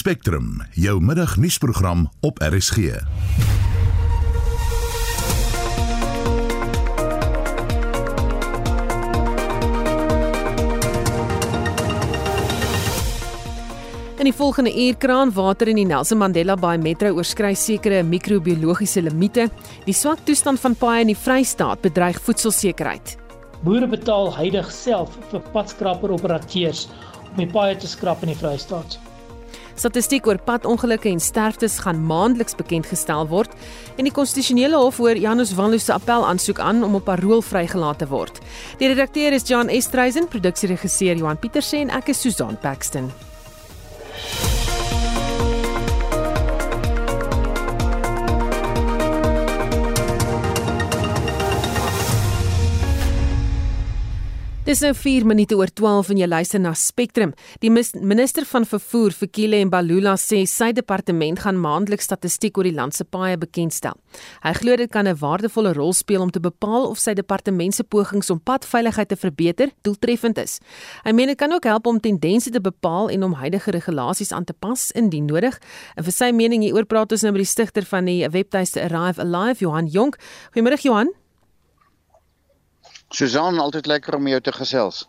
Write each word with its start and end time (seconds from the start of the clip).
Spectrum, 0.00 0.62
jou 0.72 1.00
middagnuusprogram 1.00 2.10
op 2.20 2.38
RSG. 2.40 2.76
In 2.76 2.84
die 14.24 14.32
volgende 14.32 14.72
uur 14.72 14.96
kraan 14.96 15.32
water 15.32 15.68
in 15.68 15.76
die 15.76 15.84
Nelson 15.84 16.18
Mandela 16.18 16.56
Bay 16.56 16.78
Metro 16.78 17.12
oorskry 17.12 17.54
sekere 17.54 18.02
microbiologiese 18.02 19.04
limite. 19.04 19.50
Die 19.84 19.94
swak 19.94 20.24
toestand 20.24 20.60
van 20.64 20.78
paaie 20.80 21.04
in 21.04 21.12
die 21.12 21.20
Vrystaat 21.26 21.84
bedreig 21.84 22.22
voedselsekerheid. 22.24 23.18
Boere 23.68 23.92
betaal 23.98 24.32
heidaglik 24.38 24.72
self 24.72 25.20
vir 25.28 25.44
padskraperoperateurs 25.52 26.88
om 27.34 27.44
die 27.44 27.52
paaie 27.52 27.76
te 27.76 27.96
skrap 27.98 28.24
in 28.24 28.32
die 28.32 28.40
Vrystaat. 28.40 28.96
Statistiek 29.80 30.26
oor 30.28 30.36
padongelukke 30.44 31.08
en 31.08 31.22
sterftes 31.24 31.78
gaan 31.80 32.02
maandeliks 32.04 32.56
bekend 32.58 32.90
gestel 32.90 33.24
word 33.30 33.54
en 33.96 34.04
die 34.04 34.12
konstitusionele 34.12 34.76
hof 34.76 34.98
hoor 35.00 35.16
Janus 35.16 35.54
Wanlu 35.56 35.80
se 35.80 35.94
appel 35.94 36.26
aansoek 36.28 36.60
aan 36.60 36.84
om 36.84 36.98
op 36.98 37.08
parol 37.08 37.40
vrygelaat 37.40 38.02
te 38.04 38.10
word. 38.10 38.42
Die 38.82 38.92
redakteur 38.92 39.32
is 39.32 39.48
John 39.48 39.72
Estreisen, 39.72 40.28
produksieregisseur 40.28 41.16
Johan 41.16 41.40
Pieterse 41.40 41.80
en 41.80 41.96
ek 41.96 42.12
is 42.12 42.20
Susan 42.20 42.60
Paxton. 42.60 43.08
Dis 54.60 54.82
nou 54.84 54.90
4 54.92 55.24
minute 55.24 55.56
oor 55.56 55.70
12 55.72 56.10
en 56.12 56.18
jy 56.20 56.26
luister 56.28 56.60
na 56.60 56.74
Spectrum. 56.76 57.30
Die 57.62 57.70
minister 57.72 58.44
van 58.44 58.66
vervoer, 58.68 59.14
Fikile 59.16 59.62
Mbalula, 59.64 60.18
sê 60.20 60.42
sy 60.44 60.68
departement 60.76 61.40
gaan 61.40 61.56
maandeliks 61.56 62.04
statistiek 62.10 62.60
oor 62.60 62.68
die 62.68 62.74
land 62.76 62.92
se 62.92 63.06
paaie 63.08 63.38
bekendstel. 63.40 63.96
Hy 64.44 64.52
glo 64.58 64.76
dit 64.76 64.90
kan 64.92 65.08
'n 65.08 65.16
waardevolle 65.16 65.72
rol 65.72 65.94
speel 65.94 66.20
om 66.20 66.30
te 66.30 66.40
bepaal 66.40 66.90
of 66.90 66.98
sy 66.98 67.14
departement 67.14 67.74
se 67.74 67.84
pogings 67.84 68.28
om 68.30 68.38
padveiligheid 68.38 69.08
te 69.08 69.16
verbeter 69.16 69.70
doeltreffend 69.82 70.36
is. 70.36 70.60
Hy 71.04 71.12
meen 71.12 71.28
dit 71.28 71.38
kan 71.38 71.52
ook 71.52 71.64
help 71.64 71.86
om 71.86 71.98
tendense 71.98 72.50
te 72.50 72.60
bepaal 72.60 73.08
en 73.08 73.22
om 73.22 73.32
huidige 73.32 73.70
regulasies 73.70 74.32
aan 74.32 74.44
te 74.44 74.52
pas 74.52 74.90
indien 74.92 75.24
nodig. 75.24 75.58
En 75.96 76.04
vir 76.04 76.12
sy 76.12 76.32
mening 76.32 76.62
hieroor 76.62 76.84
praat 76.84 77.12
ons 77.12 77.22
nou 77.22 77.32
met 77.32 77.40
die 77.40 77.46
stigter 77.46 77.84
van 77.84 78.04
die 78.04 78.28
webtuiste 78.28 78.82
Arrive 78.82 79.22
Alive, 79.22 79.60
Johan 79.60 79.86
Jonk. 79.86 80.18
Goeiemôre 80.52 80.82
Johan. 80.82 81.19
Susan, 83.10 83.58
altyd 83.58 83.88
lekker 83.90 84.14
om 84.14 84.28
jou 84.30 84.38
te 84.40 84.52
gesels. 84.54 85.00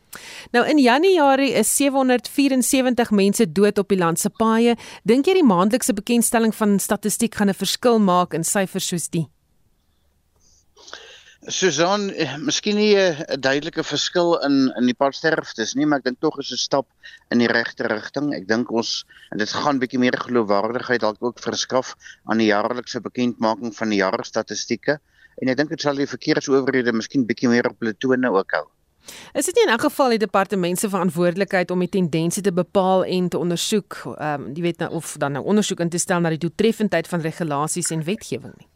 Nou 0.56 0.64
in 0.66 0.80
Januarie 0.82 1.52
is 1.54 1.70
774 1.78 3.12
mense 3.14 3.46
dood 3.52 3.78
op 3.78 3.94
die 3.94 4.00
land 4.00 4.20
se 4.20 4.32
paaie. 4.42 4.74
Dink 5.06 5.30
jy 5.30 5.38
die 5.38 5.46
maandelikse 5.46 5.94
bekendstelling 5.94 6.56
van 6.58 6.80
statistiek 6.80 7.36
gaan 7.38 7.50
'n 7.50 7.62
verskil 7.62 8.00
maak 8.00 8.34
in 8.34 8.44
syfers 8.44 8.88
soos 8.88 9.08
die? 9.10 9.28
Susan, 11.48 12.10
eh, 12.12 12.38
miskien 12.38 12.76
nie 12.76 12.96
'n 12.96 13.42
duidelike 13.42 13.84
verskil 13.84 14.38
in 14.46 14.74
in 14.78 14.86
die 14.86 14.94
padsterftes 14.94 15.76
nie, 15.76 15.86
maar 15.86 16.00
ek 16.00 16.06
dink 16.06 16.20
tog 16.22 16.40
is 16.40 16.52
'n 16.52 16.58
stap 16.58 16.88
in 17.32 17.38
die 17.38 17.48
regte 17.48 17.88
rigting. 17.88 18.34
Ek 18.34 18.48
dink 18.48 18.72
ons 18.72 19.06
en 19.32 19.38
dit 19.38 19.50
gaan 19.50 19.80
bietjie 19.80 20.00
meer 20.00 20.18
geloofwaardigheid 20.18 21.02
dalk 21.02 21.18
ook 21.20 21.40
verskaf 21.40 21.96
aan 22.26 22.38
die 22.38 22.50
jaarlikse 22.50 23.02
bekendmaking 23.02 23.76
van 23.76 23.90
die 23.90 24.02
jaarstatistieke 24.02 25.00
en 25.42 25.52
ek 25.52 25.58
dink 25.58 25.74
dit 25.74 25.82
sal 25.82 25.98
die 25.98 26.10
verkeersowerhede 26.10 26.94
miskien 26.94 27.26
bietjie 27.26 27.50
meer 27.52 27.70
op 27.72 27.82
hulle 27.82 27.96
tone 27.98 28.32
ook 28.32 28.58
hou. 28.58 28.68
Is 29.34 29.48
dit 29.50 29.58
nie 29.58 29.64
in 29.66 29.74
elk 29.74 29.88
geval 29.88 30.14
die 30.14 30.22
departement 30.22 30.80
se 30.80 30.90
verantwoordelikheid 30.90 31.72
om 31.74 31.82
die 31.82 31.90
tendense 31.90 32.44
te 32.46 32.54
bepaal 32.54 33.06
en 33.06 33.30
te 33.34 33.40
ondersoek, 33.42 34.04
ehm 34.14 34.46
um, 34.46 34.52
jy 34.56 34.68
weet 34.68 34.84
nou 34.84 34.92
of 35.02 35.16
dan 35.18 35.38
nou 35.38 35.44
ondersoek 35.46 35.82
in 35.82 35.90
te 35.90 36.02
stel 36.02 36.22
na 36.22 36.30
die 36.30 36.42
doeltreffendheid 36.46 37.10
van 37.10 37.26
regulasies 37.26 37.90
en 37.96 38.06
wetgewing 38.06 38.54
nie? 38.58 38.70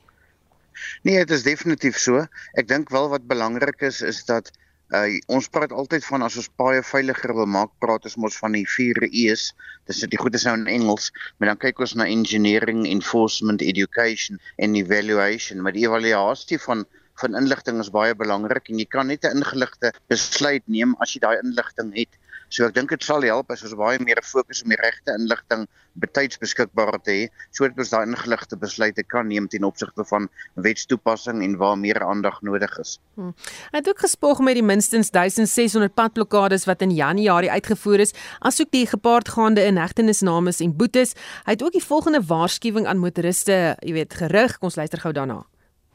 Nee, 1.07 1.17
dit 1.23 1.31
is 1.31 1.45
definitief 1.45 1.97
so. 2.02 2.25
Ek 2.59 2.67
dink 2.67 2.89
wel 2.94 3.07
wat 3.13 3.27
belangrik 3.29 3.85
is 3.85 4.01
is 4.01 4.23
dat 4.25 4.51
Uh 4.94 5.18
ons 5.34 5.47
praat 5.50 5.72
altyd 5.73 6.06
van 6.06 6.22
as 6.22 6.35
ons 6.38 6.50
baie 6.62 6.81
veiliger 6.85 7.34
wil 7.34 7.47
maak, 7.50 7.72
praat 7.81 8.06
ons 8.06 8.18
mos 8.22 8.35
van 8.38 8.53
die 8.53 8.66
4 8.69 9.07
E's. 9.09 9.47
Dis 9.90 10.03
dit 10.06 10.18
goed 10.22 10.35
is 10.38 10.46
nou 10.46 10.53
in 10.59 10.68
Engels, 10.69 11.09
maar 11.38 11.50
dan 11.50 11.57
kyk 11.57 11.79
ons 11.81 11.96
na 11.97 12.06
engineering, 12.06 12.85
enforcement, 12.85 13.62
education 13.62 14.38
en 14.57 14.75
evaluation. 14.78 15.62
Maar 15.62 15.73
die 15.73 15.88
evaluasie 15.88 16.62
van 16.68 16.85
van 17.16 17.35
inligting 17.40 17.79
is 17.79 17.90
baie 17.96 18.13
belangrik 18.13 18.69
en 18.69 18.79
jy 18.81 18.85
kan 18.91 19.07
net 19.07 19.23
'n 19.23 19.40
ingeligte 19.40 19.94
besluit 20.12 20.63
neem 20.68 20.96
as 21.00 21.13
jy 21.16 21.19
daai 21.23 21.40
inligting 21.41 21.94
het. 21.96 22.12
So 22.55 22.63
ek 22.63 22.75
dink 22.77 22.93
dit 22.93 23.03
sal 23.03 23.25
help 23.27 23.49
as 23.51 23.66
ons 23.67 23.73
baie 23.75 23.99
meer 23.99 24.21
fokus 24.23 24.61
op 24.63 24.69
die 24.71 24.77
regte 24.79 25.11
inligting 25.19 25.66
betyds 25.99 26.39
beskikbaar 26.39 26.95
te 27.03 27.11
hê 27.11 27.25
sodat 27.55 27.81
ons 27.83 27.91
daai 27.91 28.05
ingeligte 28.07 28.55
besluite 28.59 29.03
kan 29.11 29.27
neem 29.27 29.49
ten 29.51 29.67
opsigte 29.67 30.05
van 30.07 30.29
wetstoepassing 30.63 31.43
en 31.43 31.57
waar 31.59 31.75
meer 31.79 31.99
aandag 32.05 32.39
nodig 32.47 32.71
is. 32.79 32.95
Hmm. 33.19 33.33
Hy 33.73 33.81
het 33.81 33.91
ook 33.91 34.05
gespoog 34.05 34.39
met 34.47 34.55
die 34.55 34.63
minstens 34.63 35.11
1600 35.11 35.95
padblokkades 35.99 36.67
wat 36.69 36.83
in 36.85 36.95
Januarie 36.95 37.51
uitgevoer 37.51 38.05
is, 38.07 38.16
asook 38.39 38.72
die 38.72 38.85
gepaardgaande 38.87 39.66
inhegtenisnames 39.67 40.63
en 40.63 40.75
boetes. 40.79 41.16
Hy 41.43 41.57
het 41.57 41.63
ook 41.63 41.75
die 41.75 41.83
volgende 41.83 42.23
waarskuwing 42.23 42.87
aan 42.87 43.03
motoriste, 43.03 43.75
jy 43.83 43.99
weet, 43.99 44.16
gerig. 44.16 44.59
Kom 44.59 44.72
ons 44.72 44.79
luister 44.79 45.03
gou 45.03 45.11
daarna. 45.16 45.43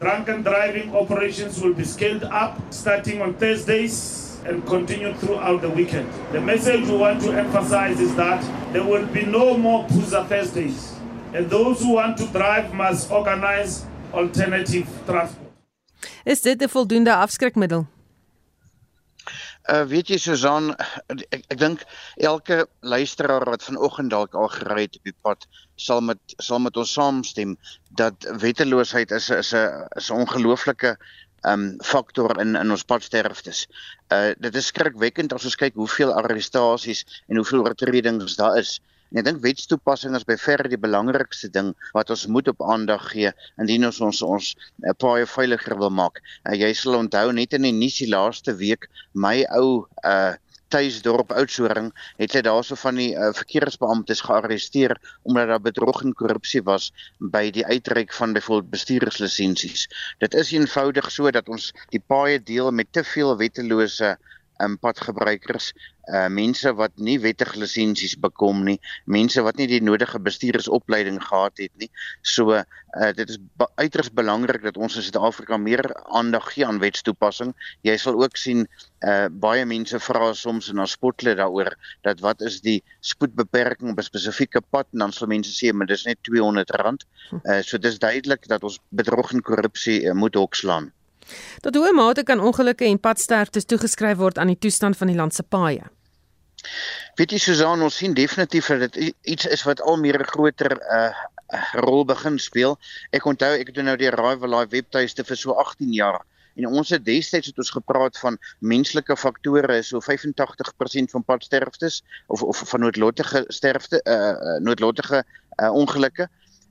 Drunken 0.01 0.45
driving 0.45 0.93
operations 0.97 1.61
will 1.61 1.77
be 1.77 1.85
scaled 1.85 2.25
up 2.25 2.61
starting 2.73 3.25
on 3.25 3.37
Thursdays 3.37 4.30
and 4.47 4.67
continue 4.67 5.15
throughout 5.15 5.61
the 5.61 5.71
weekend. 5.71 6.09
The 6.33 6.41
message 6.41 6.89
we 6.89 6.97
want 6.97 7.23
to 7.23 7.33
emphasize 7.33 8.01
is 8.01 8.15
that 8.17 8.43
there 8.73 8.85
will 8.85 9.07
be 9.07 9.25
no 9.25 9.57
more 9.57 9.87
Puza 9.87 10.27
Thursdays, 10.29 10.95
and 11.35 11.51
those 11.51 11.83
who 11.83 11.95
want 11.95 12.17
to 12.19 12.27
drive 12.27 12.73
must 12.75 13.11
organize 13.11 13.85
alternative 14.13 14.87
transport. 15.07 15.51
Is 16.25 16.41
dit 16.41 16.63
'n 16.63 16.69
voldoende 16.69 17.15
afskrikmiddel? 17.15 17.87
Uh 19.69 19.85
weet 19.87 20.09
jy 20.09 20.17
Susan, 20.17 20.73
ek 21.13 21.45
ek 21.53 21.59
dink 21.61 21.83
elke 22.17 22.65
luisteraar 22.81 23.45
wat 23.45 23.63
vanoggend 23.63 24.11
dalk 24.11 24.35
al 24.35 24.49
gery 24.49 24.87
het 24.87 24.97
op 24.97 25.05
die 25.05 25.17
pad 25.23 25.45
sal 25.77 26.01
met 26.01 26.35
sal 26.41 26.63
met 26.65 26.77
ons 26.81 26.93
saamstem 26.97 27.53
dat 28.01 28.27
wetteloosheid 28.41 29.13
is 29.13 29.29
is 29.37 29.53
'n 29.53 29.85
is 30.01 30.11
'n 30.11 30.25
ongelooflike 30.25 30.97
um 31.49 31.77
faktor 31.85 32.37
in 32.41 32.57
in 32.57 32.71
ons 32.71 32.85
padsterftes. 32.85 33.67
Uh 34.13 34.33
dit 34.39 34.55
is 34.55 34.71
skrikwekkend 34.73 35.33
as 35.33 35.45
ons 35.49 35.57
kyk 35.57 35.75
hoeveel 35.81 36.13
arrestasies 36.13 37.05
en 37.29 37.41
hoeveel 37.41 37.65
oortredings 37.65 38.37
daar 38.41 38.59
is. 38.59 38.79
En 39.11 39.19
ek 39.19 39.27
dink 39.27 39.41
wetstoepassing 39.43 40.15
is 40.15 40.27
by 40.27 40.37
verre 40.39 40.71
die 40.71 40.79
belangrikste 40.79 41.49
ding 41.51 41.73
wat 41.97 42.13
ons 42.15 42.29
moet 42.31 42.49
op 42.53 42.63
aandag 42.63 43.09
gee 43.11 43.33
indien 43.63 43.89
ons 43.89 43.99
ons 44.07 44.21
ons 44.23 44.51
uh, 44.55 44.93
paai 44.95 45.27
veiliger 45.27 45.75
wil 45.81 45.91
maak. 45.91 46.21
Uh, 46.47 46.55
jy 46.55 46.71
sal 46.79 47.01
onthou 47.01 47.33
net 47.35 47.57
in 47.59 47.67
die 47.67 47.75
nuus 47.75 47.99
die 47.99 48.11
laaste 48.13 48.55
week 48.61 48.87
my 49.15 49.41
ou 49.59 49.89
uh 50.05 50.37
Tuisdorp 50.71 51.33
Oudtshoorn 51.35 51.91
het 52.17 52.33
hulle 52.33 52.47
daarso 52.47 52.79
van 52.79 52.99
die 53.01 53.11
uh, 53.15 53.31
verkeersbeamptes 53.35 54.23
gearresteer 54.27 54.97
omdat 55.23 55.51
daar 55.51 55.65
bedrog 55.67 56.03
en 56.07 56.15
korrupsie 56.15 56.63
was 56.67 56.91
by 57.19 57.49
die 57.55 57.67
uitreik 57.67 58.15
van 58.15 58.33
byvoorbeeld 58.37 58.71
bestuurslisensies. 58.71 59.89
Dit 60.23 60.35
is 60.35 60.53
eenvoudig 60.55 61.11
so 61.11 61.31
dat 61.35 61.49
ons 61.49 61.73
die 61.95 62.03
paaie 62.13 62.43
deel 62.43 62.71
met 62.71 62.93
te 62.95 63.05
veel 63.05 63.37
wettelose 63.37 64.17
um, 64.65 64.77
padgebruikers, 64.79 65.73
uh 66.11 66.29
mense 66.33 66.73
wat 66.75 66.97
nie 66.99 67.19
wettige 67.23 67.59
lisensies 67.61 68.17
bekom 68.19 68.65
nie, 68.67 68.79
mense 69.07 69.43
wat 69.47 69.61
nie 69.61 69.69
die 69.71 69.81
nodige 69.85 70.19
bestuursopleiding 70.23 71.21
gehad 71.23 71.61
het 71.63 71.73
nie. 71.83 71.91
So 72.23 72.57
uh 72.57 73.11
dit 73.15 73.29
is 73.31 73.39
uiters 73.79 74.11
belangrik 74.11 74.65
dat 74.67 74.77
ons 74.81 74.97
in 74.97 75.07
Suid-Afrika 75.07 75.59
meer 75.61 75.87
aandag 76.11 76.51
gee 76.55 76.67
aan 76.67 76.81
wetstoepassing. 76.83 77.55
Jy 77.87 77.97
sal 78.03 78.19
ook 78.23 78.37
sien 78.41 78.67
uh 79.07 79.29
baie 79.31 79.65
mense 79.65 80.01
vra 80.03 80.33
soms 80.35 80.71
en 80.73 80.83
dan 80.83 80.91
spotle 80.91 81.37
daaroor 81.39 81.75
dat 82.07 82.21
wat 82.25 82.43
is 82.43 82.61
die 82.65 82.81
spoedbeperking 83.01 83.93
op 83.93 83.99
'n 83.99 84.11
spesifieke 84.11 84.61
pad 84.61 84.89
en 84.93 85.07
dan 85.07 85.13
sal 85.13 85.29
mense 85.29 85.53
sê 85.53 85.73
maar 85.73 85.87
dis 85.87 86.05
net 86.05 86.19
R200. 86.27 87.07
Uh 87.45 87.61
so 87.63 87.79
dis 87.79 87.99
duidelik 87.99 88.49
dat 88.49 88.65
ons 88.65 88.81
bedrog 88.89 89.33
en 89.33 89.43
korrupsie 89.43 90.03
uh, 90.03 90.13
moet 90.13 90.35
hokslaan. 90.35 90.93
Tot 91.61 91.75
hoe 91.75 91.93
mate 91.93 92.23
kan 92.23 92.41
ongelukke 92.41 92.85
en 92.85 93.01
padsterftes 93.01 93.65
toegeskryf 93.65 94.17
word 94.17 94.39
aan 94.39 94.53
die 94.53 94.59
toestand 94.59 94.97
van 94.97 95.07
die 95.13 95.17
land 95.17 95.35
se 95.35 95.43
paaie? 95.43 95.85
Weet 97.17 97.33
jy 97.33 97.39
Susan, 97.39 97.83
ons 97.83 97.97
sien 97.97 98.15
definitief 98.15 98.67
dat 98.67 98.93
dit 98.93 99.15
iets 99.23 99.47
is 99.47 99.63
wat 99.69 99.81
al 99.81 99.97
meer 99.97 100.21
'n 100.21 100.33
groter 100.33 100.79
uh 100.79 101.13
rol 101.83 102.05
begin 102.05 102.39
speel. 102.39 102.79
Ek 103.11 103.25
onthou 103.27 103.59
ek 103.59 103.67
het 103.67 103.83
nou 103.83 103.97
die 103.97 104.11
Arrive 104.11 104.47
Live 104.47 104.71
webtuiste 104.71 105.25
vir 105.25 105.37
so 105.37 105.53
18 105.59 105.93
jaar 105.93 106.21
en 106.61 106.67
ons 106.67 106.91
het 106.91 107.05
destyds 107.05 107.51
het 107.51 107.59
ons 107.59 107.73
gepraat 107.75 108.19
van 108.19 108.39
menslike 108.59 109.17
faktore 109.17 109.81
so 109.87 110.03
85% 110.05 111.15
van 111.15 111.25
padsterftes 111.25 112.01
of 112.27 112.43
of 112.43 112.63
van 112.73 112.85
noodlottige 112.87 113.45
sterfte 113.49 114.01
uh 114.05 114.59
noodlottige 114.65 115.25
uh 115.63 115.71
ongelukke 115.83 116.29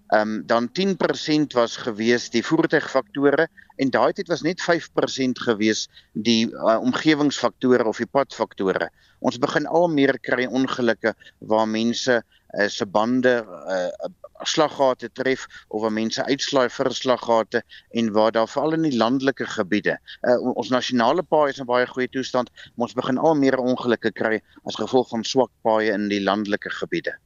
Ehm 0.10 0.22
um, 0.22 0.46
dan 0.46 0.70
10% 0.74 1.54
was 1.54 1.76
gewees 1.78 2.30
die 2.34 2.42
voertuigfaktore 2.46 3.48
en 3.78 3.92
daai 3.94 4.14
tyd 4.14 4.32
was 4.34 4.42
net 4.42 4.64
5% 4.66 5.44
gewees 5.46 5.84
die 6.14 6.48
uh, 6.50 6.80
omgewingsfaktore 6.82 7.86
of 7.86 8.02
die 8.02 8.10
padfaktore. 8.10 8.90
Ons 9.20 9.38
begin 9.38 9.68
al 9.68 9.86
meer 9.94 10.18
kry 10.20 10.48
ongelukke 10.50 11.14
waar 11.52 11.70
mense 11.70 12.18
uh, 12.24 12.68
se 12.68 12.90
bande 12.90 13.36
uh, 13.46 14.10
slaggate 14.50 15.12
tref 15.14 15.46
of 15.68 15.86
waar 15.86 15.94
mense 15.94 16.26
uitslaai 16.26 16.70
vir 16.74 16.92
slaggate 17.04 17.62
en 18.02 18.12
waar 18.18 18.34
daar 18.34 18.50
veral 18.50 18.80
in 18.80 18.90
die 18.90 18.98
landelike 18.98 19.46
gebiede 19.46 20.00
uh, 20.26 20.40
ons 20.56 20.74
nasionale 20.74 21.22
paaie 21.22 21.54
is 21.54 21.62
in 21.62 21.70
baie 21.70 21.86
goeie 21.86 22.10
toestand, 22.10 22.50
maar 22.74 22.90
ons 22.90 22.98
begin 22.98 23.22
al 23.22 23.38
meer 23.38 23.62
ongelukke 23.62 24.12
kry 24.12 24.42
as 24.66 24.82
gevolg 24.82 25.14
van 25.14 25.24
swak 25.24 25.54
paaie 25.62 25.94
in 25.94 26.10
die 26.10 26.24
landelike 26.24 26.74
gebiede. 26.82 27.20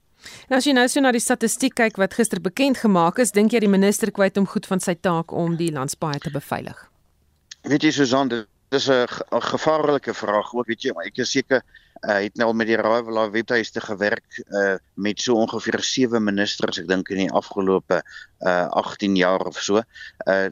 Nou 0.50 0.58
as 0.58 0.68
jy 0.68 0.74
nou 0.74 0.88
so 0.90 1.04
na 1.04 1.12
die 1.12 1.24
statistiek 1.24 1.76
kyk 1.76 2.00
wat 2.02 2.16
gister 2.18 2.42
bekend 2.42 2.78
gemaak 2.82 3.20
is, 3.20 3.32
dink 3.32 3.54
jy 3.54 3.64
die 3.66 3.72
minister 3.72 4.12
kwyt 4.12 4.38
om 4.38 4.48
goed 4.50 4.66
van 4.70 4.80
sy 4.84 4.96
taak 4.96 5.32
om 5.32 5.58
die 5.60 5.72
landspaaie 5.74 6.20
te 6.24 6.32
beveilig? 6.34 6.90
Weet 7.64 7.84
jy 7.88 7.92
Susan, 7.92 8.30
dit 8.30 8.48
is 8.72 8.90
'n 8.90 9.08
gevaarlike 9.54 10.14
vraag 10.14 10.54
ook, 10.54 10.68
weet 10.68 10.84
jy, 10.84 10.94
maar 10.94 11.06
ek 11.06 11.18
is 11.18 11.32
seker 11.32 11.62
hy 12.04 12.12
uh, 12.12 12.24
het 12.26 12.36
nou 12.36 12.50
met 12.54 12.68
die 12.68 12.76
Raaiwala 12.76 13.30
webtuiste 13.32 13.80
gewerk 13.80 14.40
uh, 14.52 14.76
met 14.96 15.22
so 15.24 15.38
ongeveer 15.40 15.80
7 15.80 16.24
ministers, 16.24 16.82
ek 16.82 16.88
dink 16.90 17.10
in 17.10 17.22
die 17.24 17.32
afgelope 17.32 18.02
uh, 18.44 18.68
18 18.76 19.16
jaar 19.16 19.46
of 19.48 19.62
so. 19.64 19.84
Uh 20.28 20.50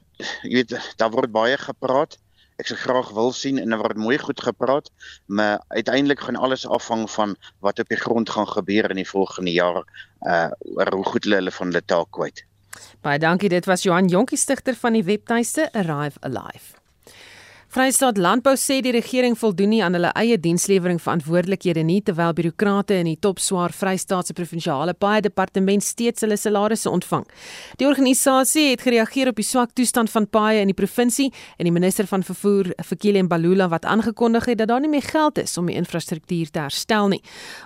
jy 0.48 0.62
weet, 0.62 0.76
daar 0.98 1.12
word 1.12 1.32
baie 1.32 1.58
gepraat 1.58 2.16
ek 2.62 2.70
se 2.70 2.78
graag 2.78 3.10
wil 3.18 3.34
sien 3.36 3.60
en 3.62 3.74
daar 3.74 3.82
word 3.82 3.98
mooi 3.98 4.18
goed 4.22 4.42
gepraat, 4.42 4.92
maar 5.26 5.62
uiteindelik 5.74 6.22
gaan 6.28 6.38
alles 6.38 6.68
afhang 6.68 7.08
van 7.10 7.36
wat 7.60 7.82
op 7.82 7.90
die 7.90 8.00
grond 8.00 8.30
gaan 8.30 8.48
gebeur 8.48 8.90
in 8.94 9.02
die 9.02 9.10
volgende 9.10 9.54
jaar 9.56 9.84
uh 10.28 10.50
oor 10.78 10.94
hoe 10.94 11.06
goed 11.14 11.26
hulle 11.26 11.52
van 11.52 11.72
hulle 11.72 11.86
taak 11.86 12.12
kwyt. 12.18 12.46
Baie 13.02 13.20
dankie, 13.20 13.50
dit 13.50 13.66
was 13.66 13.84
Johan 13.84 14.08
Jonkie 14.08 14.38
stigter 14.38 14.78
van 14.78 14.94
die 14.94 15.04
webtuiste 15.04 15.72
Arrive 15.74 16.22
Alive. 16.22 16.81
Vrystaat 17.72 18.18
Landbou 18.18 18.58
sê 18.60 18.82
die 18.84 18.92
regering 18.92 19.32
voldoen 19.40 19.70
nie 19.72 19.78
aan 19.80 19.96
hulle 19.96 20.10
eie 20.20 20.36
dienslewering 20.44 20.98
verantwoordelikhede 21.00 21.86
nie 21.88 22.02
terwyl 22.04 22.34
birokrate 22.36 22.98
in 23.00 23.08
die 23.08 23.20
top 23.24 23.38
swaar 23.40 23.72
Vrystaatse 23.72 24.34
provinsiale 24.36 24.92
paaie 24.92 25.22
departement 25.24 25.80
steeds 25.80 26.26
hulle 26.26 26.36
salarisse 26.36 26.92
ontvang. 26.92 27.24
Die 27.80 27.88
organisasie 27.88 28.66
het 28.74 28.84
gereageer 28.84 29.32
op 29.32 29.40
die 29.40 29.46
swak 29.48 29.72
toestand 29.80 30.12
van 30.12 30.28
paaie 30.28 30.66
in 30.66 30.68
die 30.68 30.76
provinsie 30.76 31.30
en 31.32 31.70
die 31.70 31.72
minister 31.72 32.10
van 32.12 32.26
vervoer, 32.28 32.74
Fikile 32.84 33.22
Mbalula 33.24 33.70
wat 33.72 33.88
aangekondig 33.88 34.50
het 34.52 34.60
dat 34.60 34.68
daar 34.74 34.84
nie 34.84 34.92
meer 34.92 35.08
geld 35.08 35.40
is 35.40 35.56
om 35.56 35.72
die 35.72 35.80
infrastruktuur 35.80 36.52
te 36.52 36.66
herstel 36.66 37.08
nie. 37.16 37.22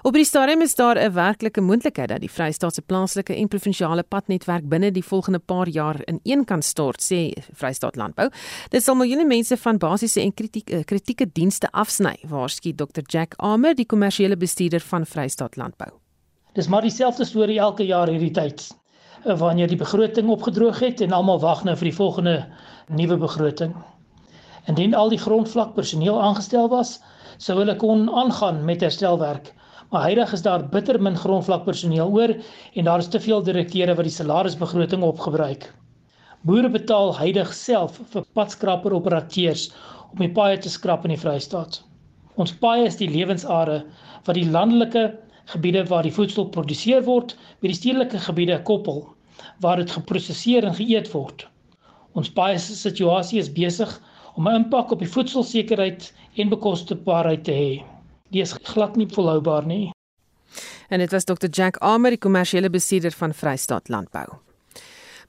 Op 0.06 0.13
die 0.13 0.28
stadium 0.30 0.62
is 0.62 0.78
daar 0.78 1.01
'n 1.01 1.13
werklike 1.18 1.62
moontlikheid 1.62 2.10
dat 2.10 2.22
die 2.22 2.30
Vrystaatse 2.30 2.84
plaaslike 2.84 3.34
en 3.34 3.48
provinsiale 3.48 4.04
padnetwerk 4.04 4.69
binne 4.69 4.92
die 4.92 5.04
volgende 5.04 5.40
paar 5.40 5.68
jaar 5.68 5.98
in 6.06 6.19
een 6.24 6.46
kan 6.46 6.62
stort, 6.62 7.01
sê 7.01 7.34
Vrystaat 7.54 7.96
Landbou. 7.96 8.30
Dit 8.69 8.84
sal 8.84 8.96
miljoene 8.96 9.25
mense 9.25 9.58
van 9.58 9.80
basiese 9.95 10.21
en 10.21 10.33
kritieke 10.36 10.83
kritieke 10.89 11.27
dienste 11.38 11.69
afsny, 11.71 12.15
waarsku 12.27 12.74
Dr 12.75 13.03
Jack 13.07 13.36
Armer, 13.39 13.75
die 13.77 13.88
kommersiële 13.88 14.36
bestuurder 14.36 14.83
van 14.83 15.06
Vrystaat 15.07 15.56
Landbou. 15.56 15.92
Dis 16.56 16.68
maar 16.71 16.83
dieselfde 16.83 17.27
storie 17.27 17.59
elke 17.63 17.86
jaar 17.88 18.12
hierdie 18.12 18.33
tyd. 18.36 18.63
Eh, 19.24 19.38
wanneer 19.39 19.71
die 19.71 19.80
begroting 19.80 20.30
opgedroog 20.30 20.81
het 20.83 21.01
en 21.01 21.15
almal 21.15 21.39
wag 21.44 21.63
nou 21.68 21.75
vir 21.80 21.92
die 21.92 21.95
volgende 21.95 22.36
nuwe 22.89 23.18
begroting. 23.24 23.75
Indien 24.68 24.95
al 24.95 25.13
die 25.13 25.21
grondvlak 25.21 25.75
personeel 25.77 26.19
aangestel 26.21 26.68
was, 26.74 26.98
sou 27.38 27.57
hulle 27.59 27.75
kon 27.80 28.09
aangaan 28.09 28.63
met 28.65 28.83
herstelwerk. 28.83 29.53
Maar 29.91 30.09
heidag 30.09 30.33
is 30.33 30.44
daar 30.44 30.65
bitter 30.75 31.00
min 31.01 31.15
grondvlak 31.15 31.63
personeel 31.63 32.12
oor 32.12 32.36
en 32.74 32.91
daar 32.91 33.00
is 33.00 33.07
te 33.07 33.19
veel 33.19 33.44
direkteure 33.44 33.95
wat 33.95 34.07
die 34.09 34.18
salarisbegroting 34.18 35.03
opgebruik. 35.03 35.69
Boere 36.45 36.69
betaal 36.69 37.15
heidig 37.18 37.53
self 37.57 37.95
vir 38.13 38.25
padskraper 38.38 38.94
operateurs 38.94 39.63
om 40.12 40.19
die 40.21 40.33
paaie 40.33 40.59
te 40.62 40.69
skrap 40.69 41.07
in 41.07 41.15
die 41.15 41.18
Vrystaat. 41.18 41.80
Ons 42.38 42.53
paaie 42.62 42.83
is 42.86 43.00
die 43.00 43.07
lewensare 43.09 43.80
wat 44.27 44.38
die 44.38 44.45
landelike 44.53 45.07
gebiede 45.53 45.81
waar 45.89 46.06
die 46.06 46.13
voedsel 46.13 46.45
geproduseer 46.45 47.01
word 47.07 47.33
met 47.63 47.71
die 47.71 47.80
stedelike 47.80 48.21
gebiede 48.27 48.59
koppel 48.69 49.01
waar 49.65 49.81
dit 49.81 49.97
geprosesseer 49.97 50.69
en 50.69 50.77
geëet 50.77 51.09
word. 51.15 51.47
Ons 52.13 52.30
paaie 52.38 52.62
se 52.62 52.77
situasie 52.77 53.41
is 53.41 53.50
besig 53.50 53.98
om 54.36 54.45
'n 54.48 54.62
impak 54.62 54.94
op 54.94 55.01
die 55.01 55.13
voedselsekerheid 55.18 56.13
en 56.38 56.53
bekostigbaarheid 56.53 57.44
te 57.44 57.57
hê. 57.57 57.83
Dit 58.30 58.41
is 58.45 58.57
glad 58.69 58.95
nie 58.95 59.09
volhoubaar 59.09 59.65
nie. 59.65 59.91
En 60.89 61.00
dit 61.00 61.12
was 61.12 61.25
Dr 61.25 61.50
Jack 61.50 61.77
Armer, 61.77 62.12
die 62.12 62.21
kommersiële 62.21 62.69
bestuurder 62.69 63.12
van 63.12 63.33
Vrystaat 63.33 63.89
Landbou. 63.89 64.44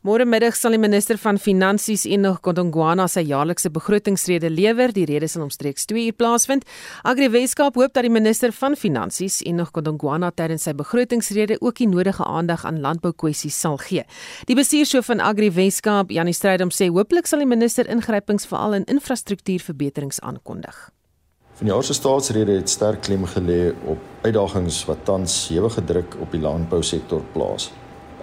Môre 0.06 0.22
middag 0.22 0.54
sal 0.54 0.70
die 0.70 0.78
minister 0.78 1.18
van 1.18 1.34
Finansies 1.34 2.04
Enoch 2.06 2.36
Godongwana 2.46 3.08
sy 3.10 3.24
jaarlikse 3.26 3.72
begrotingsrede 3.74 4.46
lewer. 4.54 4.92
Die 4.94 5.02
rede 5.08 5.26
sal 5.26 5.42
omstreeks 5.48 5.88
2 5.90 6.04
uur 6.12 6.14
plaasvind. 6.14 6.66
Agri 7.02 7.26
Weskaap 7.34 7.74
hoop 7.74 7.96
dat 7.96 8.04
die 8.06 8.12
minister 8.14 8.52
van 8.54 8.76
Finansies 8.78 9.40
Enoch 9.42 9.72
Godongwana 9.74 10.28
tydens 10.30 10.68
sy 10.68 10.76
begrotingsrede 10.78 11.56
ook 11.58 11.80
die 11.80 11.88
nodige 11.90 12.22
aandag 12.22 12.62
aan 12.68 12.78
landboukwessies 12.84 13.58
sal 13.58 13.80
gee. 13.82 14.04
Die 14.46 14.54
bestuurshoof 14.54 15.08
van 15.10 15.24
Agri 15.26 15.48
Weskaap, 15.56 16.12
Janie 16.14 16.36
Strydom, 16.38 16.70
sê 16.70 16.86
hooplik 16.86 17.26
sal 17.26 17.42
die 17.42 17.48
minister 17.50 17.90
ingrypings 17.90 18.46
veral 18.46 18.76
in 18.78 18.86
infrastruktuurverbeterings 18.86 20.20
aankondig. 20.22 20.78
Van 21.56 21.66
die 21.66 21.74
jaar 21.74 21.88
se 21.88 21.98
staatsrede 21.98 22.60
het 22.60 22.70
sterk 22.70 23.02
klem 23.08 23.26
gelê 23.34 23.74
op 23.90 24.22
uitdagings 24.22 24.84
wat 24.86 25.02
tans 25.10 25.48
ewige 25.50 25.82
druk 25.90 26.14
op 26.22 26.30
die 26.30 26.44
landbousektor 26.46 27.26
plaas. 27.34 27.72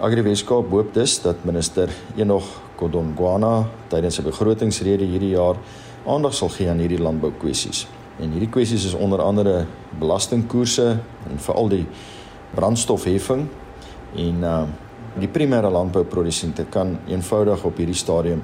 Agri 0.04 0.20
Weskaap 0.20 0.68
hoop 0.68 0.90
dus 0.92 1.14
dat 1.22 1.46
minister 1.48 1.88
Enoch 2.20 2.44
Kodongwana 2.76 3.62
tydens 3.88 4.18
sy 4.18 4.24
begrotingsrede 4.26 5.06
hierdie 5.08 5.30
jaar 5.32 5.56
aandag 6.04 6.34
sal 6.36 6.50
gee 6.52 6.68
aan 6.68 6.82
hierdie 6.82 7.00
landboukwessies. 7.00 7.86
En 8.20 8.34
hierdie 8.36 8.50
kwessies 8.52 8.84
is 8.90 8.98
onder 8.98 9.22
andere 9.24 9.62
belastingkoerse 10.02 10.90
en 11.30 11.40
veral 11.46 11.72
die 11.72 11.86
brandstofheffing 12.52 13.48
en 14.26 14.48
uh 14.50 14.58
die 15.14 15.30
primêre 15.30 15.70
landbouprodusente 15.70 16.64
kan 16.74 16.96
eenvoudig 17.06 17.64
op 17.64 17.76
hierdie 17.78 17.96
stadium 17.96 18.42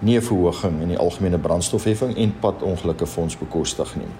nie 0.00 0.16
'n 0.16 0.22
verhoging 0.22 0.80
in 0.82 0.94
die 0.94 0.98
algemene 0.98 1.38
brandstofheffing 1.38 2.16
en 2.16 2.38
padongelukke 2.40 3.06
fonds 3.06 3.36
bekostig 3.36 3.96
nie. 3.96 4.12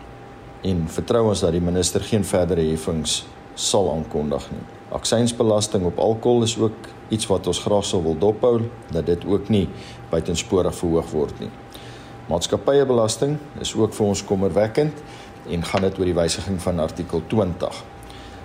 En 0.72 0.88
vertrou 0.88 1.29
ons 1.29 1.40
dat 1.40 1.52
die 1.52 1.61
minister 1.61 2.00
geen 2.00 2.25
verdere 2.25 2.70
heffings 2.70 3.25
sal 3.55 3.93
aankondig 3.93 4.50
nie. 4.50 4.75
Aksiesbelasting 4.94 5.84
op 5.84 5.98
alkohol 5.98 6.42
is 6.42 6.58
ook 6.58 6.90
iets 7.08 7.26
wat 7.26 7.46
ons 7.46 7.58
graag 7.58 7.84
sou 7.84 8.02
wil 8.02 8.18
dophou 8.18 8.60
dat 8.94 9.06
dit 9.06 9.24
ook 9.26 9.48
nie 9.48 9.66
buitensporig 10.10 10.74
verhoog 10.74 11.10
word 11.10 11.40
nie. 11.42 11.50
Maatskappyebelasting 12.30 13.36
is 13.60 13.74
ook 13.74 13.94
vir 13.94 14.06
ons 14.06 14.24
kommerwekkend 14.24 15.02
en 15.50 15.64
gaan 15.64 15.86
dit 15.86 15.98
oor 15.98 16.10
die 16.10 16.14
wysiging 16.14 16.60
van 16.62 16.82
artikel 16.82 17.22
20. 17.26 17.82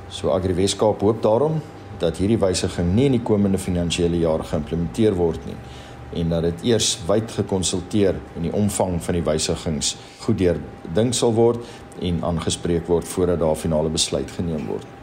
So 0.09 0.33
Agri 0.33 0.53
Weskaap 0.57 1.01
hoop 1.01 1.21
daarom 1.21 1.61
dat 2.01 2.17
hierdie 2.17 2.39
wysiging 2.41 2.93
nie 2.95 3.05
in 3.09 3.17
die 3.19 3.25
komende 3.25 3.61
finansiële 3.61 4.19
jaar 4.21 4.43
geïmplementeer 4.45 5.17
word 5.17 5.45
nie 5.45 5.57
en 6.21 6.33
dat 6.33 6.43
dit 6.43 6.63
eers 6.73 6.95
wyd 7.07 7.31
gekonsulteer 7.31 8.17
en 8.35 8.47
die 8.47 8.53
omvang 8.53 8.97
van 9.03 9.15
die 9.15 9.23
wysigings 9.23 9.93
goed 10.25 10.41
deurdink 10.41 11.15
sal 11.15 11.31
word 11.37 11.61
en 12.01 12.19
aangespreek 12.27 12.89
word 12.89 13.07
voordat 13.07 13.39
daar 13.39 13.55
finale 13.55 13.93
besluit 13.93 14.31
geneem 14.35 14.65
word. 14.67 15.00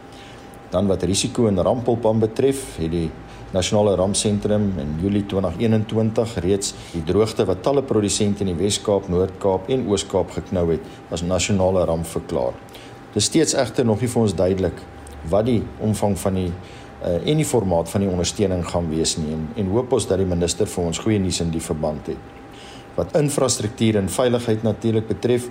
Dan 0.71 0.87
wat 0.87 1.03
risiko 1.09 1.47
en 1.49 1.63
rampulp 1.65 2.07
aan 2.07 2.21
betref, 2.21 2.77
het 2.77 2.93
die 2.93 3.09
Nasionale 3.53 3.95
Rampsentrum 3.97 4.67
in 4.77 4.97
Julie 5.01 5.25
2021 5.27 6.35
reeds 6.45 6.75
die 6.93 7.01
droogte 7.09 7.47
wat 7.49 7.63
talle 7.65 7.81
produsente 7.83 8.45
in 8.45 8.51
die 8.53 8.59
Wes-Kaap, 8.59 9.09
Noord-Kaap 9.09 9.71
en 9.73 9.87
Oos-Kaap 9.89 10.35
geknou 10.37 10.67
het, 10.75 10.85
as 11.09 11.25
nasionale 11.25 11.87
ramp 11.89 12.05
verklaar. 12.07 12.59
Dit 13.15 13.23
is 13.23 13.31
steeds 13.31 13.57
egter 13.57 13.89
nog 13.89 14.05
nie 14.05 14.11
vir 14.13 14.23
ons 14.23 14.37
duidelik 14.37 14.83
wat 15.33 15.49
die 15.49 15.63
omvang 15.81 16.19
van 16.21 16.37
die 16.37 16.51
uh, 16.51 17.15
en 17.17 17.41
die 17.41 17.47
formaat 17.49 17.89
van 17.89 18.05
die 18.05 18.11
ondersteuning 18.11 18.67
gaan 18.69 18.91
wees 18.93 19.17
nie 19.17 19.33
en, 19.33 19.49
en 19.57 19.73
hoop 19.73 19.97
ons 19.97 20.07
dat 20.11 20.21
die 20.21 20.29
minister 20.29 20.69
vir 20.69 20.91
ons 20.91 21.01
goeie 21.01 21.19
nuus 21.23 21.41
in 21.41 21.55
die 21.55 21.65
verband 21.65 22.13
het. 22.13 22.37
Wat 22.99 23.17
infrastruktuur 23.17 23.97
en 24.03 24.13
veiligheid 24.13 24.63
natuurlik 24.67 25.09
betref, 25.09 25.49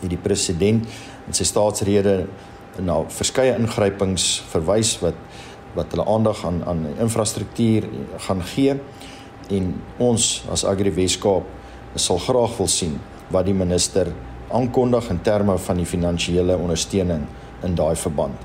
het 0.00 0.10
die 0.12 0.20
president 0.20 0.86
in 1.26 1.36
sy 1.36 1.46
staatsrede 1.48 2.18
na 2.82 3.02
verskeie 3.08 3.56
ingrypings 3.58 4.42
verwys 4.52 4.96
wat 5.02 5.18
wat 5.74 5.90
hulle 5.90 6.06
aandag 6.06 6.44
aan 6.46 6.62
aan 6.70 6.86
infrastruktuur 7.02 7.88
gaan 8.26 8.42
gee 8.54 8.76
en 9.50 9.74
ons 9.98 10.44
as 10.50 10.64
Agri 10.64 10.92
Weskaap 10.94 11.44
sal 11.94 12.18
graag 12.18 12.56
wil 12.58 12.70
sien 12.70 12.98
wat 13.34 13.46
die 13.46 13.56
minister 13.56 14.12
aankondig 14.54 15.10
in 15.10 15.20
terme 15.26 15.58
van 15.58 15.80
die 15.80 15.86
finansiële 15.88 16.56
ondersteuning 16.56 17.24
in 17.64 17.74
daai 17.74 17.96
verband. 17.96 18.36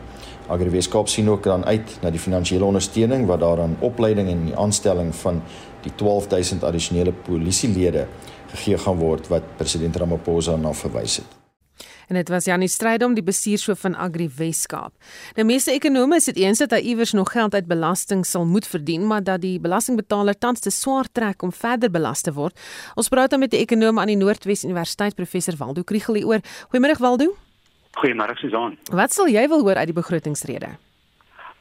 Agri 0.49 0.69
Weskaap 0.73 1.07
sien 1.07 1.29
ook 1.29 1.43
dan 1.43 1.65
uit 1.65 1.97
na 2.01 2.09
die 2.09 2.21
finansiële 2.21 2.65
ondersteuning 2.65 3.27
wat 3.29 3.43
daaraan 3.43 3.77
opleiding 3.85 4.29
en 4.29 4.45
die 4.49 4.57
aanstelling 4.57 5.13
van 5.15 5.43
die 5.83 5.93
12000 5.95 6.63
addisionele 6.63 7.13
polisielede 7.13 8.07
gegee 8.55 8.77
gaan 8.77 8.97
word 8.97 9.29
wat 9.29 9.57
president 9.57 9.95
Ramaphosa 10.01 10.57
na 10.57 10.73
verwys 10.73 11.21
het. 11.21 11.38
En 12.09 12.15
dit 12.15 12.29
was 12.29 12.45
Janie 12.45 12.67
Strydom, 12.67 13.13
die 13.13 13.23
bestuurshoof 13.23 13.83
van 13.85 13.95
Agri 13.95 14.25
Weskaap. 14.33 14.95
Nou 15.37 15.43
meeste 15.45 15.71
ekonome 15.71 16.17
is 16.17 16.25
dit 16.31 16.39
eens 16.41 16.57
dat 16.63 16.71
hy 16.73 16.79
iewers 16.89 17.13
nog 17.13 17.29
geld 17.35 17.53
uit 17.53 17.67
belasting 17.69 18.23
sal 18.25 18.47
moet 18.49 18.65
verdien, 18.67 19.05
maar 19.07 19.21
dat 19.23 19.43
die 19.43 19.59
belastingbetaler 19.61 20.37
tans 20.37 20.65
te 20.65 20.73
swaar 20.73 21.05
trek 21.13 21.45
om 21.45 21.53
verder 21.53 21.91
belas 21.93 22.25
te 22.25 22.33
word. 22.33 22.57
Ons 22.97 23.13
praat 23.13 23.29
dan 23.29 23.39
met 23.39 23.53
'n 23.53 23.61
ekonom 23.61 23.99
aan 23.99 24.09
die 24.09 24.17
Noordwes 24.17 24.63
Universiteit, 24.63 25.15
professor 25.15 25.53
Waldo 25.57 25.83
Kriel 25.83 26.15
hieroor. 26.15 26.41
Goeiemôre 26.73 26.97
Waldo. 26.97 27.35
Goeiemôre 28.01 28.35
Susan. 28.35 28.77
Wat 28.91 29.13
sal 29.13 29.27
jy 29.27 29.47
wil 29.47 29.61
hoor 29.61 29.75
uit 29.75 29.87
die 29.93 30.01
begrotingsrede? 30.01 30.77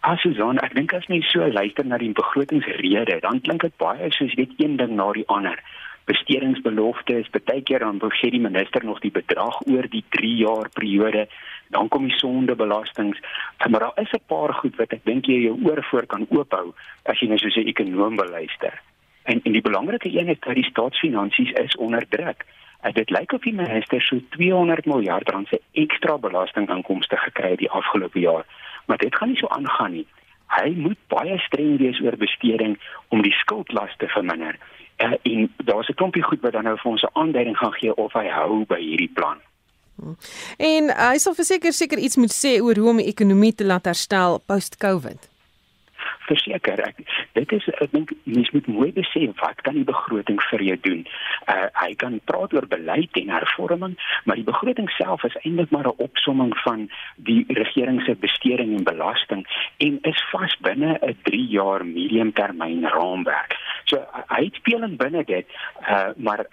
As 0.01 0.21
Susan, 0.21 0.59
ek 0.59 0.75
dink 0.75 0.93
as 0.95 1.07
mens 1.07 1.31
so 1.31 1.45
luister 1.45 1.85
na 1.85 1.99
die 1.99 2.13
begrotingsrede, 2.13 3.21
dan 3.21 3.41
klink 3.41 3.61
dit 3.61 3.77
baie 3.77 4.11
soos 4.11 4.35
weet 4.35 4.53
een 4.57 4.77
ding 4.77 4.95
na 4.97 5.13
die 5.13 5.27
ander. 5.27 5.61
Bestedingsbeloftes, 6.09 7.29
baie 7.37 7.63
keer 7.63 7.85
dan 7.85 8.01
begee 8.01 8.33
die 8.33 8.41
minister 8.41 8.85
nog 8.85 9.01
die 9.05 9.13
bedrag 9.13 9.61
oor 9.69 9.89
die 9.93 10.05
3 10.17 10.35
jaar 10.41 10.71
periode, 10.73 11.27
dan 11.75 11.89
kom 11.93 12.09
die 12.09 12.17
sondebelastings. 12.17 13.21
Maar 13.69 13.81
daar 13.81 13.99
is 14.05 14.13
'n 14.13 14.25
paar 14.27 14.55
goed 14.55 14.77
wat 14.77 14.93
ek 14.93 15.05
dink 15.05 15.27
jy 15.27 15.41
jou 15.47 15.57
oor 15.65 15.85
voor 15.91 16.07
kan 16.07 16.27
oophou 16.31 16.75
as 17.05 17.21
jy 17.21 17.29
nou 17.29 17.39
soos 17.39 17.57
'n 17.57 17.69
ekonom 17.69 18.17
beluister. 18.17 18.81
En 19.25 19.41
en 19.45 19.53
die 19.53 19.63
belangrike 19.63 20.09
een 20.09 20.29
is 20.29 20.41
dat 20.41 20.55
die 20.55 20.65
staatsfinansies 20.65 21.51
is 21.51 21.77
onder 21.77 22.09
druk. 22.09 22.45
Uh, 22.85 22.93
dit 22.93 23.11
lyk 23.11 23.33
of 23.33 23.43
die 23.43 23.55
minister 23.55 24.01
so 24.01 24.21
200 24.29 24.87
miljard 24.87 25.29
rand 25.29 25.49
se 25.49 25.61
ekstra 25.73 26.19
belastinginkomste 26.19 27.17
gekry 27.17 27.51
het 27.51 27.59
die 27.59 27.71
afgelope 27.71 28.19
jaar, 28.19 28.47
maar 28.87 28.97
dit 28.97 29.17
gaan 29.17 29.29
nie 29.29 29.37
so 29.37 29.49
aangaan 29.49 29.93
nie. 29.93 30.07
Hy 30.47 30.71
moet 30.77 30.99
baie 31.13 31.39
streng 31.39 31.77
wees 31.79 32.01
oor 32.01 32.17
besteding 32.17 32.79
om 33.09 33.23
die 33.23 33.33
skuldlas 33.33 33.97
te 33.97 34.09
verminder. 34.09 34.57
Uh, 34.99 35.15
en 35.23 35.53
daar's 35.57 35.89
'n 35.89 35.95
klompie 35.95 36.23
goed 36.23 36.41
wat 36.41 36.53
dan 36.53 36.65
nou 36.65 36.77
vir 36.79 36.91
ons 36.91 37.03
'n 37.03 37.13
aanduiding 37.13 37.57
gaan 37.57 37.73
gee 37.73 37.95
of 37.95 38.13
hy 38.13 38.27
hou 38.29 38.65
by 38.67 38.81
hierdie 38.81 39.13
plan. 39.15 39.39
En 40.57 40.85
uh, 40.85 41.09
hy 41.11 41.19
sal 41.19 41.35
verseker 41.35 41.73
seker 41.73 41.99
iets 41.99 42.17
moet 42.17 42.33
sê 42.33 42.61
oor 42.63 42.77
hoe 42.77 42.89
om 42.89 42.97
die 42.97 43.07
ekonomie 43.07 43.55
te 43.55 43.65
laat 43.65 43.85
herstel 43.85 44.43
post-COVID 44.47 45.38
verseker 46.29 46.81
ek 46.85 47.03
dit 47.39 47.53
is 47.57 47.69
ek 47.85 47.93
dink 47.93 48.13
mens 48.25 48.51
moet 48.55 48.71
mooi 48.71 48.89
besef 48.97 49.43
wat 49.43 49.63
kan 49.67 49.77
die 49.79 49.87
begroting 49.89 50.41
vir 50.51 50.65
jou 50.71 50.77
doen. 50.87 51.05
Uh 51.55 51.67
hy 51.83 51.93
kan 52.03 52.19
praat 52.31 52.55
oor 52.57 52.67
beleid 52.71 53.21
en 53.21 53.31
hervorming, 53.33 53.95
maar 54.25 54.41
die 54.41 54.49
begroting 54.49 54.91
self 54.97 55.25
is 55.29 55.39
eintlik 55.43 55.71
maar 55.75 55.89
'n 55.91 56.03
opsomming 56.09 56.55
van 56.65 56.89
die 57.31 57.45
regering 57.61 58.03
se 58.05 58.15
besteding 58.15 58.75
en 58.77 58.85
belasting 58.85 59.47
en 59.79 59.99
is 60.13 60.25
vas 60.33 60.57
binne 60.61 60.99
'n 61.03 61.17
3 61.23 61.47
jaar 61.59 61.87
mediumtermyn 61.87 62.89
raamwerk. 62.97 63.57
So 63.85 64.05
hy 64.29 64.51
speel 64.53 64.83
in 64.83 64.97
binne 64.97 65.25
dit 65.25 65.47
uh 65.89 66.11
maar 66.17 66.47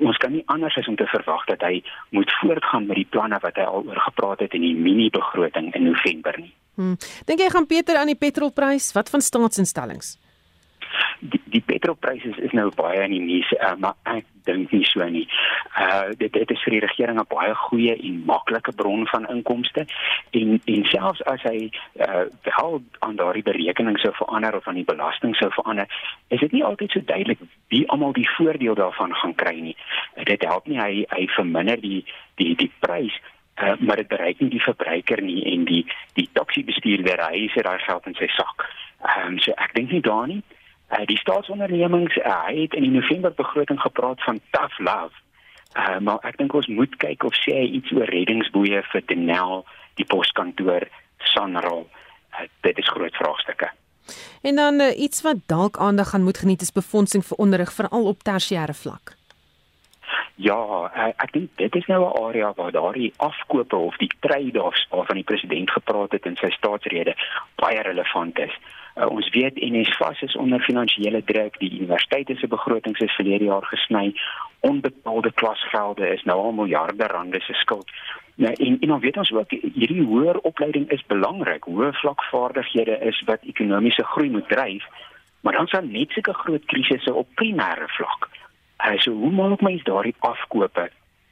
ons 0.00 0.16
kan 0.16 0.32
nie 0.32 0.42
anders 0.46 0.76
as 0.76 0.88
om 0.88 0.96
te 0.96 1.06
verwag 1.06 1.44
dat 1.46 1.62
hy 1.62 1.82
moet 2.10 2.32
voortgaan 2.40 2.86
met 2.86 2.96
die 2.96 3.08
planne 3.10 3.38
wat 3.40 3.56
hy 3.56 3.62
al 3.62 3.86
oor 3.86 4.00
gepraat 4.08 4.44
het 4.44 4.54
in 4.54 4.60
die 4.60 4.76
mini 4.76 5.10
begroting 5.10 5.74
in 5.74 5.88
November 5.88 6.36
nie. 6.38 6.52
Hmm. 6.74 6.96
Dink 7.26 7.40
jy 7.40 7.50
gaan 7.50 7.66
Peter 7.66 7.96
aan 7.96 8.10
die 8.10 8.18
petrolprys? 8.18 8.92
Wat 8.92 9.10
van 9.10 9.20
staatsinstellings? 9.20 10.16
Die, 11.20 11.40
die 11.44 11.62
petrolpryse 11.64 12.28
is, 12.28 12.38
is 12.50 12.52
nou 12.52 12.68
baie 12.76 13.02
in 13.06 13.14
die 13.14 13.22
nuus, 13.22 13.50
uh, 13.56 13.74
maar 13.80 13.94
ek 14.10 14.26
dink 14.44 14.72
nie 14.74 14.84
so 14.84 15.06
nie. 15.08 15.24
Uh 15.80 16.12
dit 16.20 16.32
dit 16.32 16.50
is 16.52 16.64
vir 16.66 16.76
die 16.76 16.82
regering 16.84 17.18
'n 17.18 17.26
baie 17.30 17.54
goeie 17.54 17.94
en 17.96 18.22
maklike 18.26 18.74
bron 18.76 19.06
van 19.08 19.28
inkomste 19.32 19.86
en 20.40 20.60
en 20.64 20.84
selfs 20.92 21.22
as 21.32 21.42
hy 21.48 21.70
uh 22.06 22.26
wel 22.48 22.82
aan 22.98 23.16
daardie 23.16 23.42
berekening 23.42 23.98
sou 23.98 24.12
verander 24.12 24.56
of 24.56 24.68
aan 24.68 24.80
die 24.82 24.90
belasting 24.92 25.36
sou 25.36 25.50
verander, 25.50 25.88
is 26.28 26.40
dit 26.40 26.52
nie 26.52 26.64
altyd 26.64 26.90
so 26.90 27.00
duidelik 27.00 27.40
wie 27.68 27.88
almal 27.88 28.12
die 28.12 28.28
voordeel 28.36 28.74
daarvan 28.74 29.14
gaan 29.14 29.34
kry 29.34 29.56
nie. 29.60 29.76
Dit 30.24 30.44
help 30.44 30.66
nie 30.66 30.80
hy 30.80 31.06
hy 31.08 31.26
verminder 31.36 31.80
die 31.80 32.04
die 32.36 32.54
die 32.54 32.72
prys 32.80 33.16
uh, 33.62 33.76
maar 33.78 33.96
dit 33.96 34.08
bereik 34.08 34.40
nie 34.40 34.50
die 34.50 34.62
verbruiker 34.62 35.22
nie 35.22 35.42
en 35.52 35.64
die 35.64 35.84
die 36.18 36.28
taxi 36.32 36.64
bestuurder 36.64 37.22
hy 37.28 37.46
sê 37.54 37.62
daai 37.66 37.78
geld 37.86 38.06
in 38.06 38.18
sy 38.18 38.28
sak. 38.36 38.66
Ehm 39.04 39.34
um, 39.34 39.38
so 39.38 39.52
ek 39.56 39.74
dink 39.74 39.92
nie 39.92 40.02
daar 40.04 40.26
nie. 40.30 40.42
Uh, 40.90 41.04
die 41.10 41.18
staatsondernemings 41.18 42.16
uh, 42.22 42.40
hy 42.46 42.64
het 42.64 42.74
in 42.74 42.88
die 42.88 42.96
November 42.96 43.34
begroting 43.34 43.80
gepraat 43.80 44.22
van 44.24 44.40
tough 44.56 44.78
love. 44.78 45.14
Uh, 45.74 45.98
maar 45.98 46.22
ek 46.22 46.38
dink 46.38 46.54
ons 46.54 46.70
moet 46.70 46.92
kyk 47.02 47.24
of 47.26 47.34
sê 47.42 47.56
hy 47.62 47.70
iets 47.80 47.94
oor 47.94 48.10
reddingsboeie 48.10 48.82
vir 48.92 49.06
Denel, 49.10 49.64
die 49.98 50.06
poskantoor, 50.06 50.86
Sanral. 51.32 51.88
Uh, 52.34 52.46
dit 52.66 52.78
is 52.78 52.92
groot 52.94 53.16
vraagstukke. 53.18 53.72
En 54.44 54.60
dan 54.60 54.80
uh, 54.80 54.92
iets 54.98 55.22
wat 55.22 55.42
dalk 55.46 55.78
aandag 55.82 56.12
gaan 56.12 56.22
moet 56.22 56.38
geniet 56.38 56.62
is 56.62 56.72
befondsing 56.72 57.24
vir 57.26 57.38
onderrig 57.42 57.72
veral 57.72 58.06
op 58.06 58.22
tersiêre 58.22 58.74
vlak. 58.74 59.16
Ja, 60.36 60.90
ek 61.16 61.32
dink 61.32 61.50
dit 61.56 61.74
is 61.74 61.86
nou 61.86 62.00
'n 62.02 62.24
area 62.26 62.52
waar 62.56 62.72
daardie 62.72 63.12
afkope 63.16 63.76
of 63.76 63.96
die 63.96 64.10
trade-offs 64.20 64.86
waarvan 64.90 65.16
die 65.16 65.24
president 65.24 65.70
gepraat 65.70 66.12
het 66.12 66.26
in 66.26 66.36
sy 66.36 66.50
staatsrede 66.50 67.14
baie 67.54 67.82
relevant 67.82 68.38
is. 68.38 68.54
Uh, 68.96 69.10
ons 69.10 69.30
weet 69.30 69.54
NSFAS 69.54 70.20
is 70.22 70.36
onder 70.36 70.60
finansiële 70.60 71.24
druk, 71.24 71.58
die 71.58 71.70
universiteite 71.78 72.34
se 72.34 72.46
begrotings 72.46 73.00
is 73.00 73.14
verlede 73.14 73.44
jaar 73.44 73.64
gesny, 73.64 74.14
onbetaalde 74.60 75.32
klasgelde 75.32 76.08
is 76.08 76.22
nou 76.22 76.38
al 76.38 76.52
miljarde 76.52 77.06
rande 77.06 77.40
se 77.40 77.52
skuld. 77.52 77.90
Nou 78.34 78.52
en 78.52 78.78
en 78.80 78.88
dan 78.88 79.00
weet 79.00 79.16
ons 79.16 79.32
ook 79.32 79.50
hierdie 79.50 80.02
hoër 80.02 80.38
opleiding 80.38 80.90
is 80.90 81.06
belangrik. 81.06 81.64
Hoë 81.64 81.92
vlakvaardighede 81.92 82.98
is 82.98 83.22
wat 83.26 83.42
ekonomiese 83.42 84.04
groei 84.04 84.30
moet 84.30 84.48
dryf, 84.48 84.84
maar 85.40 85.52
dan 85.52 85.66
sal 85.66 85.82
net 85.82 86.10
sulke 86.10 86.32
groot 86.32 86.64
krisisse 86.64 87.14
op 87.14 87.28
primêre 87.34 87.88
vlak 87.98 88.33
Uh, 88.84 88.98
so 88.98 89.12
hoe 89.12 89.30
maak 89.30 89.60
mens 89.60 89.82
daardie 89.82 90.14
afkope? 90.18 90.90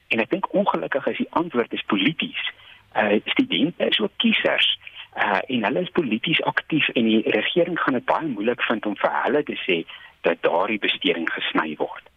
En 0.08 0.20
ek 0.20 0.30
dink 0.30 0.52
ongelukkig 0.52 1.06
is 1.06 1.16
die 1.16 1.30
antwoord 1.30 1.72
is 1.72 1.84
polities. 1.86 2.52
Uh 2.96 3.20
studente 3.24 3.88
is 3.88 4.00
ook 4.00 4.12
kiesers. 4.16 4.78
Uh 5.16 5.40
en 5.46 5.64
hulle 5.64 5.80
is 5.80 5.92
polities 5.92 6.42
aktief 6.42 6.88
en 6.88 7.04
die 7.04 7.22
regering 7.36 7.78
gaan 7.80 7.98
dit 7.98 8.04
baie 8.04 8.26
moeilik 8.26 8.62
vind 8.62 8.86
om 8.86 8.96
vir 8.96 9.18
hulle 9.24 9.42
te 9.42 9.56
sê 9.66 9.82
dat 10.20 10.42
daardie 10.42 10.78
besteding 10.78 11.28
gesny 11.32 11.74
word. 11.76 12.08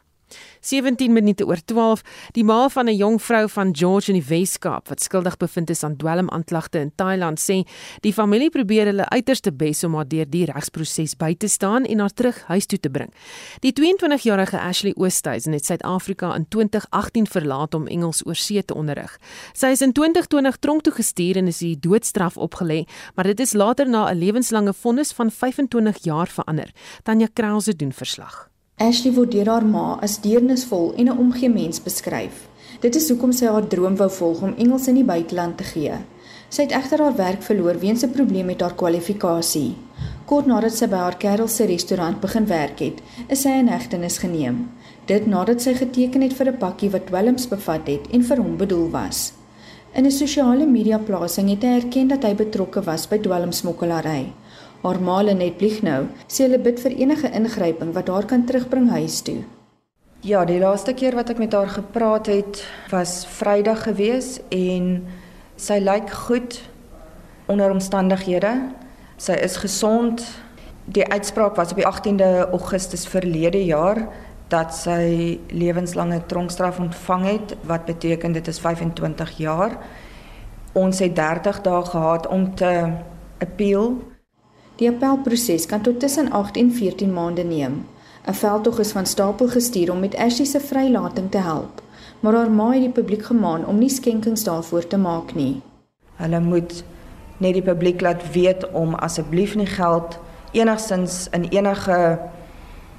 17 0.61 1.13
minute 1.13 1.45
oor 1.45 1.59
12, 1.65 2.01
die 2.31 2.43
ma 2.43 2.69
van 2.69 2.87
'n 2.89 2.95
jong 2.95 3.21
vrou 3.21 3.49
van 3.49 3.75
George 3.75 4.11
in 4.11 4.19
die 4.19 4.27
Wes-Kaap 4.27 4.87
wat 4.89 5.01
skuldig 5.01 5.37
bevind 5.37 5.69
is 5.69 5.83
aan 5.83 5.95
dwelmaanklagte 5.95 6.79
in 6.79 6.91
Thailand 6.95 7.39
sê, 7.39 7.63
die 8.01 8.13
familie 8.13 8.49
probeer 8.49 8.85
hulle 8.85 9.09
uiterste 9.09 9.51
bes 9.51 9.83
om 9.83 9.95
haar 9.95 10.07
deur 10.07 10.25
die 10.29 10.45
regsproses 10.45 11.15
by 11.15 11.35
te 11.35 11.47
staan 11.47 11.85
en 11.85 11.99
haar 11.99 12.13
terug 12.13 12.43
huis 12.47 12.65
toe 12.65 12.79
te 12.79 12.89
bring. 12.89 13.11
Die 13.59 13.73
22-jarige 13.73 14.59
Ashley 14.59 14.93
Oosthuizen 14.95 15.53
het 15.53 15.65
Suid-Afrika 15.65 16.35
in 16.35 16.47
2018 16.47 17.27
verlaat 17.27 17.73
om 17.73 17.87
Engels 17.87 18.25
oor 18.25 18.35
see 18.35 18.63
te 18.63 18.73
onderrig. 18.73 19.17
Sy 19.53 19.73
is 19.75 19.81
in 19.81 19.93
2020 19.93 20.57
tronk 20.57 20.83
toe 20.83 20.93
gestuur 20.93 21.37
en 21.37 21.47
is 21.47 21.61
die 21.63 21.75
doodstraf 21.79 22.37
opgelê, 22.37 22.83
maar 23.15 23.25
dit 23.25 23.39
is 23.39 23.53
later 23.53 23.89
na 23.89 24.09
'n 24.11 24.17
lewenslange 24.17 24.73
vonnis 24.73 25.11
van 25.11 25.31
25 25.31 26.03
jaar 26.03 26.27
verander. 26.27 26.71
Tanya 27.03 27.27
Krause 27.33 27.75
doen 27.75 27.93
verslag. 27.93 28.52
Ashley 28.81 29.13
word 29.13 29.29
deur 29.31 29.49
haar 29.51 29.65
ma 29.65 29.99
as 30.01 30.15
deernisvol 30.21 30.95
en 30.97 31.05
'n 31.09 31.17
omgee 31.23 31.49
mens 31.49 31.79
beskryf. 31.79 32.47
Dit 32.81 32.95
is 32.95 33.09
hoekom 33.09 33.31
sy 33.31 33.45
haar 33.45 33.67
droom 33.67 33.95
wou 33.95 34.09
volg 34.09 34.41
om 34.41 34.55
Engels 34.57 34.87
in 34.87 34.95
die 34.95 35.03
buiteland 35.03 35.57
te 35.57 35.63
gee. 35.63 35.93
Sy 36.49 36.61
het 36.63 36.71
egter 36.71 36.99
haar 36.99 37.15
werk 37.15 37.43
verloor 37.43 37.77
weens 37.79 38.03
'n 38.03 38.11
probleem 38.11 38.45
met 38.45 38.61
haar 38.61 38.73
kwalifikasie. 38.73 39.75
Kort 40.25 40.45
nadat 40.45 40.73
sy 40.73 40.87
by 40.87 40.95
haar 40.95 41.17
kerel 41.17 41.47
se 41.47 41.65
restaurant 41.65 42.19
begin 42.19 42.45
werk 42.45 42.79
het, 42.79 43.01
is 43.27 43.41
sy 43.41 43.49
in 43.49 43.67
hegtenis 43.67 44.17
geneem. 44.17 44.69
Dit 45.05 45.27
nadat 45.27 45.61
sy 45.61 45.73
geteken 45.73 46.21
het 46.21 46.33
vir 46.33 46.47
'n 46.47 46.57
pakkie 46.57 46.89
wat 46.89 47.07
dwelms 47.07 47.47
bevat 47.47 47.87
het 47.87 48.07
en 48.11 48.23
vir 48.23 48.37
hom 48.37 48.57
bedoel 48.57 48.89
was. 48.89 49.33
In 49.93 50.05
'n 50.05 50.11
sosiale 50.11 50.65
media 50.65 50.97
plasing 50.97 51.49
het 51.49 51.61
hy 51.61 51.69
erken 51.69 52.07
dat 52.07 52.23
hy 52.23 52.33
betrokke 52.35 52.81
was 52.81 53.07
by 53.07 53.17
dwelmsmokkelary. 53.17 54.33
Haar 54.83 54.99
ma 54.99 55.21
Lenet 55.23 55.55
Blighnou 55.57 56.09
sê 56.27 56.43
hulle 56.43 56.57
bid 56.59 56.81
vir 56.83 56.91
enige 57.05 57.29
ingryping 57.31 57.93
wat 57.95 58.09
haar 58.11 58.25
kan 58.27 58.41
terugbring 58.43 58.89
huis 58.91 59.21
toe. 59.23 59.37
Ja, 60.27 60.41
die 60.43 60.59
laaste 60.59 60.91
keer 60.91 61.15
wat 61.15 61.31
ek 61.31 61.39
met 61.39 61.55
haar 61.55 61.71
gepraat 61.71 62.27
het, 62.27 62.59
was 62.91 63.21
Vrydag 63.37 63.85
gewees 63.87 64.41
en 64.51 65.05
sy 65.55 65.79
lyk 65.79 66.11
goed 66.25 66.59
onder 67.47 67.71
omstandighede. 67.71 68.53
Sy 69.15 69.39
is 69.39 69.55
gesond. 69.63 70.27
Die 70.91 71.07
uitspraak 71.07 71.55
was 71.55 71.71
op 71.71 71.79
die 71.79 71.87
18de 71.87 72.51
Augustus 72.51 73.07
verlede 73.07 73.63
jaar 73.63 74.03
dat 74.51 74.75
sy 74.75 75.39
lewenslange 75.47 76.25
tronkstraf 76.27 76.83
ontvang 76.83 77.29
het, 77.31 77.55
wat 77.63 77.87
beteken 77.87 78.35
dit 78.35 78.47
is 78.47 78.59
25 78.59 79.37
jaar. 79.39 79.79
Ons 80.75 80.99
het 80.99 81.15
30 81.15 81.63
dae 81.63 81.85
gehad 81.87 82.27
om 82.27 82.51
te 82.55 82.73
appeal. 83.39 84.12
Die 84.81 84.89
appelproses 84.89 85.67
kan 85.69 85.81
tot 85.85 85.99
tussen 85.99 86.31
8 86.31 86.57
en 86.57 86.71
14 86.73 87.13
maande 87.13 87.43
neem. 87.43 87.85
'n 88.25 88.33
Veldtog 88.33 88.79
is 88.79 88.91
van 88.91 89.05
stapel 89.05 89.47
gestuur 89.47 89.91
om 89.91 89.99
met 89.99 90.15
Ashley 90.15 90.45
se 90.45 90.59
vrylating 90.59 91.31
te 91.31 91.37
help, 91.37 91.81
maar 92.19 92.33
haar 92.33 92.51
ma 92.51 92.71
het 92.71 92.81
die 92.81 92.89
publiek 92.89 93.25
gemaan 93.25 93.65
om 93.65 93.77
nie 93.77 93.89
skenkings 93.89 94.43
daarvoor 94.43 94.87
te 94.87 94.97
maak 94.97 95.33
nie. 95.35 95.61
Hulle 96.15 96.39
moet 96.39 96.83
net 97.37 97.53
die 97.53 97.61
publiek 97.61 98.01
laat 98.01 98.31
weet 98.31 98.71
om 98.71 98.95
asseblief 98.95 99.55
nie 99.55 99.65
geld 99.65 100.19
enigsins 100.51 101.27
in 101.31 101.43
enige 101.43 102.19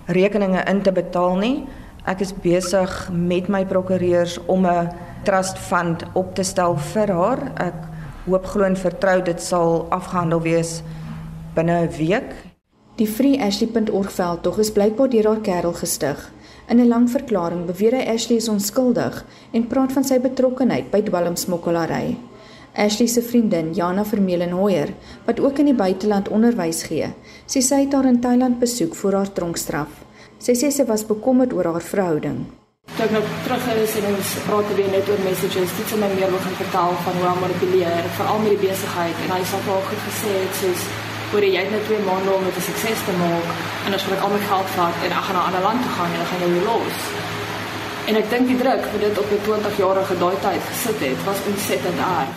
rekeninge 0.07 0.63
in 0.69 0.83
te 0.83 0.93
betaal 0.93 1.37
nie. 1.37 1.67
Ek 2.05 2.21
is 2.21 2.35
besig 2.35 3.09
met 3.13 3.49
my 3.49 3.65
prokureurs 3.67 4.39
om 4.47 4.67
'n 4.67 4.91
trust 5.25 5.59
fund 5.59 6.05
op 6.13 6.35
te 6.35 6.43
stel 6.43 6.77
vir 6.77 7.13
haar. 7.13 7.53
Ek 7.57 7.75
hoop 8.27 8.47
glo 8.47 8.63
en 8.65 8.77
vertrou 8.77 9.23
dit 9.23 9.43
sal 9.43 9.87
afgehandel 9.91 10.41
wees 10.41 10.83
binne 11.55 11.87
'n 11.87 11.97
week. 11.97 12.35
Die 12.97 13.09
freeashley.org 13.09 14.13
veldtog 14.13 14.59
is 14.59 14.73
blykbaar 14.73 15.09
deur 15.11 15.27
haar 15.27 15.41
kerel 15.41 15.73
gestig. 15.73 16.33
In 16.69 16.81
'n 16.81 16.89
lang 16.89 17.11
verklaring 17.11 17.67
beweer 17.67 17.95
hy 17.95 18.05
Ashley 18.15 18.37
is 18.37 18.49
onskuldig 18.49 19.25
en 19.53 19.67
praat 19.67 19.93
van 19.93 20.05
sy 20.05 20.19
betrokkeheid 20.19 20.91
by 20.91 21.03
dwelmsmokkelary. 21.03 22.17
Ashley 22.75 23.07
se 23.07 23.23
vriendin, 23.23 23.73
Jana 23.73 24.05
Vermeulen 24.05 24.51
Hoyer, 24.51 24.89
wat 25.25 25.41
ook 25.41 25.59
in 25.59 25.65
die 25.65 25.75
buiteland 25.75 26.29
onderwys 26.29 26.83
gee, 26.83 27.13
sê 27.47 27.61
sy 27.63 27.85
het 27.85 27.93
haar 27.93 28.05
in 28.05 28.21
Thailand 28.21 28.59
besoek 28.59 28.95
vir 28.95 29.13
haar 29.13 29.33
tronkstraf. 29.33 30.03
Sy 30.39 30.53
sê 30.53 30.71
sy 30.71 30.85
was 30.85 31.07
bekommerd 31.07 31.53
oor 31.53 31.65
haar 31.65 31.83
verhouding. 31.83 32.47
Toe 32.97 33.05
ek 33.05 33.13
nou 33.15 33.23
terug 33.45 33.65
is 33.83 33.95
en 34.01 34.11
ons 34.11 34.35
praat 34.47 34.75
weer 34.77 34.91
net 34.91 35.09
oor 35.09 35.23
messages, 35.25 35.73
dit 35.79 35.91
het 35.91 36.01
my 36.01 36.11
meer 36.15 36.31
begin 36.31 36.59
vertel 36.59 36.93
van 37.07 37.15
hoe 37.21 37.31
om 37.31 37.41
manipuleer, 37.47 38.05
veral 38.19 38.39
met 38.39 38.55
die 38.55 38.69
besigheid 38.69 39.17
en 39.25 39.35
hy 39.35 39.41
het 39.41 39.69
al 39.73 39.83
goed 39.89 40.03
gesê 40.09 40.33
het 40.43 40.63
soos 40.63 41.04
oor 41.35 41.45
jy 41.45 41.63
het 41.65 41.71
net 41.75 41.85
twee 41.89 42.03
maande 42.09 42.31
om 42.33 42.45
dit 42.49 42.57
'n 42.57 42.67
sukses 42.71 43.01
te 43.07 43.15
maak 43.23 43.47
en 43.87 43.95
as 43.95 44.07
ek 44.17 44.25
al 44.25 44.35
my 44.37 44.43
geld 44.51 44.69
vat 44.77 44.97
en 45.05 45.11
ek 45.19 45.25
gaan 45.27 45.37
na 45.37 45.43
'n 45.43 45.47
ander 45.49 45.65
land 45.69 45.81
toe 45.83 45.93
gaan 45.97 46.11
en 46.13 46.19
dan 46.21 46.31
gaan 46.31 46.43
jy 46.45 46.63
los. 46.71 46.97
En 48.09 48.15
ek 48.23 48.31
dink 48.31 48.47
die 48.51 48.61
druk 48.63 48.83
vir 48.91 49.01
dit 49.07 49.19
op 49.23 49.29
'n 49.31 49.43
20 49.47 49.77
jarige 49.85 50.15
daai 50.23 50.37
tyd 50.47 50.63
gesit 50.71 51.01
het, 51.07 51.19
was 51.29 51.39
ontsettend 51.51 51.99
erg. 52.19 52.35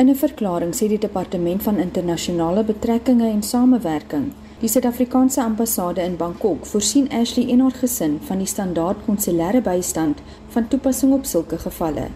In 0.00 0.08
'n 0.08 0.22
verklaring 0.26 0.72
sê 0.74 0.84
die 0.88 1.04
departement 1.06 1.62
van 1.62 1.76
internasionale 1.86 2.62
betrekkinge 2.64 3.28
en 3.36 3.42
samewerking 3.42 4.26
Die 4.58 4.68
Suid-Afrikaanse 4.68 5.42
ambassade 5.42 6.02
in 6.02 6.16
Bangkok 6.16 6.64
voorsien 6.66 7.04
Ashley 7.14 7.46
en 7.52 7.60
haar 7.60 7.76
gesin 7.78 8.16
van 8.26 8.40
die 8.42 8.46
standaard 8.46 9.04
konsulêre 9.06 9.60
bystand 9.62 10.18
van 10.48 10.66
toepassing 10.68 11.12
op 11.14 11.28
sulke 11.30 11.58
gevalle. 11.62 12.08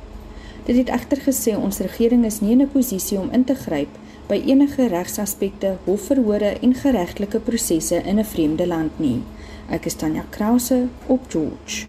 Dit 0.67 0.77
het 0.77 0.91
egter 0.91 1.23
gesê 1.23 1.55
ons 1.55 1.79
regering 1.79 2.25
is 2.27 2.41
nie 2.41 2.51
in 2.51 2.63
'n 2.63 2.71
posisie 2.73 3.19
om 3.19 3.31
in 3.31 3.45
te 3.45 3.55
gryp 3.55 3.95
by 4.33 4.41
enige 4.49 4.89
regsaspekte, 4.89 5.77
hofverhore 5.85 6.55
en 6.65 6.75
geregtelike 6.75 7.41
prosesse 7.45 8.01
in 8.03 8.19
'n 8.19 8.25
vreemde 8.25 8.67
land 8.67 8.99
nie. 8.99 9.23
Ek 9.69 9.87
is 9.87 9.95
Tanya 9.95 10.25
Krause 10.31 10.89
op 11.07 11.21
George. 11.29 11.87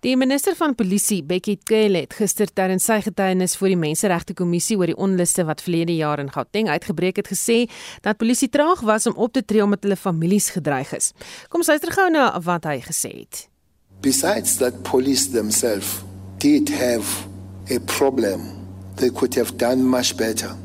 Die 0.00 0.16
minister 0.16 0.56
van 0.56 0.74
polisie, 0.74 1.22
Bekkie 1.22 1.58
Cele, 1.64 1.98
het 1.98 2.14
gister 2.14 2.46
tydens 2.52 2.84
sy 2.84 3.00
getuienis 3.00 3.56
voor 3.56 3.68
die 3.68 3.76
Menseregte 3.76 4.34
Kommissie 4.34 4.76
oor 4.76 4.86
die 4.86 4.96
onluste 4.96 5.44
wat 5.44 5.62
verlede 5.62 5.96
jaar 5.96 6.18
in 6.18 6.30
Gauteng 6.30 6.68
uitgebreek 6.68 7.16
het, 7.16 7.28
gesê 7.28 7.70
dat 8.00 8.16
polisie 8.16 8.48
traag 8.48 8.80
was 8.80 9.06
om 9.06 9.14
op 9.16 9.32
te 9.32 9.44
tree 9.44 9.62
omdat 9.62 9.82
hulle 9.82 9.96
families 9.96 10.50
gedreig 10.50 10.92
is. 10.92 11.12
Kom 11.48 11.60
ons 11.60 11.68
luister 11.68 11.92
gou 11.92 12.10
na 12.10 12.40
wat 12.40 12.64
hy 12.64 12.80
gesê 12.80 13.18
het. 13.18 13.48
Besides 14.00 14.56
that 14.56 14.82
police 14.82 15.30
themselves 15.30 16.02
did 16.38 16.68
have 16.68 17.06
a 17.70 17.78
problem, 17.78 18.40
they 18.96 19.10
could 19.10 19.34
have 19.34 19.56
done 19.56 19.82
much 19.82 20.16
better. 20.16 20.56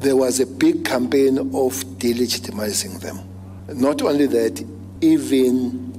There 0.00 0.16
was 0.16 0.40
a 0.40 0.46
big 0.46 0.84
campaign 0.84 1.38
of 1.38 1.72
delegitimizing 1.98 3.00
them. 3.00 3.18
Not 3.68 4.02
only 4.02 4.26
that, 4.26 4.64
even 5.00 5.92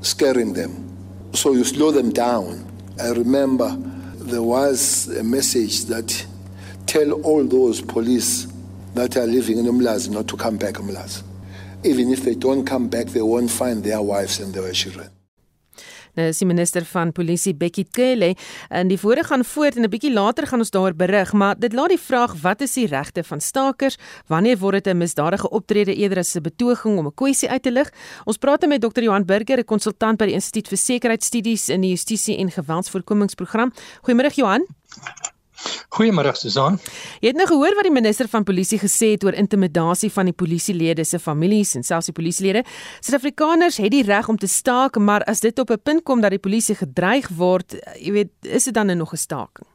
scaring 0.00 0.52
them. 0.52 0.84
So 1.34 1.52
you 1.52 1.64
slow 1.64 1.90
them 1.90 2.10
down. 2.10 2.64
I 3.00 3.10
remember 3.10 3.76
there 4.16 4.42
was 4.42 5.08
a 5.16 5.22
message 5.22 5.84
that 5.86 6.26
tell 6.86 7.12
all 7.22 7.44
those 7.44 7.80
police 7.80 8.46
that 8.94 9.16
are 9.16 9.26
living 9.26 9.58
in 9.58 9.66
Umlaz 9.66 10.08
not 10.08 10.28
to 10.28 10.36
come 10.36 10.56
back 10.56 10.74
Umlaz. 10.74 11.22
Even 11.84 12.10
if 12.10 12.22
they 12.22 12.34
don't 12.34 12.64
come 12.64 12.88
back, 12.88 13.06
they 13.06 13.22
won't 13.22 13.50
find 13.50 13.84
their 13.84 14.02
wives 14.02 14.40
and 14.40 14.52
their 14.52 14.72
children. 14.72 15.08
Nou 16.18 16.26
is 16.32 16.40
die 16.42 16.48
minister 16.50 16.82
van 16.90 17.12
polisie 17.14 17.52
Bekkie 17.54 17.84
Cele 17.94 18.32
en 18.74 18.88
die 18.90 18.98
woorde 18.98 19.22
gaan 19.28 19.44
voort 19.46 19.76
en 19.76 19.84
'n 19.84 19.90
bietjie 19.90 20.12
later 20.12 20.46
gaan 20.46 20.58
ons 20.58 20.70
daaroor 20.70 20.94
berig, 20.94 21.32
maar 21.32 21.54
dit 21.58 21.72
laat 21.72 21.88
die 21.88 21.98
vraag 21.98 22.34
wat 22.42 22.60
is 22.60 22.74
die 22.74 22.86
regte 22.86 23.22
van 23.22 23.40
stakers? 23.40 23.96
Wanneer 24.26 24.58
word 24.58 24.84
dit 24.84 24.94
'n 24.94 24.98
misdadige 24.98 25.48
optrede 25.50 25.94
eerder 25.94 26.18
as 26.18 26.34
'n 26.34 26.42
betoging 26.42 26.98
om 26.98 27.06
'n 27.06 27.14
kwessie 27.14 27.48
uit 27.48 27.62
te 27.62 27.70
lig? 27.70 27.92
Ons 28.24 28.36
praat 28.36 28.66
met 28.66 28.80
Dr. 28.80 29.02
Johan 29.02 29.24
Burger, 29.24 29.58
'n 29.58 29.64
konsultant 29.64 30.18
by 30.18 30.26
die 30.26 30.34
Instituut 30.34 30.68
vir 30.68 30.78
Sekuriteitsstudies 30.78 31.68
in 31.68 31.80
die 31.80 31.90
Justisie 31.90 32.36
en 32.38 32.50
Geweldsvoorkomingsprogram. 32.50 33.72
Goeiemôre 34.02 34.34
Johan. 34.34 34.66
Goeiemôre 35.88 36.34
Susan. 36.38 36.78
Jy 37.22 37.32
het 37.32 37.38
nou 37.38 37.46
gehoor 37.50 37.74
wat 37.78 37.86
die 37.88 37.94
minister 37.94 38.28
van 38.30 38.44
polisie 38.46 38.78
gesê 38.78 39.12
het 39.16 39.24
oor 39.26 39.34
intimidasie 39.34 40.10
van 40.14 40.30
die 40.30 40.36
polisielede 40.36 41.04
se 41.04 41.18
families 41.18 41.74
en 41.74 41.86
selfs 41.86 42.10
die 42.10 42.14
polisielede. 42.14 42.62
Suid-Afrikaners 43.00 43.80
het 43.82 43.90
die 43.94 44.04
reg 44.06 44.28
om 44.30 44.38
te 44.38 44.50
staak, 44.50 44.98
maar 45.02 45.24
as 45.26 45.40
dit 45.40 45.58
op 45.58 45.70
'n 45.70 45.82
punt 45.82 46.04
kom 46.04 46.20
dat 46.20 46.30
die 46.30 46.38
polisie 46.38 46.74
gedreig 46.74 47.28
word, 47.28 47.74
jy 47.98 48.12
weet, 48.12 48.32
is 48.42 48.64
dit 48.64 48.74
dan 48.74 48.96
nog 48.96 49.12
'n 49.12 49.16
staking? 49.16 49.66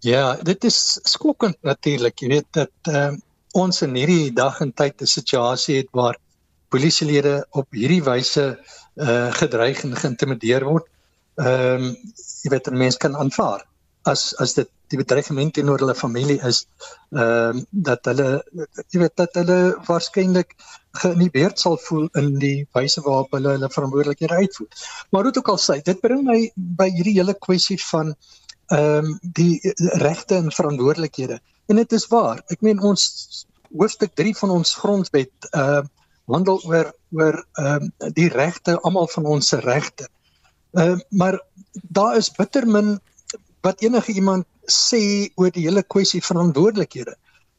Ja, 0.00 0.36
dit 0.42 0.64
is 0.64 0.98
skokkend 1.02 1.56
natuurlik. 1.62 2.18
Jy 2.20 2.28
weet 2.28 2.46
dat 2.50 2.72
uh, 2.88 3.12
ons 3.52 3.82
in 3.82 3.94
hierdie 3.94 4.32
dag 4.32 4.60
en 4.60 4.72
tyd 4.72 5.02
'n 5.02 5.06
situasie 5.06 5.76
het 5.76 5.88
waar 5.92 6.16
polisielede 6.68 7.46
op 7.50 7.66
hierdie 7.70 8.02
wyse 8.02 8.58
uh, 8.96 9.32
gedreig 9.32 9.82
en 9.84 9.96
geïntimideer 9.96 10.64
word. 10.64 10.86
Ehm 11.36 11.84
um, 11.84 11.96
jy 12.42 12.50
weet 12.50 12.68
'n 12.68 12.76
mens 12.76 12.96
kan 12.96 13.16
aanvaar 13.16 13.69
as 14.08 14.34
as 14.40 14.54
dit 14.56 14.68
die 14.90 14.98
bedreiging 14.98 15.52
teenoor 15.54 15.78
hulle 15.82 15.94
familie 15.94 16.38
is 16.48 16.64
ehm 17.12 17.60
uh, 17.60 17.62
dat 17.70 18.06
hulle 18.10 18.28
jy 18.90 19.02
weet 19.02 19.16
dat 19.20 19.36
hulle 19.38 19.58
waarskynlik 19.88 20.56
geïnhibeerd 21.02 21.60
sal 21.62 21.78
voel 21.86 22.08
in 22.18 22.32
die 22.42 22.66
wyse 22.76 23.02
waarop 23.04 23.36
hulle 23.36 23.54
hulle 23.54 23.70
verantwoordelikhede 23.70 24.40
uitvoer. 24.42 24.68
Maar 25.10 25.28
hoe 25.28 25.34
ook 25.38 25.48
al 25.48 25.60
sê, 25.62 25.78
dit 25.86 26.00
bring 26.00 26.24
my 26.26 26.40
by 26.56 26.88
hierdie 26.90 27.18
hele 27.18 27.36
kwessie 27.46 27.78
van 27.90 28.14
ehm 28.70 29.04
um, 29.04 29.14
die 29.38 29.60
regte 30.02 30.36
en 30.38 30.52
verantwoordelikhede. 30.54 31.40
En 31.70 31.76
dit 31.76 31.92
is 31.92 32.06
waar. 32.10 32.42
Ek 32.50 32.62
meen 32.66 32.82
ons 32.82 33.06
hoofstuk 33.70 34.14
3 34.18 34.34
van 34.42 34.50
ons 34.58 34.74
grondwet 34.82 35.50
ehm 35.50 35.84
uh, 35.84 35.88
handel 36.30 36.60
oor 36.66 36.92
oor 37.18 37.36
ehm 37.58 37.90
um, 37.90 38.14
die 38.14 38.28
regte 38.30 38.78
almal 38.80 39.08
van 39.14 39.26
ons 39.26 39.48
se 39.54 39.60
regte. 39.62 40.08
Ehm 40.74 40.98
uh, 40.98 41.06
maar 41.10 41.40
daar 41.98 42.16
is 42.16 42.30
bitter 42.30 42.66
min 42.66 42.98
wat 43.66 43.82
enige 43.84 44.12
iemand 44.12 44.46
sê 44.70 45.30
oor 45.36 45.50
die 45.54 45.66
hele 45.66 45.82
kwessie 45.82 46.22
verantwoordelikhede. 46.24 47.14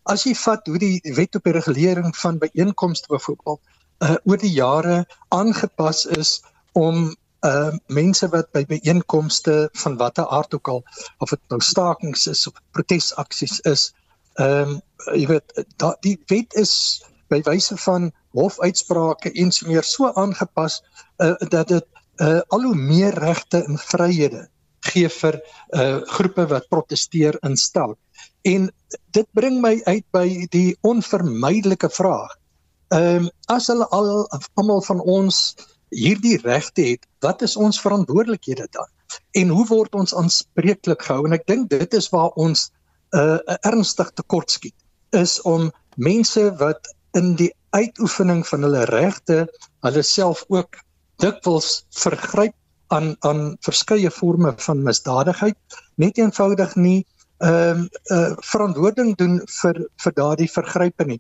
As 0.10 0.26
jy 0.26 0.34
vat 0.36 0.66
hoe 0.68 0.80
die 0.82 1.14
wet 1.18 1.36
op 1.38 1.46
die 1.46 1.54
regulering 1.54 2.16
van 2.18 2.40
byeenkomste 2.42 3.12
byvoorbeeld 3.12 3.62
uh 4.02 4.16
oor 4.26 4.40
die 4.42 4.54
jare 4.54 5.04
aangepas 5.30 6.06
is 6.18 6.40
om 6.74 7.12
uh 7.46 7.74
mense 7.88 8.28
wat 8.34 8.50
by 8.56 8.64
byeenkomste 8.70 9.70
van 9.84 9.98
watter 9.98 10.26
aard 10.28 10.54
ook 10.54 10.68
al 10.68 10.84
of 11.20 11.30
dit 11.30 11.42
nou 11.54 11.62
stakings 11.62 12.28
is 12.28 12.48
of 12.48 12.58
protesaksies 12.78 13.60
is, 13.70 13.92
ehm 14.40 14.78
um, 14.78 14.82
jy 15.18 15.26
weet 15.28 15.66
da, 15.82 15.96
die 16.06 16.18
wet 16.30 16.54
is 16.54 16.74
by 17.30 17.42
wyse 17.46 17.78
van 17.86 18.12
hofuitsprake 18.38 19.32
en 19.34 19.52
so 19.52 19.68
meer 19.68 19.86
so 19.86 20.12
aangepas 20.14 20.82
uh 21.24 21.36
dat 21.50 21.68
dit 21.68 21.88
uh 22.22 22.42
al 22.48 22.66
hoe 22.70 22.76
meer 22.76 23.14
regte 23.20 23.64
en 23.64 23.78
vryhede 23.78 24.48
gee 24.90 25.10
vir 25.10 25.38
uh 25.78 26.02
groepe 26.16 26.48
wat 26.50 26.70
proteseer 26.70 27.38
in 27.48 27.58
stel. 27.58 27.96
En 28.48 28.70
dit 29.18 29.28
bring 29.38 29.62
my 29.62 29.82
uit 29.86 30.06
by 30.12 30.48
die 30.54 30.78
onvermydelike 30.88 31.90
vraag. 31.90 32.34
Ehm 32.92 33.28
um, 33.28 33.30
as 33.48 33.68
hulle 33.72 33.88
al 33.96 34.28
almal 34.60 34.82
van 34.82 35.00
ons 35.02 35.56
hierdie 35.92 36.38
regte 36.44 36.82
het, 36.82 37.08
wat 37.20 37.42
is 37.42 37.56
ons 37.56 37.82
verantwoordelikhede 37.82 38.68
dan? 38.72 38.90
En 39.32 39.50
hoe 39.50 39.66
word 39.68 39.96
ons 39.96 40.16
aanspreeklik 40.16 41.04
gehou? 41.04 41.26
En 41.28 41.36
ek 41.36 41.48
dink 41.48 41.70
dit 41.70 41.94
is 41.94 42.10
waar 42.10 42.32
ons 42.40 42.72
'n 43.12 43.20
uh, 43.20 43.58
ernstig 43.68 44.12
tekortskiet 44.16 44.76
is 45.12 45.42
om 45.42 45.72
mense 45.96 46.44
wat 46.60 46.88
in 47.20 47.36
die 47.36 47.52
uitoefening 47.76 48.46
van 48.48 48.64
hulle 48.64 48.86
regte 48.92 49.46
hulle 49.84 50.04
self 50.04 50.46
ook 50.48 50.80
dikwels 51.24 51.84
vergryp 52.04 52.56
aan 52.92 53.16
aan 53.20 53.42
verskeie 53.66 54.12
forme 54.12 54.54
van 54.66 54.84
misdadigheid, 54.84 55.58
net 55.96 56.18
eenvoudig 56.18 56.76
nie 56.76 57.00
ehm 57.42 57.80
um, 57.80 57.88
uh, 58.14 58.34
verantwoording 58.46 59.16
doen 59.18 59.40
vir 59.62 59.78
vir 60.04 60.14
daardie 60.18 60.50
vergrype 60.52 61.06
nie. 61.10 61.18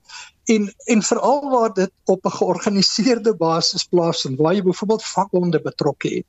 En 0.54 0.68
en 0.94 1.02
veral 1.02 1.50
waar 1.50 1.74
dit 1.74 1.92
op 2.06 2.26
'n 2.26 2.36
georganiseerde 2.36 3.34
basis 3.36 3.88
plaasvind, 3.90 4.38
waar 4.40 4.54
jy 4.54 4.62
byvoorbeeld 4.64 5.04
vakbonde 5.04 5.62
betrokke 5.62 6.10
het. 6.16 6.28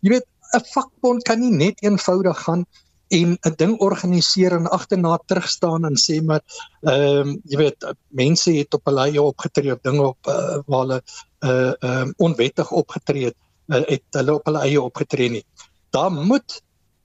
Jy 0.00 0.10
weet, 0.10 0.26
'n 0.52 0.64
vakbond 0.74 1.22
kan 1.22 1.40
nie 1.40 1.52
net 1.52 1.82
eenvoudig 1.82 2.38
gaan 2.38 2.66
en 3.08 3.38
'n 3.40 3.54
ding 3.56 3.78
organiseer 3.78 4.52
en 4.52 4.70
agterna 4.70 5.18
terugstaan 5.26 5.84
en 5.84 5.96
sê 5.96 6.22
maar 6.22 6.42
ehm 6.80 7.28
um, 7.28 7.40
jy 7.44 7.56
weet 7.56 7.94
mense 8.08 8.52
het 8.52 8.74
op 8.74 8.84
hulle 8.84 9.00
eie 9.00 9.22
opgetree 9.22 9.72
of 9.72 9.80
dinge 9.82 10.02
op 10.02 10.26
uh, 10.26 10.58
waar 10.66 10.80
hulle 10.84 11.02
uh 11.40 11.72
ehm 11.78 12.02
um, 12.02 12.14
onwettig 12.16 12.70
opgetree 12.70 13.24
het, 13.24 13.36
uh, 13.36 13.49
het 13.70 14.18
hulle 14.18 14.34
op 14.34 14.44
hulle 14.48 14.64
eie 14.66 14.82
opgetree 14.82 15.30
nie. 15.30 15.44
Daar 15.94 16.12
moet 16.12 16.60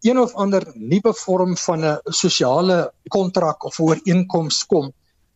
een 0.05 0.19
of 0.19 0.33
ander 0.33 0.65
nuwe 0.73 1.13
vorm 1.13 1.57
van 1.57 1.85
'n 1.85 1.99
sosiale 2.03 2.93
kontrak 3.07 3.63
of 3.63 3.79
ooreenkoms 3.79 4.65
kom 4.65 4.93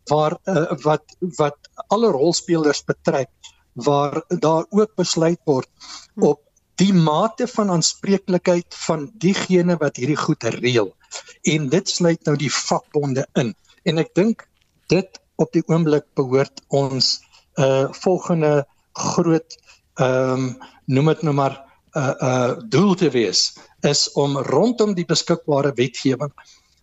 waar 0.10 0.38
uh, 0.46 0.72
wat 0.82 1.16
wat 1.38 1.58
alle 1.88 2.12
rolspelers 2.12 2.84
betrek 2.84 3.30
waar 3.74 4.24
daar 4.28 4.66
ook 4.70 4.96
besluit 4.96 5.40
word 5.46 5.70
op 6.16 6.42
die 6.76 6.94
mate 6.94 7.48
van 7.48 7.70
aanspreeklikheid 7.70 8.76
van 8.88 9.12
diegene 9.14 9.76
wat 9.78 9.96
hierdie 10.00 10.20
goed 10.20 10.44
reël. 10.44 10.96
En 11.44 11.70
dit 11.70 11.90
sluit 11.90 12.24
nou 12.26 12.36
die 12.40 12.52
vakbonde 12.54 13.28
in. 13.34 13.56
En 13.84 13.98
ek 13.98 14.14
dink 14.16 14.48
dit 14.88 15.20
op 15.36 15.52
die 15.52 15.64
oomblik 15.68 16.06
behoort 16.16 16.62
ons 16.68 17.18
uh 17.60 17.92
volgende 18.04 18.66
groot 18.94 19.58
ehm 20.00 20.32
um, 20.34 20.58
noem 20.86 21.12
dit 21.14 21.22
nou 21.28 21.34
maar 21.36 21.56
'n 21.96 22.00
uh, 22.00 22.14
uh 22.22 22.54
doel 22.70 22.96
te 22.96 23.10
wees 23.10 23.58
is 23.82 24.12
om 24.12 24.38
rondom 24.38 24.94
die 24.94 25.06
beskikbare 25.06 25.72
wetgewing 25.76 26.32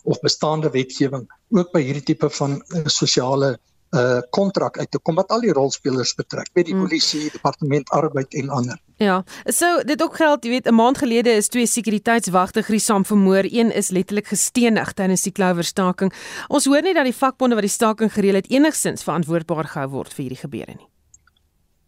of 0.04 0.20
bestaande 0.20 0.70
wetgewing 0.70 1.26
ook 1.48 1.72
by 1.72 1.80
hierdie 1.80 2.02
tipe 2.02 2.30
van 2.30 2.62
uh, 2.74 2.86
sosiale 2.86 3.58
uh 3.90 4.18
kontrak 4.30 4.78
uit 4.78 4.90
te 4.90 4.98
kom 4.98 5.14
wat 5.14 5.30
al 5.30 5.40
die 5.40 5.52
rolspelers 5.52 6.14
betrek, 6.18 6.48
by 6.54 6.64
die 6.66 6.74
mm. 6.74 6.86
polisie, 6.86 7.30
departement 7.30 7.90
arbeid 7.94 8.34
en 8.34 8.48
ander. 8.50 8.80
Ja. 8.98 9.22
So 9.46 9.82
dit 9.86 10.02
ook 10.02 10.16
geld, 10.16 10.44
jy 10.44 10.50
weet, 10.50 10.66
'n 10.66 10.74
maand 10.74 10.98
gelede 10.98 11.30
is 11.30 11.48
twee 11.48 11.66
sekuriteitswagte 11.66 12.62
griesam 12.62 13.04
vermoor. 13.04 13.46
Een 13.46 13.70
is 13.70 13.90
letterlik 13.90 14.26
gestenig 14.26 14.92
tydens 14.92 15.22
die 15.22 15.32
Clover-staking. 15.32 16.12
Ons 16.48 16.64
hoor 16.64 16.82
nie 16.82 16.94
dat 16.94 17.04
die 17.04 17.14
vakbonde 17.14 17.54
wat 17.54 17.64
die 17.64 17.72
staking 17.72 18.12
gereël 18.12 18.34
het 18.34 18.50
enigsins 18.50 19.02
verantwoordbaar 19.02 19.64
gehou 19.64 19.88
word 19.88 20.12
vir 20.14 20.22
hierdie 20.22 20.42
gebeure 20.42 20.74
nie. 20.76 20.88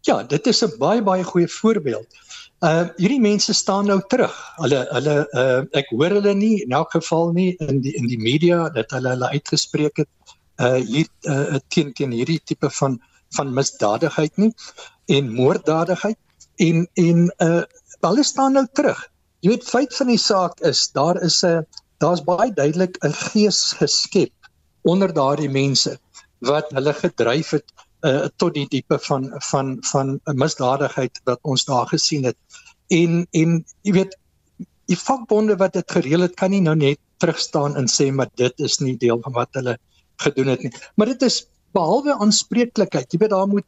Ja, 0.07 0.23
dit 0.23 0.47
is 0.47 0.63
'n 0.63 0.77
baie 0.79 1.01
baie 1.03 1.23
goeie 1.23 1.47
voorbeeld. 1.47 2.07
Uh 2.59 2.87
hierdie 2.95 3.19
mense 3.19 3.53
staan 3.53 3.85
nou 3.85 4.01
terug. 4.07 4.35
Hulle 4.55 4.87
hulle 4.91 5.15
uh 5.41 5.61
ek 5.79 5.89
hoor 5.89 6.15
hulle 6.17 6.33
nie 6.33 6.61
in 6.63 6.71
elk 6.71 6.91
geval 6.91 7.31
nie 7.31 7.55
in 7.67 7.81
die 7.81 7.93
in 7.95 8.07
die 8.07 8.19
media 8.19 8.69
dat 8.69 8.91
hulle 8.91 9.09
hulle 9.15 9.29
uitgespreek 9.35 9.97
het 10.03 10.09
uh 10.59 10.79
hier 10.79 11.07
uh, 11.23 11.59
teen 11.67 11.93
teen 11.93 12.11
hierdie 12.11 12.39
tipe 12.43 12.69
van 12.69 12.99
van 13.35 13.53
misdadigheid 13.53 14.37
nie 14.37 14.53
en 15.05 15.31
moorddadigheid 15.33 16.17
en 16.55 16.87
en 16.93 17.27
uh 17.43 17.63
hulle 18.01 18.23
staan 18.23 18.53
nou 18.53 18.67
terug. 18.73 18.99
Jy 19.39 19.49
weet 19.49 19.67
feit 19.67 19.95
van 19.95 20.07
die 20.07 20.19
saak 20.19 20.59
is 20.59 20.87
daar 20.91 21.21
is 21.23 21.43
'n 21.43 21.65
daar's 21.99 22.23
baie 22.23 22.51
duidelik 22.53 22.97
'n 23.03 23.13
gees 23.13 23.73
geskep 23.79 24.31
onder 24.81 25.13
daardie 25.13 25.51
mense 25.51 25.99
wat 26.39 26.71
hulle 26.71 26.93
gedryf 26.93 27.49
het 27.49 27.73
uh 28.07 28.27
tot 28.37 28.53
die 28.53 28.67
diepe 28.71 28.99
van 29.07 29.29
van 29.51 29.77
van 29.91 30.19
'n 30.25 30.37
misdadigheid 30.37 31.21
wat 31.23 31.39
ons 31.41 31.65
daar 31.65 31.87
gesien 31.87 32.23
het. 32.23 32.37
En 32.87 33.27
en 33.31 33.65
jy 33.81 33.93
weet 33.93 34.17
die 34.85 34.97
vakbonde 34.97 35.55
wat 35.57 35.73
dit 35.73 35.91
gereël 35.91 36.21
het 36.21 36.35
kan 36.35 36.51
nie 36.51 36.61
nou 36.61 36.75
net 36.75 36.99
terugstaan 37.17 37.75
en 37.75 37.87
sê 37.87 38.11
maar 38.11 38.29
dit 38.35 38.53
is 38.59 38.79
nie 38.79 38.97
deel 38.97 39.19
van 39.21 39.33
wat 39.33 39.49
hulle 39.51 39.77
gedoen 40.23 40.47
het 40.47 40.63
nie. 40.63 40.71
Maar 40.95 41.05
dit 41.05 41.21
is 41.21 41.47
behalwe 41.71 42.15
aanspreeklikheid, 42.19 43.11
jy 43.13 43.19
weet 43.19 43.35
daar 43.35 43.47
moet 43.47 43.67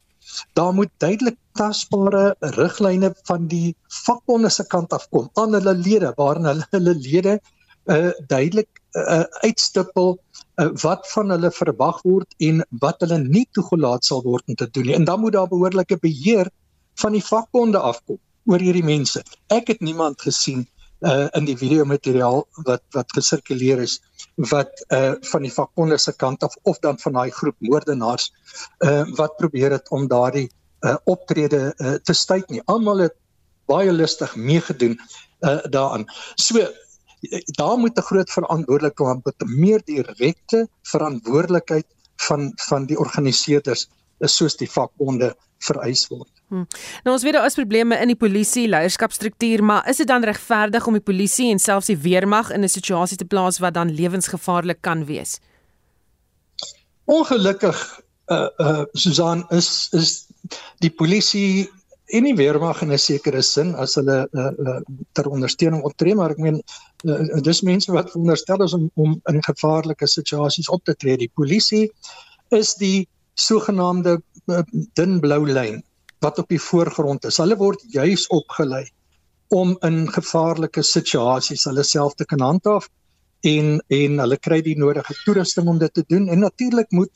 daar 0.53 0.73
moet 0.73 0.91
duidelik 0.97 1.37
tasbare 1.57 2.35
riglyne 2.39 3.13
van 3.27 3.47
die 3.47 3.75
vakbonde 4.05 4.49
se 4.49 4.63
kant 4.73 4.93
af 4.93 5.07
kom 5.09 5.29
aan 5.33 5.57
hulle 5.57 5.73
lede 5.73 6.13
waarin 6.17 6.45
hulle 6.45 6.67
hulle 6.75 6.93
lede 6.95 7.39
uh 7.85 8.11
duidelik 8.27 8.80
uh 8.99 9.23
uitstippel 9.45 10.17
uh, 10.59 10.69
wat 10.83 11.07
van 11.13 11.29
hulle 11.29 11.51
verwag 11.51 12.01
word 12.07 12.33
en 12.39 12.63
wat 12.83 12.99
hulle 13.05 13.19
nie 13.23 13.47
toegelaat 13.55 14.05
sal 14.05 14.23
word 14.25 14.43
om 14.47 14.55
te 14.55 14.67
doen 14.69 14.89
nie. 14.89 14.95
En 14.95 15.07
dan 15.07 15.19
moet 15.19 15.33
daar 15.37 15.47
behoorlike 15.47 15.97
beheer 16.01 16.49
van 17.01 17.15
die 17.15 17.23
vakbonde 17.23 17.79
afkom 17.79 18.19
oor 18.45 18.59
hierdie 18.59 18.85
mense. 18.85 19.23
Ek 19.47 19.71
het 19.73 19.81
niemand 19.81 20.21
gesien 20.21 20.67
uh 21.01 21.27
in 21.37 21.47
die 21.47 21.57
video 21.57 21.85
materiaal 21.85 22.43
wat 22.67 22.83
wat 22.93 23.13
gesirkuleer 23.17 23.79
is 23.81 23.97
wat 24.51 24.83
uh 24.93 25.15
van 25.31 25.47
die 25.47 25.53
vakbonde 25.53 25.97
se 25.97 26.13
kant 26.13 26.43
af 26.43 26.57
of 26.63 26.79
dan 26.79 26.99
van 27.01 27.17
daai 27.17 27.31
groep 27.31 27.55
moordenaars 27.59 28.29
uh 28.85 29.03
wat 29.17 29.37
probeer 29.37 29.71
het 29.71 29.89
om 29.89 30.07
daardie 30.07 30.49
uh 30.85 30.97
optrede 31.05 31.73
uh, 31.77 31.95
te 32.03 32.13
stuit 32.13 32.49
nie. 32.49 32.61
Almal 32.65 33.07
het 33.07 33.17
baie 33.65 33.91
lustig 33.91 34.35
meegedoen 34.35 34.99
uh 35.41 35.59
daaraan. 35.69 36.05
So 36.35 36.67
daar 37.57 37.77
moet 37.77 37.97
'n 37.97 38.01
groot 38.01 38.31
verantwoordelikheid 38.31 39.25
met 39.25 39.35
'n 39.37 39.59
meer 39.59 39.81
direkte 39.85 40.67
verantwoordelikheid 40.81 41.85
van 42.15 42.51
van 42.55 42.85
die 42.85 42.97
organiseerders 42.97 43.89
soos 44.19 44.57
die 44.57 44.71
vakbonde 44.71 45.35
vereis 45.57 46.07
word. 46.07 46.29
Hmm. 46.47 46.67
Nou 47.03 47.15
ons 47.15 47.23
weet 47.23 47.33
daar 47.33 47.45
is 47.45 47.53
probleme 47.53 47.97
in 47.97 48.07
die 48.07 48.17
polisie 48.19 48.67
leierskapstruktuur, 48.67 49.63
maar 49.63 49.89
is 49.89 49.97
dit 49.97 50.07
dan 50.07 50.23
regverdig 50.23 50.87
om 50.87 50.93
die 50.93 51.01
polisie 51.01 51.51
en 51.51 51.59
selfs 51.59 51.85
die 51.85 51.97
weermag 51.97 52.51
in 52.51 52.63
'n 52.63 52.69
situasie 52.69 53.17
te 53.17 53.25
plaas 53.25 53.59
wat 53.59 53.73
dan 53.73 53.93
lewensgevaarlik 53.93 54.81
kan 54.81 55.05
wees? 55.05 55.39
Ongelukkig 57.05 58.01
uh 58.27 58.47
uh 58.57 58.83
Susan 58.93 59.45
is 59.49 59.87
is 59.91 60.27
die 60.79 60.91
polisie 60.91 61.69
en 62.17 62.27
die 62.27 62.35
weermag 62.35 62.81
in 62.83 62.91
'n 62.91 62.99
sekere 62.99 63.41
sin 63.41 63.75
as 63.75 63.95
hulle 63.95 64.27
uh, 64.31 64.51
uh 64.67 64.79
ter 65.13 65.27
ondersteuning 65.27 65.83
optree, 65.87 66.15
maar 66.15 66.31
ek 66.31 66.41
meen 66.43 66.61
uh, 67.05 67.41
dis 67.43 67.61
mense 67.61 67.91
wat 67.91 68.11
veronderstel 68.11 68.63
is 68.63 68.73
om 68.73 68.89
om 68.95 69.19
in 69.31 69.43
gevaarlike 69.43 70.07
situasies 70.07 70.69
op 70.69 70.83
te 70.85 70.95
tree. 70.95 71.17
Die 71.17 71.31
polisie 71.35 71.89
is 72.49 72.75
die 72.75 73.07
sogenaamde 73.35 74.21
uh, 74.47 74.63
dun 74.99 75.19
blou 75.19 75.45
lyn 75.47 75.83
wat 76.21 76.39
op 76.39 76.49
die 76.49 76.61
voorgrond 76.61 77.25
is. 77.25 77.37
Hulle 77.37 77.57
word 77.57 77.83
juis 77.89 78.27
opgelei 78.27 78.85
om 79.51 79.75
in 79.87 80.05
gevaarlike 80.11 80.83
situasies 80.83 81.65
hulle 81.67 81.83
self 81.83 82.15
te 82.15 82.25
kan 82.25 82.43
handhaaf 82.43 82.87
en 83.47 83.79
en 83.89 84.19
hulle 84.23 84.37
kry 84.37 84.61
die 84.61 84.77
nodige 84.77 85.15
toerusting 85.25 85.67
om 85.67 85.79
dit 85.81 85.93
te 85.93 86.03
doen 86.07 86.29
en 86.29 86.39
natuurlik 86.45 86.91
moet 86.91 87.11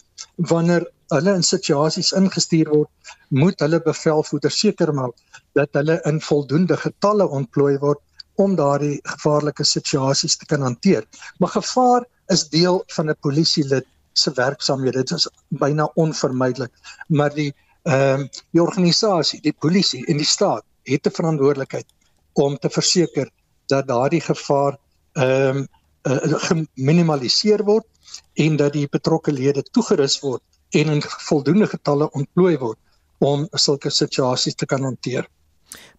wanneer 0.51 0.87
hulle 1.13 1.35
in 1.37 1.43
situasies 1.43 2.13
ingestuur 2.17 2.69
word, 2.71 2.89
moet 3.29 3.59
hulle 3.61 3.79
bevelvoerders 3.85 4.59
seker 4.59 4.93
maak 4.93 5.13
dat 5.57 5.69
hulle 5.77 5.99
in 6.09 6.21
voldoende 6.21 6.77
getalle 6.77 7.27
ontplooi 7.39 7.77
word 7.81 8.01
om 8.41 8.55
daardie 8.59 8.99
gevaarlike 9.07 9.63
situasies 9.63 10.37
te 10.37 10.45
kan 10.45 10.65
hanteer. 10.65 11.05
Maar 11.39 11.53
gevaar 11.55 12.05
is 12.33 12.47
deel 12.49 12.83
van 12.95 13.09
'n 13.09 13.15
polisielid 13.21 13.85
se 14.13 14.31
werksamehede. 14.31 15.03
Dit 15.03 15.11
is 15.11 15.27
byna 15.49 15.89
onvermydelik, 15.95 16.71
maar 17.07 17.33
die 17.33 17.53
ehm 17.83 18.21
um, 18.21 18.29
die 18.51 18.61
organisasie, 18.61 19.41
die 19.41 19.53
polisie 19.53 20.05
en 20.07 20.17
die 20.17 20.25
staat 20.25 20.63
het 20.83 21.07
'n 21.07 21.17
verantwoordelikheid 21.17 21.85
om 22.33 22.57
te 22.57 22.69
verseker 22.69 23.29
dat 23.67 23.87
daardie 23.87 24.21
gevaar 24.21 24.77
ehm 25.13 25.57
um, 25.57 25.67
uh, 26.03 26.39
geminimaliseer 26.49 27.63
word 27.63 27.85
en 28.33 28.55
dat 28.55 28.73
die 28.73 28.87
betrokke 28.87 29.31
lede 29.31 29.63
toegerus 29.63 30.19
word 30.19 30.41
en 30.69 30.89
in 30.89 31.01
voldoende 31.27 31.67
getalle 31.67 32.09
ontplooi 32.11 32.57
word 32.57 32.79
om 33.19 33.47
sulke 33.51 33.89
situasies 33.89 34.55
te 34.55 34.65
kan 34.65 34.83
hanteer. 34.83 35.27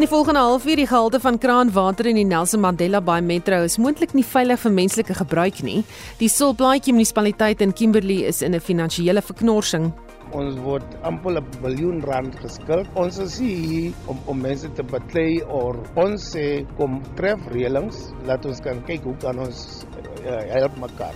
In 0.01 0.07
die 0.07 0.15
volgende 0.15 0.41
halfuur 0.41 0.79
die 0.79 0.87
gehalte 0.89 1.19
van 1.21 1.35
kraanwater 1.37 2.07
in 2.09 2.17
die 2.17 2.23
Nelson 2.25 2.63
Mandela 2.63 2.97
Bay 3.05 3.21
Metro 3.21 3.59
is 3.61 3.75
moontlik 3.77 4.15
nie 4.17 4.23
veilig 4.25 4.57
vir 4.63 4.71
menslike 4.73 5.13
gebruik 5.13 5.59
nie. 5.61 5.83
Die 6.17 6.29
Sulplaatjie 6.33 6.95
munisipaliteit 6.95 7.61
in 7.61 7.69
Kimberley 7.77 8.23
is 8.25 8.41
in 8.41 8.55
'n 8.55 8.59
finansiële 8.59 9.21
verknorsing. 9.21 9.91
Ons 10.31 10.57
word 10.65 10.87
amper 11.03 11.37
'n 11.37 11.45
miljoen 11.61 12.01
rand 12.01 12.35
geskuld. 12.35 12.87
Ons 12.95 13.19
is 13.19 13.37
hier 13.37 13.93
om 14.07 14.17
om 14.25 14.41
mense 14.41 14.73
te 14.73 14.81
beklei 14.83 15.43
of 15.43 15.77
ons 15.95 16.35
sê 16.35 16.65
kom 16.77 17.03
tref 17.15 17.39
reëlings 17.51 18.09
laat 18.25 18.43
ons 18.45 18.59
kan 18.59 18.81
kyk 18.87 19.03
hoe 19.03 19.17
kan 19.21 19.37
ons 19.37 19.85
uh, 20.25 20.41
help 20.49 20.77
mekaar. 20.77 21.13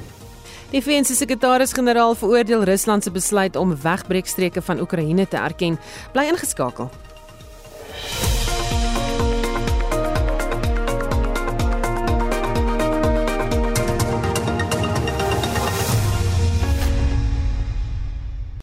Die 0.70 0.82
VN 0.82 1.04
se 1.06 1.16
sekretaris-generaal 1.16 2.16
veroordeel 2.16 2.64
Rusland 2.64 3.04
se 3.04 3.12
besluit 3.12 3.56
om 3.56 3.76
wegbreekstreke 3.82 4.62
van 4.62 4.80
Oekraïne 4.80 5.28
te 5.28 5.38
erken. 5.38 5.80
Bly 6.14 6.26
ingeskakel. 6.30 6.92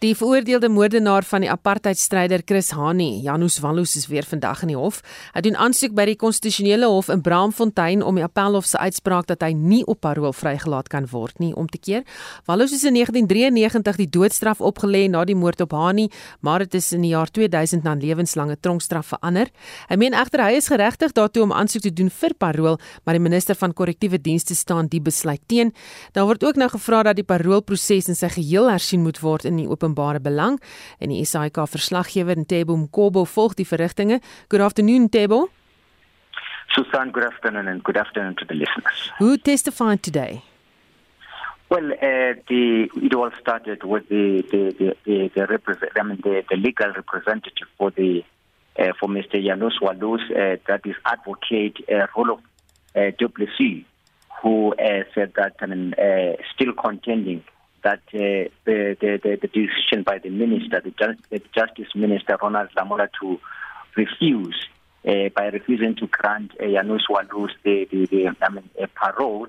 Die 0.02 0.16
veroordeelde 0.18 0.66
moordenaar 0.68 1.22
van 1.22 1.44
die 1.44 1.50
apartheidstryder 1.50 2.42
Chris 2.44 2.72
Hani, 2.74 3.20
Janus 3.22 3.60
Wallus 3.62 3.92
is 3.94 4.08
weer 4.10 4.26
vandag 4.26 4.64
in 4.64 4.72
die 4.72 4.76
hof. 4.76 4.96
Hy 5.30 5.42
doen 5.46 5.54
aansoek 5.54 5.92
by 5.94 6.08
die 6.08 6.16
konstitusionele 6.18 6.88
hof 6.90 7.06
in 7.14 7.20
Braamfontein 7.22 8.00
om 8.02 8.16
die 8.18 8.24
appelhof 8.26 8.66
se 8.66 8.80
uitspraak 8.82 9.28
dat 9.30 9.44
hy 9.46 9.52
nie 9.54 9.84
op 9.86 10.00
parol 10.02 10.34
vrygelaat 10.34 10.90
kan 10.90 11.06
word 11.12 11.38
nie 11.38 11.52
om 11.54 11.68
te 11.70 11.78
keer. 11.78 12.02
Wallus 12.50 12.74
is 12.74 12.82
in 12.82 12.98
1993 12.98 14.00
die 14.00 14.08
doodstraf 14.16 14.58
opgelê 14.58 15.04
na 15.06 15.22
die 15.22 15.36
moord 15.38 15.62
op 15.62 15.76
Hani, 15.78 16.08
maar 16.42 16.66
dit 16.66 16.74
is 16.80 16.90
in 16.98 17.06
die 17.06 17.12
jaar 17.12 17.30
2000 17.30 17.86
na 17.86 17.94
lewenslange 17.94 18.58
tronkstraf 18.58 19.12
verander. 19.14 19.54
Hy 19.86 20.00
meen 20.02 20.18
egter 20.18 20.42
hy 20.42 20.58
is 20.58 20.72
geregtig 20.74 21.14
daartoe 21.14 21.46
om 21.46 21.54
aansoek 21.54 21.86
te 21.86 21.94
doen 21.94 22.10
vir 22.10 22.34
parol, 22.42 22.80
maar 23.06 23.20
die 23.20 23.22
minister 23.22 23.54
van 23.54 23.70
korrektiewe 23.70 24.18
dienste 24.18 24.58
staan 24.58 24.90
die 24.90 25.04
besluit 25.12 25.46
teen. 25.46 25.70
Daar 26.10 26.26
word 26.26 26.42
ook 26.42 26.58
nou 26.58 26.72
gevra 26.74 27.06
dat 27.12 27.22
die 27.22 27.28
paroolproses 27.30 28.10
in 28.10 28.18
sy 28.18 28.34
geheel 28.40 28.66
hersien 28.74 29.06
moet 29.06 29.22
word 29.22 29.46
in 29.46 29.62
die 29.62 29.70
open 29.70 29.91
openbare 29.92 30.20
belang 30.20 30.60
en 30.98 31.12
die 31.12 31.24
SAK 31.24 31.66
verslaggewer 31.68 32.36
Ntebo 32.36 32.76
Mkobo 32.76 33.24
volg 33.24 33.54
die 33.54 33.66
verrigtinge. 33.66 34.20
Good 34.48 34.60
afternoon 34.60 35.08
Ntebo. 35.08 35.48
Susan, 36.74 37.10
good 37.12 37.24
afternoon 37.24 37.68
and 37.68 37.82
good 37.82 37.96
afternoon 37.96 38.34
to 38.36 38.44
the 38.46 38.54
listeners. 38.54 39.12
Who 39.18 39.36
testified 39.36 40.02
today? 40.02 40.42
Well, 41.68 41.92
uh, 41.92 42.34
the, 42.48 42.88
it 42.96 43.14
all 43.14 43.30
started 43.40 43.84
with 43.84 44.08
the 44.08 44.42
the 44.50 44.74
the, 44.78 44.96
the, 45.04 45.30
the, 45.34 45.46
represent, 45.46 45.92
I 45.96 46.02
mean 46.02 46.20
the, 46.22 46.44
the 46.48 46.56
legal 46.56 46.92
representative 46.92 47.68
for 47.78 47.90
the 47.90 48.24
uh, 48.78 48.92
for 48.98 49.08
Mr. 49.08 49.42
Janos 49.42 49.78
Walus, 49.80 50.20
uh, 50.30 50.56
that 50.66 50.80
is 50.84 50.96
advocate 51.04 51.76
uh, 51.88 52.06
Roloff 52.16 52.40
uh, 52.96 53.10
Duplessis, 53.18 53.84
who 54.42 54.74
uh, 54.74 55.04
said 55.14 55.32
that 55.36 55.56
I 55.60 55.66
mean 55.66 55.94
uh, 55.94 56.36
still 56.54 56.72
contending 56.72 57.44
that 57.82 58.00
uh, 58.14 58.48
the, 58.64 58.96
the, 59.00 59.18
the, 59.22 59.48
decision 59.48 60.04
by 60.04 60.18
the 60.18 60.30
minister, 60.30 60.80
the, 60.80 61.16
the 61.30 61.42
Justice 61.54 61.88
Minister 61.94 62.38
Ronald 62.40 62.68
Lamola, 62.76 63.08
to 63.20 63.40
refuse 63.96 64.68
uh, 65.06 65.28
by 65.34 65.46
refusing 65.46 65.96
to 65.96 66.06
grant 66.06 66.52
uh, 66.60 66.66
Walus 67.08 67.50
the, 67.64 67.88
the, 67.90 68.06
the 68.06 68.36
I 68.40 68.50
mean, 68.50 68.70
a 68.80 68.86
parole 68.86 69.48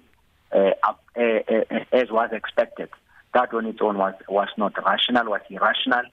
uh, 0.51 0.71
uh, 0.87 0.93
uh, 1.15 1.79
as 1.91 2.09
was 2.11 2.29
expected. 2.31 2.89
That 3.33 3.53
on 3.53 3.65
its 3.65 3.79
own 3.81 3.97
was, 3.97 4.13
was 4.29 4.49
not 4.57 4.73
rational, 4.83 5.25
was 5.25 5.41
irrational, 5.49 6.03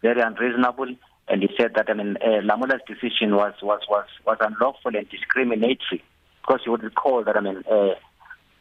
very 0.00 0.20
unreasonable. 0.20 0.94
And 1.28 1.42
he 1.42 1.50
said 1.58 1.72
that 1.76 1.88
I 1.88 1.94
mean, 1.94 2.16
Lamola's 2.42 2.80
decision 2.86 3.36
was, 3.36 3.54
was, 3.62 3.80
was, 3.88 4.06
was 4.26 4.38
unlawful 4.40 4.96
and 4.96 5.08
discriminatory. 5.08 6.02
Because 6.40 6.60
you 6.64 6.72
would 6.72 6.82
recall 6.82 7.22
that 7.24 7.36
I 7.36 7.40
mean, 7.40 7.62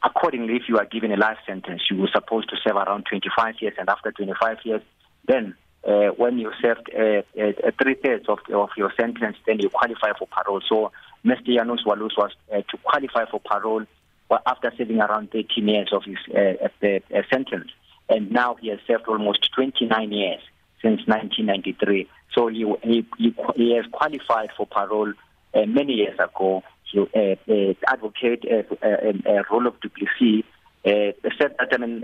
Accordingly, 0.03 0.55
if 0.55 0.63
you 0.67 0.77
are 0.77 0.85
given 0.85 1.11
a 1.11 1.17
life 1.17 1.37
sentence, 1.45 1.83
you 1.89 1.97
were 1.97 2.09
supposed 2.11 2.49
to 2.49 2.55
serve 2.63 2.75
around 2.75 3.05
25 3.07 3.55
years, 3.59 3.73
and 3.77 3.87
after 3.87 4.11
25 4.11 4.57
years, 4.63 4.81
then 5.27 5.55
uh, 5.87 6.09
when 6.17 6.39
you 6.39 6.51
served 6.61 6.89
uh, 6.93 7.21
uh, 7.39 7.71
three 7.81 7.95
thirds 7.95 8.25
of, 8.27 8.39
of 8.53 8.69
your 8.77 8.91
sentence, 8.99 9.37
then 9.45 9.59
you 9.59 9.69
qualify 9.69 10.11
for 10.17 10.27
parole. 10.27 10.61
So, 10.67 10.91
Mr. 11.25 11.55
Janus 11.55 11.81
Walus 11.85 12.13
was 12.17 12.31
uh, 12.51 12.57
to 12.57 12.77
qualify 12.83 13.25
for 13.29 13.39
parole 13.39 13.85
after 14.45 14.71
serving 14.77 14.99
around 14.99 15.31
13 15.31 15.67
years 15.67 15.89
of 15.91 16.03
his 16.03 16.17
uh, 16.33 16.65
uh, 16.85 17.21
sentence, 17.31 17.69
and 18.09 18.31
now 18.31 18.55
he 18.55 18.69
has 18.69 18.79
served 18.87 19.07
almost 19.07 19.49
29 19.53 20.11
years 20.11 20.41
since 20.81 21.01
1993. 21.05 22.07
So 22.33 22.47
he 22.47 22.65
he, 22.81 23.05
he 23.55 23.75
has 23.75 23.85
qualified 23.91 24.49
for 24.55 24.65
parole 24.65 25.13
many 25.53 25.93
years 25.93 26.17
ago 26.17 26.63
to 26.93 27.07
uh, 27.15 27.35
uh, 27.51 27.73
advocate 27.87 28.45
a, 28.45 28.65
a, 28.85 29.37
a, 29.39 29.43
role 29.51 29.67
of 29.67 29.79
Duplessis, 29.81 30.43
uh, 30.85 31.29
said 31.37 31.55
that 31.59 31.69
I 31.71 31.77
mean, 31.77 32.01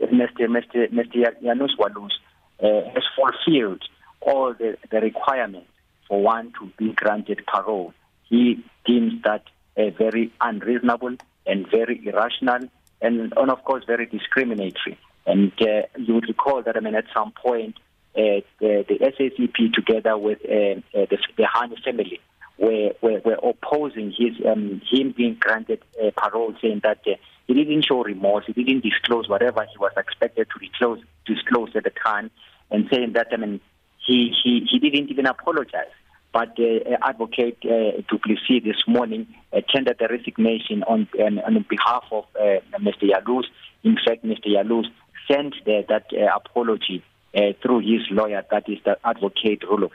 Mr. 0.00 0.46
Mr. 0.48 0.92
Mr. 0.92 1.42
Janus 1.42 1.72
Walus 1.78 2.12
has 2.60 3.04
fulfilled 3.16 3.82
all 4.20 4.54
the, 4.54 4.76
the 4.90 5.00
requirements 5.00 5.68
for 6.08 6.22
one 6.22 6.52
to 6.58 6.70
be 6.78 6.92
granted 6.92 7.42
parole. 7.46 7.92
He 8.28 8.64
deems 8.86 9.22
that 9.24 9.44
uh, 9.76 9.90
very 9.96 10.32
unreasonable 10.40 11.16
and 11.46 11.68
very 11.70 12.00
irrational 12.06 12.68
and, 13.00 13.32
and 13.36 13.50
of 13.50 13.64
course 13.64 13.84
very 13.86 14.06
discriminatory. 14.06 14.98
And 15.26 15.52
uh, 15.60 15.82
you 15.96 16.14
would 16.14 16.28
recall 16.28 16.62
that 16.62 16.76
I 16.76 16.80
mean 16.80 16.94
at 16.94 17.04
some 17.14 17.32
point 17.32 17.76
uh, 18.14 18.42
the, 18.60 18.84
the 18.88 18.98
SACP 19.00 19.72
together 19.72 20.18
with 20.18 20.42
the, 20.42 20.82
the 20.92 21.44
Hani 21.54 21.82
family 21.82 22.20
were, 22.58 22.92
were, 23.00 23.20
were 23.24 23.38
opposing 23.42 24.12
his 24.16 24.34
um, 24.46 24.80
him 24.90 25.12
being 25.16 25.36
granted 25.38 25.82
uh, 26.02 26.10
parole, 26.16 26.54
saying 26.60 26.80
that 26.82 27.00
uh, 27.06 27.14
he 27.46 27.54
didn't 27.54 27.84
show 27.84 28.02
remorse, 28.02 28.44
he 28.46 28.52
didn't 28.52 28.82
disclose 28.82 29.28
whatever 29.28 29.64
he 29.70 29.78
was 29.78 29.92
expected 29.96 30.48
to 30.50 30.66
disclose, 30.66 31.00
disclose 31.26 31.70
at 31.74 31.84
the 31.84 31.90
time, 31.90 32.30
and 32.70 32.88
saying 32.92 33.12
that 33.14 33.28
I 33.32 33.36
mean 33.36 33.60
he 34.06 34.34
he, 34.42 34.66
he 34.70 34.78
didn't 34.78 35.10
even 35.10 35.26
apologize. 35.26 35.92
But 36.32 36.58
uh, 36.58 36.96
Advocate 37.02 37.58
uh, 37.64 38.00
Duplessis 38.08 38.64
this 38.64 38.82
morning 38.86 39.26
uh, 39.52 39.60
tendered 39.68 40.00
a 40.00 40.08
resignation 40.08 40.82
on 40.84 41.06
um, 41.24 41.38
on 41.40 41.66
behalf 41.68 42.04
of 42.10 42.24
uh, 42.40 42.60
Mr. 42.78 43.02
Yaluz. 43.02 43.44
In 43.84 43.96
fact, 43.96 44.24
Mr. 44.24 44.46
Yaluz 44.46 44.86
sent 45.30 45.54
the, 45.64 45.84
that 45.88 46.06
uh, 46.12 46.34
apology 46.34 47.02
uh, 47.34 47.52
through 47.62 47.80
his 47.80 48.02
lawyer, 48.10 48.44
that 48.50 48.68
is 48.68 48.78
the 48.84 48.98
Advocate 49.04 49.62
Roloff 49.62 49.92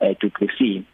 uh, 0.00 0.14
Duplessis. 0.20 0.84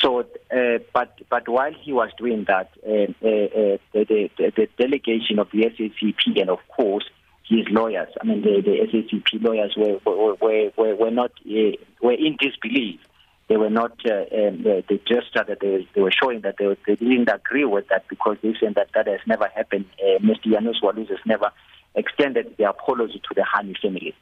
So, 0.00 0.20
uh, 0.20 0.78
but 0.94 1.18
but 1.28 1.48
while 1.48 1.72
he 1.72 1.92
was 1.92 2.10
doing 2.16 2.44
that, 2.48 2.70
uh, 2.86 3.12
uh, 3.26 3.78
the, 3.92 4.30
the, 4.38 4.52
the 4.56 4.68
delegation 4.78 5.38
of 5.38 5.50
the 5.50 5.64
SACP 5.64 6.40
and 6.40 6.48
of 6.48 6.60
course 6.68 7.04
his 7.48 7.66
lawyers, 7.70 8.08
I 8.20 8.24
mean 8.24 8.40
the, 8.40 8.62
the 8.62 8.88
SACP 8.90 9.42
lawyers 9.42 9.74
were 9.76 9.98
were 10.06 10.70
were, 10.76 10.94
were 10.94 11.10
not 11.10 11.32
were 11.44 12.12
in 12.12 12.36
disbelief. 12.38 13.00
They 13.46 13.58
were 13.58 13.70
not 13.70 13.92
uh, 14.06 14.24
um, 14.34 14.62
the 14.62 15.00
gesture 15.06 15.44
that 15.46 15.58
they, 15.60 15.86
they 15.94 16.00
were 16.00 16.10
showing 16.10 16.40
that 16.42 16.56
they, 16.58 16.74
they 16.86 16.94
didn't 16.94 17.28
agree 17.28 17.66
with 17.66 17.88
that 17.88 18.08
because 18.08 18.38
they 18.42 18.54
said 18.58 18.76
that 18.76 18.88
that 18.94 19.06
has 19.06 19.20
never 19.26 19.48
happened. 19.54 19.84
Uh, 20.00 20.18
Mr. 20.20 20.50
Janus 20.50 20.80
Walus 20.82 21.10
has 21.10 21.18
never 21.26 21.52
extended 21.94 22.54
the 22.56 22.70
apology 22.70 23.20
to 23.28 23.34
the 23.34 23.42
Hani 23.42 23.76
family. 23.78 24.14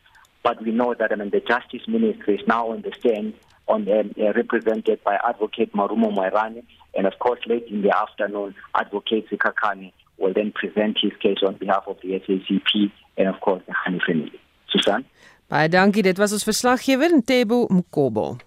But 0.42 0.60
we 0.60 0.72
know 0.72 0.92
that 0.94 1.12
I 1.12 1.14
mean 1.14 1.30
the 1.30 1.38
Justice 1.38 1.86
Ministry 1.86 2.34
is 2.34 2.48
now 2.48 2.72
on 2.72 2.82
the 2.82 2.92
stand 2.98 3.34
on 3.72 3.88
um, 3.90 4.14
uh, 4.20 4.32
represented 4.34 5.02
by 5.02 5.18
Advocate 5.26 5.72
Marumo 5.72 6.14
Moirani, 6.14 6.62
and 6.94 7.06
of 7.06 7.18
course, 7.18 7.40
late 7.46 7.66
in 7.68 7.82
the 7.82 7.96
afternoon, 7.96 8.54
Advocate 8.74 9.28
Zikakani 9.30 9.92
will 10.18 10.34
then 10.34 10.52
present 10.52 10.98
his 11.00 11.12
case 11.20 11.38
on 11.46 11.54
behalf 11.56 11.84
of 11.86 11.96
the 12.02 12.10
SACP 12.20 12.92
and 13.16 13.28
of 13.28 13.40
course 13.40 13.62
the 13.66 13.72
Hani 13.72 14.00
family. 14.06 14.38
Susan. 14.70 15.04
Baie 15.48 15.68
dankie, 15.68 16.02
dit 16.02 16.18
was 16.18 16.32
ons 16.32 16.44
verslaggewer 16.44 17.12
Ntebo 17.18 17.66
Mkobo. 17.68 18.38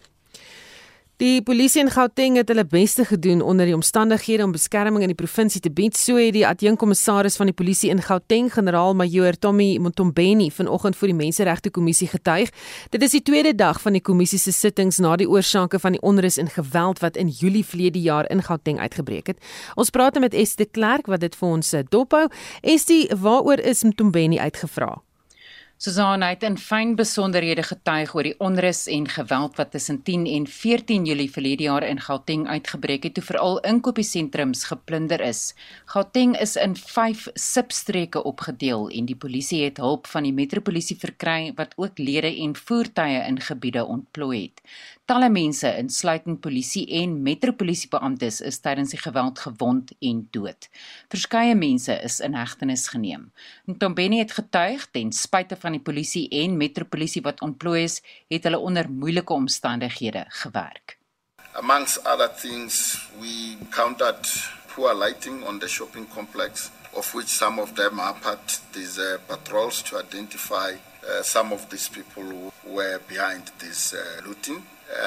Die 1.15 1.39
polisie 1.39 1.79
in 1.79 1.87
Gauteng 1.87 2.35
het 2.35 2.49
hulle 2.51 2.65
beste 2.67 3.05
gedoen 3.07 3.39
onder 3.41 3.69
die 3.69 3.75
omstandighede 3.75 4.43
om 4.43 4.51
beskerming 4.51 5.05
in 5.05 5.13
die 5.13 5.15
provinsie 5.15 5.61
te 5.63 5.69
bied, 5.71 5.95
so 5.95 6.19
het 6.19 6.33
die 6.35 6.43
adjunkkommissaris 6.43 7.39
van 7.39 7.47
die 7.47 7.55
polisie 7.55 7.87
in 7.93 8.01
Gauteng, 8.03 8.49
generaal-majoor 8.51 9.37
Tommy 9.39 9.77
Montombeni, 9.79 10.49
vanoggend 10.51 10.99
voor 10.99 11.13
die 11.13 11.15
Menseregte 11.15 11.71
Kommissie 11.71 12.09
getuig. 12.11 12.51
Dit 12.91 13.07
is 13.07 13.15
die 13.15 13.23
tweede 13.23 13.55
dag 13.55 13.79
van 13.79 13.95
die 13.95 14.03
kommissie 14.03 14.41
se 14.43 14.51
sittings 14.51 14.99
na 14.99 15.15
die 15.15 15.29
oorsake 15.31 15.79
van 15.79 15.95
die 15.95 16.03
onrus 16.03 16.35
en 16.35 16.51
geweld 16.51 16.99
wat 16.99 17.15
in 17.15 17.31
Julie 17.31 17.63
verlede 17.63 18.03
jaar 18.03 18.27
in 18.27 18.43
Gauteng 18.43 18.83
uitgebreek 18.83 19.31
het. 19.31 19.39
Ons 19.79 19.95
praat 19.95 20.19
met 20.19 20.35
Estie 20.35 20.67
Clerk 20.67 21.07
wat 21.07 21.23
dit 21.23 21.39
vir 21.39 21.47
ons 21.47 21.73
eh, 21.73 21.87
dophou. 21.95 22.27
Estie, 22.59 23.07
waaroor 23.15 23.63
is 23.63 23.87
Montombeni 23.87 24.43
uitgevra? 24.43 25.04
Susan 25.85 26.23
het 26.25 26.41
in 26.41 26.55
fyn 26.57 26.95
besonderhede 26.97 27.61
getuig 27.61 28.15
oor 28.17 28.25
die 28.25 28.37
onrus 28.41 28.87
en 28.89 29.03
geweld 29.05 29.59
wat 29.59 29.69
tussen 29.75 29.99
10 30.01 30.23
en 30.25 30.47
14 30.49 31.03
Julie 31.05 31.29
verlede 31.29 31.67
jaar 31.67 31.83
in 31.85 31.99
Gauteng 32.01 32.47
uitgebreek 32.47 33.03
het, 33.05 33.13
toe 33.13 33.23
veral 33.27 33.59
inkopiesentrums 33.69 34.63
geplunder 34.71 35.21
is. 35.21 35.53
Gauteng 35.93 36.33
is 36.41 36.55
in 36.57 36.73
5 36.75 37.27
substreke 37.37 38.23
opgedeel 38.23 38.89
en 38.89 39.05
die 39.05 39.15
polisie 39.15 39.61
het 39.67 39.77
hulp 39.77 40.09
van 40.09 40.25
die 40.25 40.33
metropolisie 40.33 40.97
verkry 40.97 41.53
wat 41.55 41.77
ook 41.77 42.01
lede 42.01 42.33
en 42.33 42.57
voertuie 42.57 43.21
in 43.21 43.37
gebiede 43.37 43.85
ontplooi 43.85 44.41
het. 44.41 44.65
Talle 45.05 45.27
mense, 45.29 45.69
insluitend 45.77 46.39
polisie 46.41 46.87
en 46.97 47.11
metropolisiebeamptes, 47.21 48.39
is 48.41 48.57
tydens 48.57 48.89
die 48.95 48.97
geweld 48.97 49.37
gewond 49.43 49.91
en 50.01 50.23
dood. 50.33 50.65
Verskeie 51.13 51.53
mense 51.53 51.93
is 52.07 52.15
in 52.25 52.33
hegtenis 52.33 52.87
geneem. 52.89 53.27
Ntombeni 53.69 54.23
het 54.23 54.33
getuig 54.33 54.87
ten 54.97 55.13
spyte 55.13 55.59
van 55.61 55.77
die 55.77 55.83
polisie 55.91 56.25
en 56.41 56.57
metropolisie 56.57 57.21
wat 57.21 57.45
ontplooi 57.45 57.83
is, 57.83 57.99
het 58.33 58.49
hulle 58.49 58.57
onder 58.57 58.89
moeilike 58.89 59.33
omstandighede 59.37 60.25
gewerk. 60.41 60.97
Amongst 61.53 62.01
other 62.09 62.33
things, 62.41 62.97
we 63.21 63.61
counted 63.69 64.25
poor 64.73 64.97
lighting 64.97 65.43
on 65.45 65.59
the 65.59 65.67
shopping 65.67 66.09
complex, 66.09 66.71
of 66.97 67.13
which 67.13 67.29
some 67.29 67.61
of 67.61 67.75
them 67.75 67.99
are 67.99 68.17
part 68.23 68.59
these 68.73 68.97
uh, 68.97 69.19
patrols 69.27 69.83
to 69.83 69.99
identify 70.01 70.73
uh, 70.73 71.21
some 71.21 71.53
of 71.53 71.69
these 71.69 71.89
people 71.89 72.23
who 72.23 72.73
were 72.73 72.99
behind 73.07 73.51
this 73.59 73.93
uh, 73.93 74.25
looting. 74.25 74.65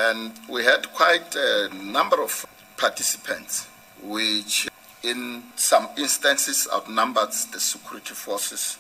And 0.09 0.33
we 0.49 0.65
had 0.65 0.93
quite 0.93 1.37
a 1.37 1.69
number 1.75 2.23
of 2.23 2.47
participants, 2.77 3.67
which 4.03 4.69
in 5.03 5.43
some 5.57 5.89
instances 5.97 6.69
outnumbered 6.73 7.33
the 7.53 7.61
security 7.61 8.15
forces. 8.15 8.79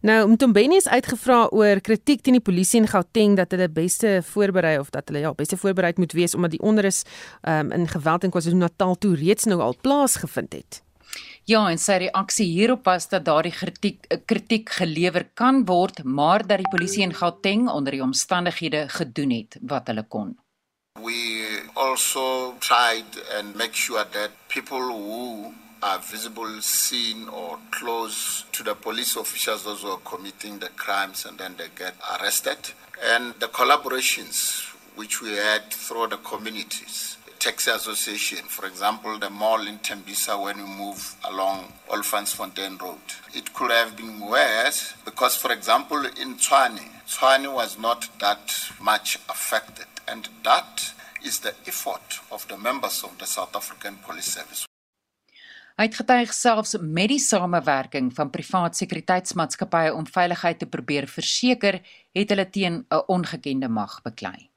Nou, 0.00 0.28
Mtombeni 0.28 0.76
is 0.76 0.88
uitgevra 0.90 1.46
oor 1.54 1.80
kritiek 1.80 2.22
teen 2.22 2.34
die 2.34 2.42
polisie 2.42 2.80
in 2.80 2.88
Gauteng 2.90 3.36
dat 3.38 3.54
hulle 3.54 3.68
beste 3.70 4.18
voorberei 4.32 4.74
of 4.80 4.90
dat 4.90 5.08
hulle 5.08 5.22
ja, 5.22 5.30
beste 5.38 5.56
voorberei 5.56 5.92
moet 5.96 6.16
wees 6.18 6.34
omdat 6.34 6.56
die 6.56 6.60
onrus 6.60 7.02
um, 7.46 7.70
in 7.70 7.86
geweld 7.88 8.26
in 8.26 8.34
KwaZulu-Natal 8.34 8.98
toe 8.98 9.14
reeds 9.16 9.46
nou 9.46 9.60
al 9.62 9.76
plaasgevind 9.80 10.58
het. 10.58 10.82
Ja, 11.50 11.64
en 11.66 11.78
sy 11.82 11.96
reaksie 12.04 12.44
hierop 12.46 12.84
was 12.86 13.08
dat 13.10 13.24
daardie 13.26 13.50
kritiek 13.50 14.04
eh, 14.14 14.20
kritiek 14.30 14.68
gelewer 14.78 15.24
kan 15.34 15.64
word, 15.66 16.04
maar 16.04 16.46
dat 16.46 16.62
die 16.62 16.70
polisie 16.70 17.02
in 17.02 17.14
Gauteng 17.18 17.66
onder 17.68 17.96
die 17.96 18.02
omstandighede 18.02 18.84
gedoen 18.88 19.34
het 19.34 19.58
wat 19.60 19.90
hulle 19.90 20.04
kon. 20.06 20.36
We 21.02 21.66
also 21.74 22.54
tried 22.60 23.18
and 23.38 23.56
make 23.56 23.74
sure 23.74 24.04
that 24.04 24.30
people 24.46 24.78
who 24.78 25.52
are 25.80 25.98
visible 26.00 26.60
seen 26.60 27.28
or 27.28 27.58
close 27.70 28.44
to 28.52 28.62
the 28.62 28.74
police 28.74 29.16
officials 29.18 29.64
those 29.64 29.82
who 29.82 29.90
are 29.90 30.04
committing 30.04 30.60
the 30.60 30.70
crimes 30.76 31.26
and 31.26 31.38
then 31.38 31.56
they 31.56 31.70
get 31.74 31.94
arrested 32.14 32.58
and 33.14 33.34
the 33.40 33.48
collaborations 33.48 34.62
which 34.94 35.20
we 35.20 35.30
had 35.30 35.70
through 35.72 36.06
the 36.06 36.18
communities 36.18 37.16
taxi 37.42 37.70
association, 37.72 38.44
for 38.46 38.66
example, 38.66 39.18
the 39.18 39.28
mall 39.28 39.66
in 39.66 39.78
Tembisa 39.78 40.40
when 40.40 40.58
we 40.58 40.68
move 40.84 41.16
along 41.24 41.72
Olfansfontein 41.88 42.80
Road. 42.80 43.06
It 43.34 43.52
could 43.52 43.72
have 43.72 43.96
been 43.96 44.20
worse 44.20 44.94
because, 45.04 45.34
for 45.36 45.50
example, 45.50 46.04
in 46.22 46.36
Tswane, 46.36 46.86
Tswane 47.08 47.52
was 47.52 47.76
not 47.78 48.08
that 48.20 48.46
much 48.80 49.18
affected. 49.28 49.90
And 50.06 50.28
that 50.44 50.94
is 51.24 51.40
the 51.40 51.54
effort 51.66 52.20
of 52.30 52.46
the 52.46 52.56
members 52.56 53.02
of 53.02 53.18
the 53.18 53.26
South 53.26 53.56
African 53.56 53.96
Police 54.06 54.30
Service. 54.38 54.66
Hy 55.80 55.88
het 55.88 55.96
getuig 55.96 56.34
selfs 56.36 56.76
met 56.78 57.08
die 57.10 57.18
samewerking 57.18 58.12
van 58.14 58.30
privaat 58.30 58.76
sekuriteitsmaatskappye 58.76 59.94
om 59.96 60.06
veiligheid 60.06 60.60
te 60.60 60.68
probeer 60.68 61.08
verseker, 61.10 61.80
het 62.14 62.30
hulle 62.30 62.46
teen 62.50 62.84
'n 62.86 63.02
ongekende 63.08 63.68
mag 63.68 64.02
beklei. 64.02 64.51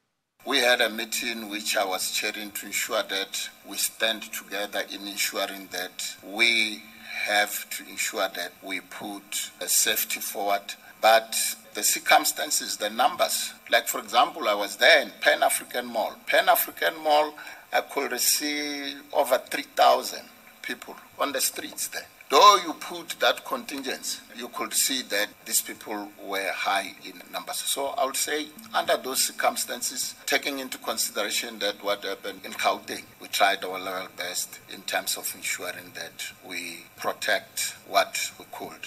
We 0.46 0.60
had 0.60 0.80
a 0.80 0.92
meeting 0.92 1.50
which 1.50 1.76
I 1.76 1.84
was 1.84 2.12
chairing 2.12 2.52
to 2.52 2.68
ensure 2.68 3.02
that 3.02 3.50
we 3.68 3.78
stand 3.78 4.22
together 4.32 4.84
in 4.94 5.08
ensuring 5.08 5.70
that 5.72 6.16
we 6.24 6.84
have 7.26 7.68
to 7.72 7.90
ensure 7.90 8.30
that 8.30 8.52
we 8.62 8.80
put 8.80 9.50
safety 9.66 10.20
forward. 10.20 10.76
But 11.02 11.36
the 11.74 11.82
circumstances, 11.82 12.78
the 12.78 12.92
numbers, 12.92 13.54
like 13.72 13.88
for 13.88 14.00
example, 14.00 14.48
I 14.48 14.54
was 14.54 14.76
there 14.76 15.02
in 15.02 15.12
Pan 15.20 15.42
African 15.42 15.88
Mall. 15.88 16.14
Pan 16.28 16.48
African 16.48 16.94
Mall, 17.04 17.34
I 17.74 17.82
could 17.82 18.20
see 18.20 18.94
over 19.14 19.40
3,000 19.40 20.20
people 20.66 20.96
on 21.20 21.32
the 21.32 21.42
streets 21.42 21.88
there. 21.90 22.08
Though 22.28 22.58
you 22.66 22.74
put 22.74 23.20
that 23.20 23.46
contingent, 23.46 24.20
you 24.36 24.48
could 24.48 24.74
see 24.74 25.04
that 25.04 25.28
these 25.46 25.62
people 25.62 26.10
were 26.24 26.52
high 26.52 26.96
in 27.06 27.22
numbers. 27.32 27.58
So 27.58 27.90
I 27.90 28.06
would 28.06 28.18
say, 28.18 28.48
under 28.74 28.98
those 28.98 29.26
circumstances, 29.26 30.16
taking 30.26 30.58
into 30.58 30.80
consideration 30.80 31.60
that 31.60 31.84
what 31.84 32.04
happened 32.04 32.42
in 32.44 32.54
Gauteng, 32.54 33.04
we 33.22 33.28
tried 33.28 33.64
our 33.64 33.80
level 33.80 34.08
best 34.18 34.60
in 34.74 34.82
terms 34.82 35.18
of 35.18 35.32
ensuring 35.36 35.92
that 35.94 36.26
we 36.44 36.86
protect 36.98 37.76
what 37.88 38.32
we 38.40 38.46
could. 38.52 38.86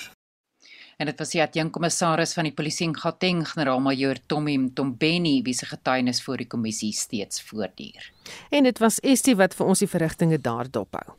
En 0.98 1.06
dit 1.06 1.20
was 1.22 1.30
die 1.30 1.38
adjunkkommissaris 1.38 2.32
van 2.34 2.48
die 2.48 2.54
polisie 2.58 2.88
in 2.88 2.94
Gauteng, 2.98 3.44
generaal-majoor 3.46 4.18
Tommy 4.26 4.56
Mtombeni, 4.58 5.36
wie 5.46 5.54
se 5.54 5.68
getuienis 5.70 6.18
voor 6.24 6.42
die 6.42 6.48
kommissie 6.50 6.90
steeds 6.92 7.42
voortduur. 7.46 8.08
En 8.50 8.66
dit 8.66 8.80
was 8.82 8.98
Estie 9.06 9.36
wat 9.38 9.54
vir 9.54 9.70
ons 9.70 9.78
die 9.84 9.88
verrigtinge 9.88 10.40
daar 10.42 10.66
dophou. 10.66 11.14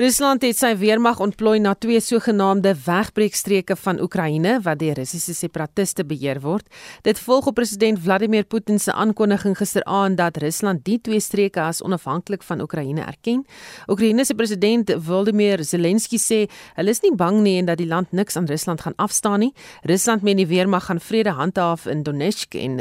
Rusland 0.00 0.40
het 0.40 0.56
sy 0.56 0.70
weermag 0.80 1.18
ontplooi 1.20 1.58
na 1.60 1.74
twee 1.76 2.00
sogenaamde 2.00 2.70
wegbreekstreke 2.86 3.74
van 3.76 3.98
Oekraïne 4.00 4.54
wat 4.64 4.78
deur 4.80 4.96
Russiese 4.96 5.34
separatiste 5.36 6.06
beheer 6.08 6.38
word. 6.40 6.64
Dit 7.04 7.18
volg 7.20 7.50
op 7.50 7.58
president 7.58 8.00
Vladimir 8.00 8.46
Putin 8.48 8.78
se 8.80 8.94
aankondiging 8.96 9.58
gisteraand 9.58 10.16
dat 10.16 10.38
Rusland 10.40 10.80
die 10.86 10.96
twee 11.04 11.20
streke 11.20 11.60
as 11.60 11.82
onafhanklik 11.84 12.46
van 12.48 12.62
Oekraïne 12.64 13.04
erken. 13.04 13.42
Oekraïne 13.92 14.24
se 14.24 14.34
president 14.34 14.94
Volodymyr 14.96 15.64
Zelensky 15.68 16.16
sê 16.16 16.38
hulle 16.78 16.96
is 16.96 17.04
nie 17.04 17.12
bang 17.12 17.42
nie 17.44 17.58
en 17.60 17.68
dat 17.68 17.76
die 17.82 17.90
land 17.90 18.16
niks 18.16 18.40
aan 18.40 18.48
Rusland 18.48 18.80
gaan 18.80 18.96
afstaan 18.96 19.44
nie. 19.44 19.52
Rusland 19.84 20.24
meen 20.24 20.40
die 20.40 20.48
weermag 20.48 20.88
gaan 20.88 21.00
vrede 21.10 21.36
handhaaf 21.36 21.84
in 21.84 22.06
Donetsk 22.08 22.56
en 22.56 22.80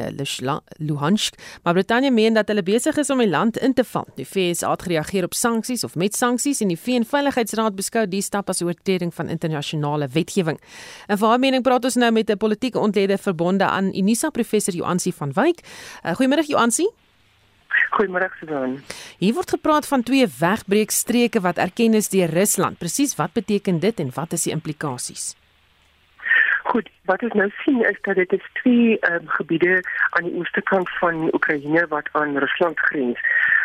Luhansk, 0.78 1.36
maar 1.64 1.76
Brittanje 1.76 2.16
meen 2.16 2.40
dat 2.40 2.48
hulle 2.48 2.64
besig 2.64 2.96
is 2.96 3.12
om 3.12 3.20
die 3.20 3.28
land 3.28 3.60
in 3.60 3.76
te 3.76 3.84
val. 3.84 4.08
Die 4.16 4.28
VS 4.28 4.64
het 4.64 4.88
gereageer 4.88 5.28
op 5.28 5.36
sanksies 5.36 5.84
of 5.84 6.00
met 6.00 6.16
sanksies 6.16 6.64
en 6.64 6.72
die 6.72 6.80
VN 6.80 7.08
Veiligheidsraad 7.10 7.76
beskou 7.76 8.06
die 8.10 8.22
stap 8.22 8.50
as 8.50 8.62
oortreding 8.62 9.14
van 9.14 9.30
internasionale 9.30 10.08
wetgewing. 10.14 10.60
En 11.08 11.18
vir 11.18 11.28
haar 11.28 11.40
mening 11.40 11.66
praat 11.66 11.86
ons 11.86 11.96
nou 11.96 12.12
met 12.12 12.30
'n 12.30 12.38
politieke 12.38 12.80
ontlede 12.80 13.18
verbonde 13.18 13.66
aan 13.66 13.94
Unisa 13.96 14.30
professor 14.30 14.74
Joansi 14.74 15.12
van 15.12 15.34
Wyk. 15.34 15.60
Uh, 16.06 16.16
Goeiemôre 16.16 16.46
Joansi. 16.48 16.88
Goeiemôre 17.90 18.30
Susan. 18.40 18.80
Hier 19.20 19.34
word 19.34 19.50
gepraat 19.50 19.88
van 19.88 20.04
twee 20.04 20.28
wegbreekstreke 20.40 21.42
wat 21.42 21.58
erken 21.58 21.94
is 21.94 22.10
deur 22.10 22.30
Rusland. 22.30 22.78
Presies 22.78 23.16
wat 23.16 23.34
beteken 23.34 23.80
dit 23.80 24.00
en 24.00 24.12
wat 24.14 24.34
is 24.34 24.44
die 24.44 24.54
implikasies? 24.54 25.36
Goed, 26.70 26.90
wat 27.10 27.24
ons 27.26 27.34
nou 27.34 27.48
sien 27.64 27.82
is 27.90 27.98
dat 28.06 28.16
dit 28.16 28.34
is 28.38 28.46
twee 28.62 28.98
um, 29.10 29.26
gebiede 29.40 29.80
aan 30.10 30.28
die 30.28 30.36
ooste 30.38 30.62
kant 30.62 30.90
van 31.00 31.24
Oekraïne 31.34 31.88
wat 31.90 32.10
aan 32.12 32.38
Rusland 32.38 32.80
grens. 32.80 33.20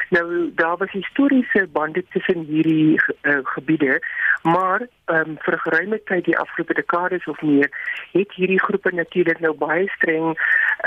Nou 0.08 0.50
daar 0.54 0.76
was 0.76 0.90
historiese 0.90 1.68
bande 1.72 2.04
tussen 2.10 2.38
hierdie 2.38 3.00
uh, 3.22 3.38
gebiede, 3.42 4.00
maar 4.42 4.86
um, 5.06 5.36
vir 5.38 5.58
geruime 5.58 6.00
tyd 6.04 6.24
die 6.24 6.38
afgelope 6.38 6.74
dekades 6.74 7.24
of 7.24 7.42
meer 7.42 7.70
het 8.12 8.32
hierdie 8.32 8.60
groepe 8.60 8.90
natuurlik 8.92 9.40
nou 9.40 9.54
baie 9.58 9.88
streng 9.96 10.36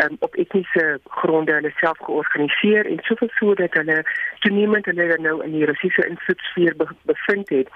um, 0.03 0.15
op 0.19 0.35
etniese 0.35 0.99
gronde 1.03 1.51
hulle 1.51 1.73
self 1.75 1.97
georganiseer 1.97 2.85
en 2.85 2.99
soveel 3.01 3.31
so 3.39 3.53
dat 3.53 3.73
hulle 3.73 4.03
toenemend 4.39 4.85
hulle 4.85 5.17
nou 5.21 5.43
in 5.43 5.51
die 5.51 5.65
Russiese 5.65 6.07
invloedssfeer 6.07 6.75
be 6.75 6.87
bevind 7.01 7.49
het. 7.49 7.69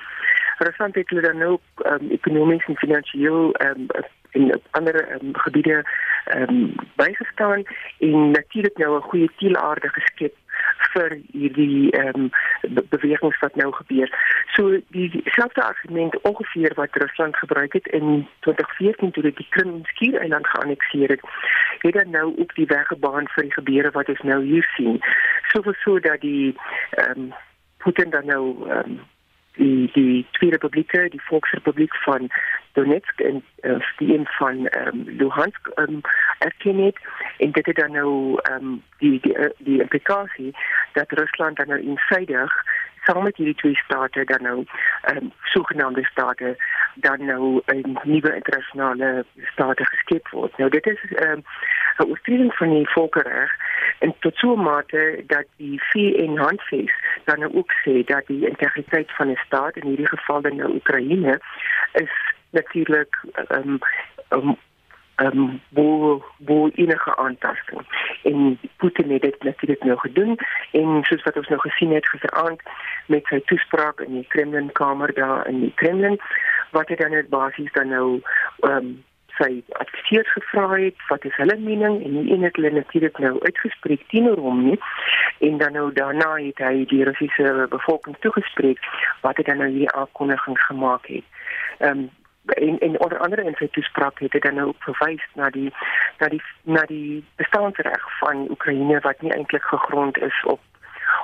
Rusland 0.58 0.96
het 0.96 1.10
hulle 1.10 1.22
dan 1.22 1.38
nou 1.38 1.58
um, 1.92 2.10
ekonomies 2.10 2.66
en 2.66 2.78
finansiëel 2.78 3.56
um, 3.66 3.88
in 4.32 4.62
ander 4.72 5.02
um, 5.16 5.34
gebiede 5.34 5.84
um, 6.36 6.76
bygestaan 6.96 7.64
en 8.00 8.32
natuurlik 8.32 8.78
nou 8.78 8.98
'n 8.98 9.10
goeie 9.10 9.30
teelaarde 9.38 9.90
geskep 9.90 10.36
vir 10.94 11.18
hierdie 11.32 11.92
ehm 11.92 12.28
um, 12.28 12.32
bewegings 12.90 13.40
wat 13.40 13.56
nou 13.56 13.72
gebeur. 13.74 14.10
So 14.56 14.80
dieselfde 14.88 15.64
argument 15.64 16.22
ongeveer 16.22 16.74
wat 16.76 16.96
Rusland 17.04 17.38
gebruik 17.38 17.74
het 17.74 17.88
in 17.88 18.28
2014 18.40 19.12
toe 19.12 19.24
dit 19.24 19.38
die 19.38 19.48
Krim 19.50 19.86
skiereiland 19.86 20.48
geannekteer 20.48 21.10
het, 21.10 21.22
het 21.80 21.94
dan 21.94 22.10
nou 22.10 22.34
ook 22.38 22.56
die 22.56 22.66
weg 22.66 22.88
gebaan 22.88 23.28
vir 23.36 23.44
die 23.44 23.54
gebeure 23.54 23.92
wat 23.92 24.10
ons 24.10 24.22
nou 24.22 24.44
hier 24.44 24.68
sien. 24.76 25.00
Soveel 25.54 25.76
so 25.84 26.00
dat 26.00 26.22
die 26.22 26.56
ehm 26.92 27.20
um, 27.20 27.34
Putin 27.78 28.10
dan 28.10 28.26
nou 28.26 28.70
ehm 28.70 28.92
um, 28.92 29.00
die 29.56 29.90
die 29.94 30.26
Tweede 30.32 30.56
Republiek, 30.56 30.92
die 31.12 31.22
Volksrepubliek 31.22 31.96
van 31.96 32.30
Donetsk 32.74 33.20
en 33.20 33.44
uh, 33.62 33.80
die 33.98 34.14
een 34.14 34.26
van 34.26 34.70
um, 34.88 35.04
Luhansk 35.06 35.72
um, 35.76 36.02
erken 36.40 36.78
het. 36.78 36.98
En 37.38 37.52
dit 37.52 37.66
het 37.66 37.76
dan 37.76 37.92
nou 37.92 38.40
um, 38.52 38.84
die 38.98 39.20
die 39.20 39.38
uh, 39.38 39.50
die 39.58 39.82
implikasie 39.82 40.56
dat 40.94 41.12
Rusland 41.12 41.58
dan 41.58 41.68
nou 41.68 41.82
insydig 41.82 42.64
saam 43.06 43.24
met 43.24 43.38
hierdie 43.38 43.56
twee 43.56 43.76
state 43.76 44.24
dan 44.26 44.42
nou 44.42 44.66
um, 45.12 45.32
sogenaamde 45.44 46.06
state 46.06 46.56
dan 46.96 47.26
nou 47.26 47.62
'n 47.66 47.98
nuwe 48.04 48.36
internasionale 48.36 49.26
state 49.54 49.86
geskep 49.86 50.30
word. 50.30 50.58
Nou 50.58 50.70
dit 50.70 50.86
is 50.86 51.02
'n 51.10 51.24
um, 51.24 51.44
oortreding 51.98 52.54
van 52.54 52.70
die 52.70 52.90
volkerreg 52.90 53.52
en 54.00 54.16
tot 54.20 54.36
so 54.36 54.54
'n 54.56 54.64
mate 54.64 55.24
dat 55.28 55.46
die 55.56 55.82
VN 55.84 56.38
handves 56.38 56.94
dan 57.24 57.40
nou 57.40 57.54
ook 57.54 57.72
sê 57.84 58.04
dat 58.06 58.28
die 58.28 58.48
integriteit 58.48 59.12
van 59.12 59.30
'n 59.30 59.40
staat 59.46 59.76
in 59.76 59.88
hierdie 59.88 60.08
geval 60.08 60.42
dan 60.42 60.56
nou 60.56 60.74
Oekraïne 60.74 61.42
is 61.94 62.14
natuurlik 62.50 63.16
ehm 63.34 63.70
um, 63.70 63.80
um, 64.30 64.58
um, 65.26 65.62
bo 65.70 66.24
bo 66.38 66.70
enige 66.74 67.16
aantasting. 67.18 67.82
En 68.24 68.60
Putin 68.78 69.12
het 69.12 69.22
dit 69.22 69.44
natuurlik 69.44 69.84
nou 69.84 69.98
gedoen. 70.00 70.38
En 70.72 71.00
soos 71.02 71.24
wat 71.24 71.38
ons 71.38 71.48
nou 71.48 71.60
gesien 71.60 71.94
het 71.94 72.08
gisteraand 72.08 72.62
met 73.06 73.26
sy 73.26 73.40
toespraak 73.46 74.00
in 74.00 74.14
die 74.14 74.28
Kremlin 74.28 74.72
kamer 74.72 75.14
daar 75.14 75.48
in 75.48 75.60
die 75.60 75.74
Kremlin 75.76 76.20
wat 76.72 76.88
hy 76.88 76.96
dan 76.96 77.12
net 77.12 77.30
basies 77.30 77.72
dan 77.72 77.88
nou 77.88 78.20
ehm 78.60 78.78
um, 78.78 78.92
sy 79.38 79.62
adviseurs 79.80 80.32
gevra 80.36 80.68
het 80.76 81.04
wat 81.10 81.26
is 81.26 81.36
hulle 81.36 81.58
mening? 81.58 82.04
En 82.04 82.12
die 82.12 82.34
een 82.34 82.44
het 82.44 82.56
hulle 82.56 82.72
natuurlik 82.72 83.18
nou 83.18 83.40
uitgespreek 83.40 84.04
teenoor 84.08 84.38
hom 84.38 84.64
nie. 84.66 84.80
En 85.40 85.58
dan 85.58 85.74
nou 85.74 85.88
daarna 85.94 86.36
het 86.36 86.60
hy 86.62 86.86
die 86.92 87.04
Russiese 87.08 87.68
bevolking 87.70 88.18
toegespreek 88.20 88.80
wat 89.22 89.40
hy 89.40 89.48
dan 89.50 89.64
nou 89.64 89.70
hierdie 89.70 89.92
aankondiging 89.92 90.60
gemaak 90.68 91.08
het. 91.08 91.24
Ehm 91.80 92.04
um, 92.06 92.10
en 92.56 92.80
en 92.80 93.00
onder 93.00 93.18
andere 93.18 93.44
in 93.44 93.56
sy 93.60 93.68
toespraak 93.68 94.20
het 94.20 94.34
hy 94.34 94.40
dan 94.40 94.56
nou 94.56 94.68
ook 94.68 94.84
verwys 94.90 95.24
na 95.36 95.50
die 95.50 95.70
na 96.20 96.28
die 96.28 96.42
na 96.64 96.86
die 96.90 97.24
bestaansreg 97.36 98.04
van 98.20 98.48
Oekraïne 98.50 99.00
wat 99.08 99.22
nie 99.22 99.34
eintlik 99.34 99.64
gegrond 99.64 100.18
is 100.18 100.44
op 100.46 100.60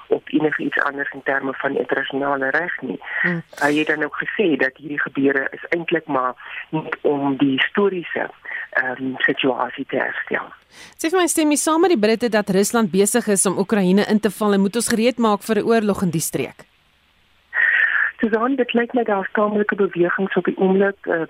op 0.07 0.23
enige 0.25 0.63
iets 0.63 0.79
anders 0.79 1.11
in 1.11 1.23
terme 1.23 1.53
van 1.53 1.75
internasionale 1.75 2.49
reg 2.49 2.81
nie. 2.81 2.99
Hmm. 3.21 3.41
Hy 3.59 3.73
het 3.77 3.87
dan 3.87 4.03
ook 4.03 4.15
gesê 4.23 4.55
dat 4.55 4.77
hierdie 4.77 5.01
gebeure 5.01 5.47
is 5.51 5.65
eintlik 5.69 6.05
maar 6.05 6.33
net 6.69 6.97
om 7.01 7.37
die 7.37 7.57
historiese 7.59 8.29
ehm 8.69 9.03
um, 9.03 9.13
situasie 9.17 9.85
te 9.85 9.97
herstel. 9.97 10.47
Sê 10.99 11.09
vir 11.09 11.19
my 11.19 11.27
stem 11.27 11.51
jy 11.51 11.59
saam 11.59 11.81
met 11.81 11.95
die 11.95 11.99
Britte 11.99 12.29
dat 12.29 12.49
Rusland 12.49 12.91
besig 12.91 13.27
is 13.27 13.45
om 13.45 13.57
Oekraïne 13.57 14.05
in 14.07 14.19
te 14.19 14.31
val 14.31 14.53
en 14.53 14.61
moet 14.61 14.75
ons 14.75 14.89
gereed 14.93 15.17
maak 15.17 15.41
vir 15.41 15.57
'n 15.59 15.67
oorlog 15.67 16.01
in 16.01 16.11
die 16.11 16.27
streek? 16.29 16.67
Susan, 18.19 18.55
dit 18.55 18.73
lyk 18.73 18.93
my 18.93 19.03
daar's 19.03 19.29
tamelike 19.31 19.75
bewegings 19.75 20.35
op 20.35 20.45
die 20.45 20.57
oomblik. 20.57 21.05
Uh, 21.05 21.21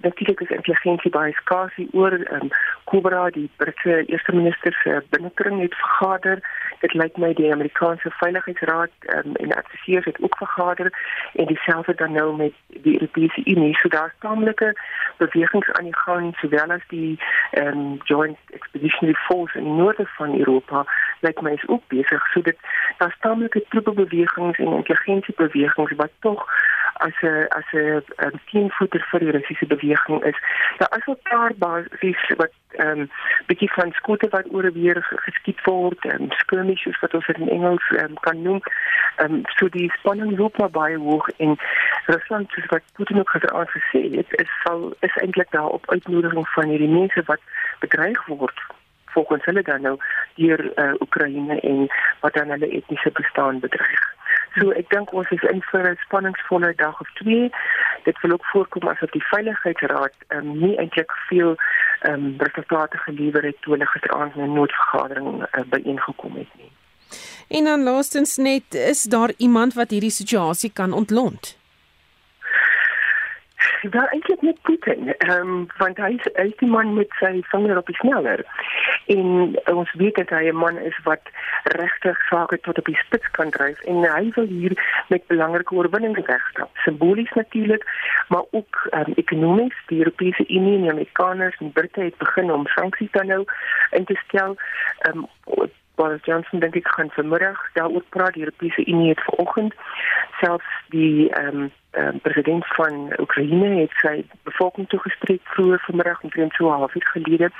natuurlik 0.00 0.40
is 0.40 0.50
intelligensie 0.50 1.10
baie 1.10 1.32
skaars 1.32 1.74
hier 1.74 1.88
oor. 1.92 2.12
Um, 2.12 2.50
Kubra, 2.84 3.30
die 3.30 3.50
Britse 3.56 4.04
eerste 4.06 4.32
minister 4.32 4.72
se 4.82 5.02
binnekring 5.08 5.60
het 5.60 5.74
vergader. 5.74 6.38
Dit 6.80 6.94
lyk 6.94 7.16
my 7.16 7.32
die 7.34 7.50
Amerikaanse 7.52 8.10
Veiligheidsraad 8.20 8.90
um, 9.16 9.34
en 9.34 9.52
adviseurs 9.52 10.04
het 10.04 10.20
ook 10.20 10.36
vergader 10.36 10.92
en 11.34 11.46
dieselfde 11.46 11.94
dan 11.94 12.12
nou 12.12 12.36
met 12.36 12.52
die 12.68 12.94
Europese 13.00 13.42
Unie. 13.44 13.76
So 13.78 13.88
daar's 13.88 14.14
tamelike 14.18 14.76
bewegings 15.16 15.72
aan 15.72 15.84
die 15.84 15.98
gang 15.98 16.36
sowel 16.36 16.70
as 16.70 16.86
die 16.88 17.18
um, 17.58 17.98
Joint 18.04 18.38
Expeditionary 18.52 19.18
Force 19.26 19.58
in 19.58 19.64
die 19.64 19.72
noorde 19.72 20.06
van 20.06 20.38
Europa 20.38 20.86
lyk 21.20 21.40
my 21.40 21.52
is 21.52 21.68
ook 21.68 21.82
besig. 21.88 22.26
So 22.32 22.40
dit 22.40 22.56
daar's 22.98 23.18
tamelike 23.20 23.64
troepe 23.68 23.92
bewegings 23.92 24.58
en 24.58 24.72
intelligensie 24.72 25.34
bewegings 25.36 25.87
beweging 25.88 25.96
wat 25.96 26.10
tog 26.20 26.46
as 27.00 27.12
'n 27.22 27.46
as 27.48 27.64
'n 27.72 28.02
um, 28.24 28.40
teenvoeter 28.50 29.06
vir 29.10 29.20
die 29.20 29.30
Russiese 29.30 29.66
beweging 29.66 30.24
is. 30.24 30.38
Daar 30.78 30.98
is 30.98 31.06
'n 31.06 31.18
paar 31.22 31.52
basies 31.54 32.22
wat 32.36 32.52
ehm 32.68 33.00
um, 33.00 33.10
bietjie 33.46 33.72
van 33.72 33.92
skote 33.92 34.28
wat 34.28 34.46
oor 34.52 34.72
weer 34.72 34.98
geskiet 35.24 35.60
word 35.64 36.04
en 36.04 36.22
um, 36.22 36.30
skirmishes 36.30 36.98
wat 37.00 37.14
ons 37.14 37.28
in 37.28 37.48
Engels 37.48 37.84
um, 37.90 38.14
kan 38.20 38.42
noem. 38.42 38.60
Ehm 39.16 39.34
um, 39.34 39.42
so 39.56 39.68
die 39.68 39.92
spanning 39.98 40.38
loop 40.38 40.58
maar 40.58 40.70
baie 40.70 40.98
hoog 40.98 41.28
en 41.28 41.56
Rusland 42.06 42.50
soos 42.50 42.66
wat 42.66 42.82
Putin 42.92 43.18
ook 43.18 43.30
gister 43.30 43.52
aangesê 43.52 44.02
het, 44.16 44.30
is 44.30 44.50
sal 44.64 44.92
is 45.00 45.16
eintlik 45.16 45.50
daar 45.50 45.68
op 45.78 45.90
uitnodiging 45.90 46.48
van 46.48 46.68
hierdie 46.68 46.94
mense 46.98 47.22
wat 47.26 47.40
bedreig 47.78 48.26
word 48.26 48.60
volgens 49.04 49.44
hulle 49.44 49.62
dan 49.62 49.80
nou 49.80 49.96
deur 50.34 50.60
uh, 50.74 50.92
Oekraïne 51.00 51.60
en 51.60 51.86
wat 52.20 52.34
dan 52.34 52.48
hulle 52.48 52.68
etniese 52.68 53.10
bestaan 53.10 53.60
bedreig. 53.60 54.17
So 54.58 54.72
ek 54.72 54.90
dink 54.90 55.12
ons 55.12 55.30
is 55.30 55.44
in 55.50 55.62
vir 55.70 55.90
'n 55.90 55.98
spanningsvolle 56.04 56.72
dag 56.76 57.00
of 57.00 57.10
twee. 57.20 57.50
Dit 58.04 58.20
wil 58.20 58.32
ook 58.32 58.44
voorkom 58.52 58.88
as 58.88 59.02
op 59.02 59.12
die 59.12 59.26
veiligheidsraad 59.30 60.14
um, 60.28 60.58
nie 60.58 60.76
eintlik 60.78 61.12
veel 61.28 61.56
ehm 62.00 62.14
um, 62.14 62.34
resultate 62.38 62.98
gelewer 62.98 63.42
het 63.42 63.62
toe 63.62 63.72
hulle 63.72 63.86
gisteraand 63.86 64.36
'n 64.36 64.52
noodvergadering 64.52 65.42
uh, 65.42 65.62
byeengekom 65.70 66.34
het 66.36 66.52
nie. 66.56 66.72
En 67.48 67.64
dan 67.64 67.82
laastens 67.82 68.36
net 68.36 68.74
is 68.74 69.02
daar 69.02 69.32
iemand 69.36 69.74
wat 69.74 69.90
hierdie 69.90 70.18
situasie 70.20 70.72
kan 70.72 70.92
ontlont 70.92 71.58
wel 73.82 74.06
eintlik 74.06 74.42
net 74.42 74.62
Putin. 74.62 75.14
Ehm 75.16 75.40
um, 75.40 75.66
want 75.76 75.96
hy 75.96 76.10
is, 76.16 76.26
hy 76.34 76.46
is 76.50 76.56
die 76.62 76.70
man 76.70 76.94
met 76.94 77.10
sy 77.20 77.38
vinger 77.50 77.78
op 77.78 77.86
die 77.86 77.96
sneller. 77.96 78.44
En 79.08 79.56
ons 79.64 79.92
weet 79.92 80.14
dat 80.14 80.28
hy 80.28 80.48
'n 80.48 80.56
man 80.56 80.78
is 80.78 80.98
wat 81.04 81.24
regtig 81.62 82.18
sake 82.28 82.60
tot 82.60 82.78
op 82.78 82.84
die 82.84 82.96
spits 83.04 83.30
kan 83.30 83.50
dryf 83.50 83.80
en 83.80 84.04
hy 84.04 84.30
wil 84.34 84.46
hier 84.46 84.74
met 85.08 85.26
belangrike 85.26 85.74
oorwinnings 85.74 86.26
wegstap. 86.26 86.70
Simbolies 86.74 87.32
natuurlik, 87.32 87.84
maar 88.28 88.44
ook 88.50 88.88
um, 88.90 89.12
ekonomies. 89.14 89.74
Die 89.86 89.98
Europese 89.98 90.44
Unie 90.48 90.74
en 90.74 90.82
die 90.82 90.90
Amerikaners 90.90 91.56
en 91.58 91.72
Britte 91.72 92.00
het 92.00 92.16
begin 92.16 92.52
om 92.52 92.66
sanksies 92.66 93.10
dan 93.10 93.26
nou 93.26 93.44
in 93.90 94.04
te 94.04 94.20
stel. 94.26 94.56
Um, 95.08 95.26
Boris 95.94 96.24
Johnson 96.24 96.60
dink 96.60 96.76
ek 96.78 96.88
gaan 96.94 97.10
vanmiddag 97.10 97.58
daaroor 97.74 98.04
praat. 98.14 98.34
Die 98.34 98.44
Europese 98.44 98.86
Unie 98.86 99.08
het 99.08 99.24
vanoggend 99.24 99.74
selfs 100.40 100.72
die 100.94 101.30
ehm 101.30 101.62
um, 101.62 101.70
um, 101.92 102.20
president 102.20 102.66
van 102.66 103.12
Oekraïne 103.20 103.68
het 103.80 103.90
sy 104.02 104.24
bevolking 104.42 104.88
toegespreek 104.88 105.40
vroeër 105.44 105.80
vanmiddag 105.86 106.22
omtrent 106.22 106.52
so 106.52 106.70
half 106.70 106.94
uur 106.94 107.08
gelede. 107.12 107.50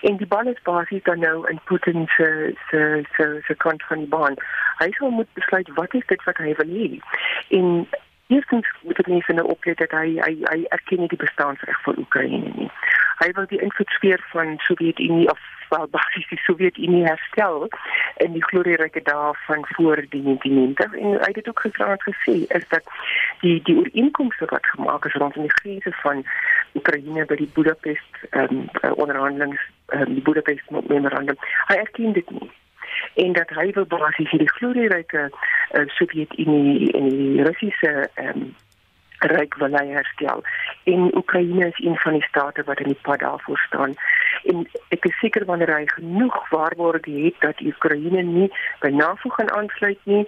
En 0.00 0.16
die 0.16 0.26
bal 0.26 0.46
is 0.46 0.62
basies 0.62 1.02
dan 1.02 1.18
nou 1.18 1.48
in 1.50 1.60
Putin 1.64 2.06
se 2.16 2.54
se 2.68 3.02
se 3.16 3.40
se 3.46 3.54
kant 3.54 3.82
van 3.82 3.98
die 3.98 4.08
baan. 4.08 4.34
Hy 4.78 4.90
sal 4.90 5.10
moet 5.10 5.32
besluit 5.32 5.68
wat 5.74 5.94
is 5.94 6.06
dit 6.06 6.24
wat 6.24 6.36
hy 6.36 6.54
wil 6.58 6.72
hê. 6.76 6.98
En 7.48 7.86
Eerstens 8.32 8.68
moet 8.82 8.96
dit 8.96 9.06
nie 9.06 9.22
sinne 9.22 9.44
oplet 9.44 9.78
dat 9.78 9.90
hy 9.90 10.16
hy 10.24 10.34
hy 10.50 10.60
erken 10.76 11.02
nie 11.04 11.10
die 11.12 11.22
bestaansreg 11.24 11.80
van 11.86 11.98
Oekraïne 12.04 12.52
nie. 12.56 12.70
Hy 13.22 13.28
wil 13.36 13.48
die 13.50 13.60
invloedssfeer 13.66 14.22
van 14.32 14.54
Sowjetunie 14.66 15.28
of 15.30 15.42
wel 15.72 15.88
basies 15.90 16.28
die 16.28 16.40
Sowjetunie 16.44 17.04
herstel 17.04 17.68
in 18.24 18.32
die 18.36 18.44
glorieryke 18.44 19.02
dae 19.08 19.32
van 19.46 19.66
voor 19.74 20.04
die 20.14 20.22
1990 20.22 20.96
en 21.00 21.18
hy 21.24 21.28
het 21.28 21.38
dit 21.40 21.48
ook 21.48 21.60
gevraagd 21.66 22.08
gesê 22.08 22.36
is 22.58 22.66
dat 22.74 22.90
die 23.44 23.58
die 23.68 23.76
ooreenkomste 23.82 24.48
wat 24.54 24.72
gemaak 24.74 25.04
is 25.10 25.18
rondom 25.24 25.48
die 25.48 25.56
grense 25.60 25.92
van 26.00 26.24
Oekraïne 26.80 27.28
by 27.30 27.38
die 27.40 27.50
Budapest 27.58 28.24
um, 28.30 28.66
onderhandelings 29.04 29.60
um, 29.96 30.14
die 30.16 30.26
Budapest 30.28 30.76
memorandum 30.94 31.40
hy 31.70 31.80
erken 31.84 32.18
dit 32.20 32.36
nie 32.36 32.50
en 33.14 33.32
dat 33.32 33.48
hy 33.56 33.70
wil 33.76 33.86
basies 33.86 34.30
hierdie 34.30 34.50
glorieryke 34.58 35.28
uh, 35.30 35.86
Sowjetunie 35.96 36.92
en 36.92 37.08
die 37.08 37.42
Russiese 37.42 38.08
um, 38.20 38.52
ryk 39.30 39.54
wil 39.60 39.76
hy 39.78 39.86
herstel. 39.94 40.42
En 40.90 41.10
Oekraïne 41.16 41.68
is 41.68 41.78
een 41.84 41.96
van 42.02 42.12
die 42.18 42.24
state 42.26 42.64
wat 42.66 42.80
in 42.80 42.90
die 42.90 42.98
pad 43.02 43.20
daarvoor 43.22 43.58
staan. 43.58 43.94
En 44.50 44.66
ek 44.88 45.06
is 45.06 45.18
seker 45.18 45.44
wanneer 45.46 45.70
hy 45.74 45.84
genoeg 45.94 46.48
waarborge 46.50 47.14
het 47.26 47.38
dat 47.44 47.60
Oekraïne 47.60 48.22
nie 48.26 48.50
by 48.82 48.90
NAVO 48.90 49.30
gaan 49.36 49.52
aansluit 49.54 50.10
nie, 50.10 50.24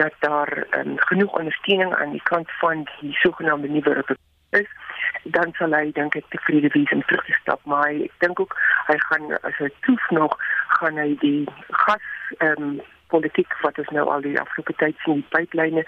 dat 0.00 0.14
daar 0.26 0.66
um, 0.78 0.98
genoeg 1.12 1.38
ondersteuning 1.38 1.94
aan 1.94 2.18
die 2.18 2.26
kant 2.26 2.50
van 2.58 2.86
die 3.00 3.14
sogenaamde 3.22 3.68
nuwe 3.68 3.94
republiek 4.00 4.31
is 4.52 4.70
dan 5.24 5.52
sal 5.58 5.74
hy 5.76 5.92
dink 5.96 6.16
ek 6.18 6.28
tevrede 6.34 6.70
wees 6.74 6.90
en 6.94 7.04
te 7.08 7.18
stap. 7.40 7.60
Maar 7.68 7.88
hy, 7.88 8.08
ek 8.08 8.16
dink 8.24 8.40
ook 8.42 8.56
hy 8.88 8.96
gaan 9.08 9.30
as 9.42 9.60
hy 9.60 9.70
toef 9.86 10.08
nog 10.10 10.34
gaan 10.78 10.98
hy 11.00 11.12
die 11.22 11.44
gas 11.84 12.08
ehm 12.38 12.66
um, 12.72 12.80
politiek 13.12 13.50
wat 13.60 13.76
ons 13.76 13.90
nou 13.92 14.06
al 14.08 14.22
die 14.24 14.38
afgelope 14.40 14.72
tyd 14.80 14.96
sien 15.04 15.20
die 15.20 15.30
pyplyne 15.34 15.82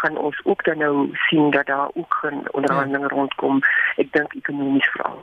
gaan 0.00 0.16
ons 0.16 0.38
ook 0.48 0.64
dan 0.64 0.80
nou 0.80 1.10
sien 1.28 1.50
dat 1.52 1.68
daar 1.68 1.90
ook 1.92 2.14
'n 2.24 2.48
onderhandeling 2.56 3.10
ja. 3.10 3.14
rondkom. 3.16 3.60
Ek 3.96 4.12
dink 4.12 4.34
ekonomies 4.34 4.88
veral. 4.96 5.20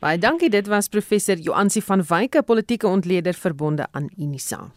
Baie 0.00 0.18
dankie. 0.18 0.50
Dit 0.50 0.66
was 0.66 0.88
professor 0.88 1.36
Joansi 1.36 1.82
van 1.82 2.02
Wyk 2.02 2.34
'n 2.36 2.44
politieke 2.44 2.86
ontleder 2.86 3.34
verbonde 3.34 3.86
aan 3.92 4.08
Unisa 4.16 4.72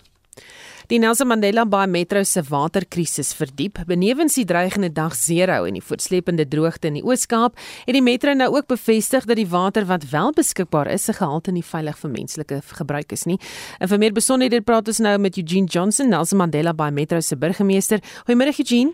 Die 0.88 1.00
Nelson 1.00 1.28
Mandela 1.28 1.64
Bay 1.66 1.88
Metro 1.88 2.22
se 2.24 2.44
waterkrisis 2.46 3.32
verdiep. 3.34 3.80
Benewens 3.90 4.36
die 4.38 4.46
dreigende 4.46 4.92
dag 4.94 5.16
sero 5.18 5.64
en 5.66 5.74
die 5.74 5.82
voortsleepende 5.82 6.46
droogte 6.46 6.92
in 6.92 7.00
die 7.00 7.02
Oos-Kaap, 7.02 7.56
het 7.88 7.98
die 7.98 8.04
metro 8.06 8.36
nou 8.38 8.52
ook 8.54 8.68
bevestig 8.70 9.26
dat 9.26 9.40
die 9.40 9.48
water 9.50 9.88
wat 9.90 10.06
wel 10.12 10.30
beskikbaar 10.38 10.92
is, 10.94 11.08
se 11.10 11.16
gehalte 11.18 11.56
nie 11.56 11.64
veilig 11.66 11.98
vir 12.04 12.12
menslike 12.14 12.60
gebruik 12.78 13.16
is 13.18 13.26
nie. 13.26 13.40
En 13.80 13.90
vir 13.90 14.04
meer 14.04 14.14
besonderhede 14.14 14.62
praat 14.62 14.94
ons 14.94 15.02
nou 15.02 15.16
met 15.26 15.42
Eugene 15.42 15.66
Johnson, 15.66 16.12
Nelson 16.14 16.38
Mandela 16.44 16.76
Bay 16.78 16.94
Metro 16.94 17.20
se 17.20 17.34
burgemeester. 17.36 18.06
Goeiemôre 18.28 18.54
Eugene. 18.54 18.94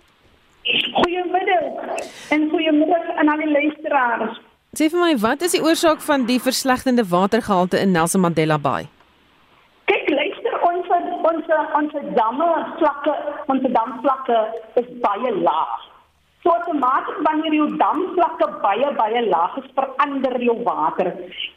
Goeiemiddag. 0.95 2.07
En 2.31 2.47
goeiemiddag 2.55 3.11
aan 3.19 3.35
al 3.35 3.43
die 3.43 3.51
luisteraars. 3.51 4.39
Sê 4.79 4.87
vir 4.87 5.03
my, 5.03 5.11
wat 5.19 5.43
is 5.43 5.59
die 5.59 5.63
oorsaak 5.65 5.99
van 6.07 6.23
die 6.29 6.39
verslegtende 6.39 7.03
watergehalte 7.03 7.83
in 7.83 7.91
Nelson 7.91 8.23
Mandela 8.23 8.55
Bay? 8.55 8.87
Ons 11.29 11.49
ons 11.77 11.95
damme 12.17 12.49
vlakke, 12.79 13.15
ons 13.53 13.65
damvlakke 13.77 14.37
is 14.81 14.91
baie 15.03 15.31
laag. 15.37 15.87
So 16.41 16.49
outomaties 16.49 17.21
wanneer 17.25 17.53
jou 17.53 17.67
damvlakke 17.77 18.47
baie 18.63 18.89
baie 18.97 19.21
laag 19.27 19.57
is, 19.61 19.67
verander 19.77 20.39
jou 20.41 20.57
water. 20.65 21.11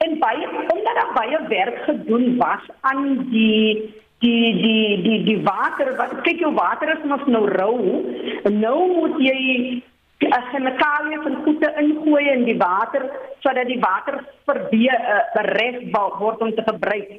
En 0.05 0.19
baie 0.21 0.49
omdat 0.61 0.99
daar 1.01 1.13
baie 1.17 1.41
werk 1.49 1.79
gedoen 1.87 2.37
was 2.37 2.67
aan 2.81 3.07
die 3.31 3.95
die 4.25 4.53
die 4.61 5.03
die 5.07 5.19
die 5.25 5.41
water 5.47 5.95
wat 5.97 6.13
kyk 6.27 6.45
jou 6.45 6.53
water 6.57 6.93
is 6.97 7.09
mos 7.09 7.25
nou 7.27 7.47
rou. 7.57 8.05
Nou 8.53 8.79
moet 8.93 9.19
jy 9.25 9.41
as 10.33 10.47
chemikalieë 10.53 11.21
en 11.31 11.41
goede 11.45 11.71
ingooi 11.81 12.25
in 12.33 12.45
die 12.49 12.59
water 12.61 13.09
sodat 13.45 13.69
die 13.69 13.81
water 13.81 14.21
verbee 14.49 14.93
uh, 14.93 15.45
reg 15.57 15.81
word 15.95 16.45
om 16.45 16.53
te 16.57 16.65
gebruik. 16.69 17.17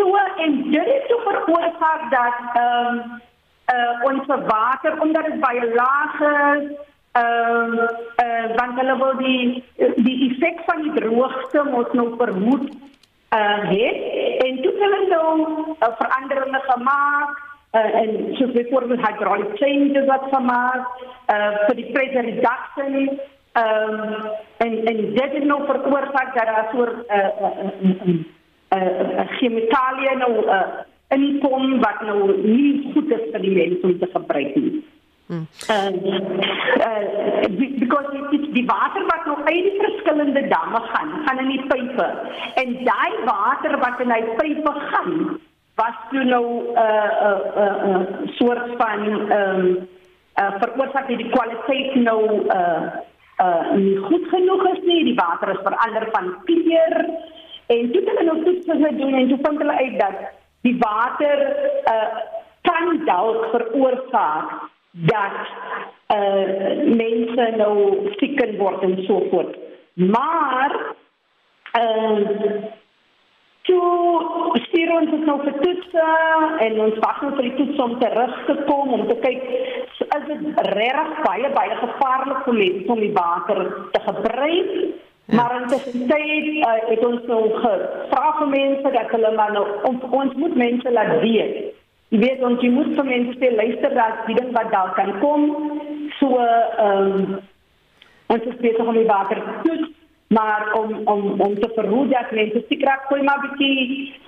So 0.00 0.16
en 0.36 0.70
dit 0.70 0.84
het 0.84 1.08
toe 1.08 1.20
veroorsaak 1.24 2.10
dat 2.10 2.36
ehm 2.52 2.86
um, 2.86 3.20
uh, 3.74 4.04
ons 4.10 4.26
water 4.26 5.00
omdat 5.00 5.24
dit 5.24 5.40
baie 5.40 5.74
laag 5.74 6.14
is 6.20 6.70
ehm 7.12 7.74
um, 7.74 7.88
uh, 8.62 8.76
hulle 8.78 8.96
wil 9.02 9.16
die 9.16 9.64
die 9.96 10.16
effek 10.28 10.62
van 10.66 10.82
die 10.82 10.92
droogte 10.94 11.64
moet 11.70 11.92
nou 11.92 12.08
vermoed 12.16 12.64
uh, 12.70 13.60
het 13.74 14.00
en 14.46 14.62
toe 14.62 14.72
hulle 14.78 15.02
nou 15.12 15.28
uh, 15.40 15.92
veranderinge 16.00 16.62
gemaak 16.70 17.36
uh, 17.72 18.00
en 18.02 18.34
soos 18.40 18.56
byvoorbeeld 18.56 19.06
hydraulic 19.06 19.54
changes 19.54 20.06
wat 20.06 20.28
gemaak 20.32 21.06
uh, 21.34 21.52
vir 21.66 21.76
die 21.82 21.88
pressure 21.92 22.26
reduction 22.30 22.98
um, 23.64 24.28
en 24.66 24.84
en 24.94 25.06
dit 25.14 25.32
het 25.38 25.44
nou 25.44 25.62
veroorsaak 25.66 26.36
dat 26.40 26.54
daar 26.54 26.68
so 26.72 26.84
'n 26.84 27.04
uh, 27.08 27.28
uh, 27.46 27.56
uh, 27.84 28.06
uh, 28.08 28.20
chemikalie 29.38 30.16
nou 30.16 30.46
uh, 30.46 30.84
inkom 31.10 31.80
wat 31.82 32.02
nou 32.06 32.30
nie 32.38 32.92
goed 32.94 33.10
is 33.10 33.26
vir 33.32 33.42
die 33.42 33.54
mense 33.56 33.86
om 33.86 33.98
te 33.98 34.08
gebruik 34.14 34.56
nie. 34.56 34.82
Hmm. 35.30 35.46
Uh, 35.70 35.90
uh, 36.86 37.46
because 37.78 38.06
die, 38.30 38.50
die 38.54 38.66
water 38.66 39.04
wat 39.06 39.26
nog 39.26 39.44
uit 39.46 39.62
die 39.66 39.76
verskillende 39.78 40.42
damme 40.48 40.80
gaan, 40.90 41.12
gaan 41.26 41.38
in 41.38 41.52
die 41.54 41.66
pype. 41.70 42.08
En 42.62 42.72
daai 42.84 43.12
water 43.24 43.78
wat 43.78 44.02
in 44.02 44.10
daai 44.10 44.24
pype 44.38 44.74
gaan, 44.90 45.38
was 45.78 46.00
toe 46.10 46.24
nou 46.24 46.46
'n 46.46 46.74
uh, 46.76 47.10
'n 47.26 47.46
uh, 47.62 47.76
'n 47.86 47.90
uh, 47.90 48.00
uh, 48.00 48.28
soort 48.38 48.66
van 48.78 49.00
ehm 49.06 49.60
um, 49.60 49.88
uh, 50.40 50.52
veroorsaak 50.60 51.08
dat 51.08 51.22
die 51.22 51.30
kwaliteit 51.30 51.94
nou 51.94 52.20
'n 52.26 52.46
uh, 52.50 52.82
uh, 53.44 53.72
nie 53.74 53.96
goed 53.96 54.26
genoeg 54.28 54.66
is 54.74 54.82
nie. 54.82 55.04
Die 55.04 55.18
water 55.24 55.48
is 55.54 55.62
verander 55.62 56.08
van 56.12 56.34
kleur 56.44 56.96
en 57.74 57.90
toe 57.92 58.02
hulle 58.08 58.26
nou 58.28 58.36
toets 58.44 58.70
gedoen 58.84 59.14
en 59.14 59.28
toe 59.28 59.38
vind 59.42 59.62
hulle 59.62 59.78
uit 59.84 59.98
dat 59.98 60.18
die 60.66 60.76
water 60.78 61.42
uh, 61.92 62.18
kan 62.68 63.04
dalk 63.04 63.46
veroorsaak 63.54 64.56
dat 65.12 65.38
uh, 66.14 66.82
mense 66.98 67.46
nou 67.56 67.74
siek 68.18 68.36
kan 68.40 68.56
word 68.58 68.82
en 68.82 68.96
so 69.06 69.22
voort. 69.30 69.54
Maar 69.94 70.74
uh, 71.78 72.18
toe 73.62 74.58
stuur 74.66 74.92
ons 74.96 75.10
dit 75.10 75.26
nou 75.28 75.36
vir 75.44 75.58
toetse 75.62 76.06
en 76.66 76.80
ons 76.86 76.98
wag 77.04 77.22
nou 77.22 77.34
vir 77.36 77.48
die 77.50 77.56
toets 77.60 77.84
om 77.86 77.98
terug 78.02 78.34
te 78.48 78.56
kom 78.66 78.94
om 78.98 79.06
te 79.08 79.16
kyk 79.22 79.46
is 80.00 80.24
dit 80.26 80.60
regtig 80.74 81.20
baie 81.26 81.50
baie 81.54 81.76
gevaarlik 81.82 82.42
vir 82.48 82.58
mense 82.58 82.90
om 82.94 83.02
die 83.04 83.12
water 83.14 83.62
te 83.94 84.02
gebruik 84.08 84.72
ja. 85.30 85.36
maar 85.36 85.60
intussen 85.60 86.06
uh, 86.10 86.72
het 86.88 87.04
ons 87.06 87.26
nou 87.26 87.42
gevra 87.62 88.24
vir 88.38 88.48
mense 88.48 88.94
dat 88.96 89.12
hulle 89.14 89.34
maar 89.36 89.52
nou 89.52 89.66
ons, 89.82 90.02
ons 90.10 90.34
moet 90.34 90.54
mense 90.54 90.92
laat 90.92 91.20
weet. 91.20 91.70
Jy 92.10 92.18
weet 92.18 92.42
ons 92.42 92.62
jy 92.62 92.70
moet 92.74 92.94
vir 92.96 93.08
mense 93.12 93.38
sê 93.38 93.52
luister 93.54 93.94
dat 93.94 94.26
die 94.26 94.34
ding 94.40 94.50
wat 94.56 94.70
daar 94.74 94.92
kan 94.98 95.14
kom. 95.22 95.46
So 96.18 96.36
ehm 96.36 97.14
um, 97.14 97.40
ons 98.30 98.44
is 98.46 98.60
besig 98.62 98.86
om 98.86 98.94
die 98.94 99.08
water 99.08 99.40
te 99.42 99.54
toets 99.64 99.99
maar 100.36 100.72
om 100.72 100.90
om 101.04 101.40
om 101.40 101.54
te 101.60 101.70
verhoed 101.74 102.10
dat 102.10 102.30
mense 102.30 102.64
seker 102.68 102.86
raak 102.86 103.06
gooi 103.08 103.22
maar 103.22 103.40
bietjie 103.44 103.78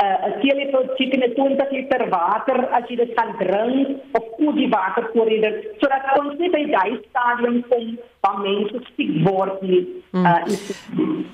uh, 0.05 0.07
'n 0.07 0.30
uh, 0.30 0.40
teelepel 0.40 0.82
chicken 0.94 1.22
en 1.22 1.34
20 1.34 1.70
liter 1.70 2.09
water 2.09 2.59
as 2.78 2.88
jy 2.88 2.96
dit 2.96 3.12
gaan 3.18 3.30
drink 3.38 3.88
of 4.18 4.24
koel 4.36 4.55
die 4.55 4.68
water 4.68 5.11
voor 5.12 5.30
jy 5.30 5.40
dit 5.40 5.68
sodat 5.80 6.09
ons 6.18 6.38
nie 6.38 6.50
by 6.50 6.64
daai 6.74 6.98
stadium 7.09 7.62
kom 7.68 7.86
waar 8.22 8.38
mense 8.38 8.80
siek 8.96 9.12
word 9.26 9.62
nie. 9.62 9.82
Hmm. 10.11 10.26
Uh, 10.26 10.42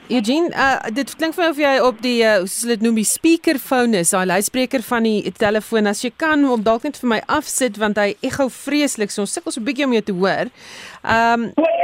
Eugene, 0.08 0.48
uh, 0.52 0.88
dit 0.92 1.16
klink 1.16 1.34
vir 1.36 1.44
my 1.44 1.50
of 1.50 1.58
jy 1.64 1.74
op 1.88 2.04
die 2.04 2.20
uh, 2.24 2.36
hoe 2.38 2.52
sou 2.52 2.68
dit 2.68 2.84
noem 2.84 3.00
die 3.00 3.08
speakerphone 3.08 3.98
is, 4.04 4.12
daai 4.12 4.26
luidspreker 4.26 4.84
van 4.86 5.08
die 5.08 5.32
telefoon 5.32 5.86
as 5.86 6.04
jy 6.04 6.12
kan 6.16 6.44
om 6.44 6.62
dalk 6.64 6.84
net 6.88 7.00
vir 7.00 7.12
my 7.16 7.20
afsit 7.40 7.80
want 7.80 8.00
hy 8.00 8.14
ekho 8.20 8.48
vreeslik 8.52 9.12
so 9.12 9.24
ons 9.24 9.32
sukkel 9.32 9.52
so 9.52 9.60
'n 9.60 9.68
bietjie 9.68 9.88
om 9.88 9.96
jou 9.96 10.04
te 10.12 10.18
hoor. 10.20 10.52
Ehm 11.04 11.48
um, 11.48 11.76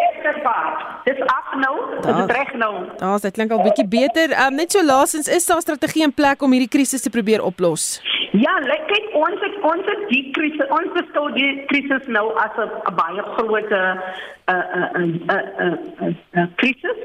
Dis 1.05 1.21
af 1.21 1.55
nou, 1.61 1.75
dit 2.01 2.17
is 2.17 2.37
reg 2.37 2.53
nou. 2.55 2.75
Daar's 2.97 3.21
dit 3.21 3.33
klink 3.33 3.51
al 3.51 3.63
bietjie 3.63 3.89
beter. 3.89 4.33
Um, 4.47 4.55
net 4.55 4.73
so 4.73 4.85
laasens 4.85 5.29
is 5.29 5.47
daar 5.47 5.57
'n 5.57 5.61
strategie 5.61 6.03
in 6.03 6.15
plek 6.15 6.43
om 6.43 6.51
hierdie 6.51 6.69
krisis 6.69 7.03
te 7.03 7.11
probeer 7.11 7.43
oplos. 7.43 8.01
Ja, 8.33 8.55
kyk 8.87 9.15
ons 9.15 9.41
het 9.41 9.57
ons 9.63 9.87
het 9.87 10.09
die 10.09 10.31
krisis 10.31 10.69
ons 10.69 10.93
beskou 10.97 11.33
die 11.33 11.65
krisis 11.67 12.07
nou 12.07 12.33
as 12.45 12.57
'n 12.57 12.95
baie 12.95 13.23
groot 13.37 13.71
'n 13.71 14.01
'n 14.49 15.23
'n 15.29 16.17
'n 16.33 16.53
krisis. 16.57 16.99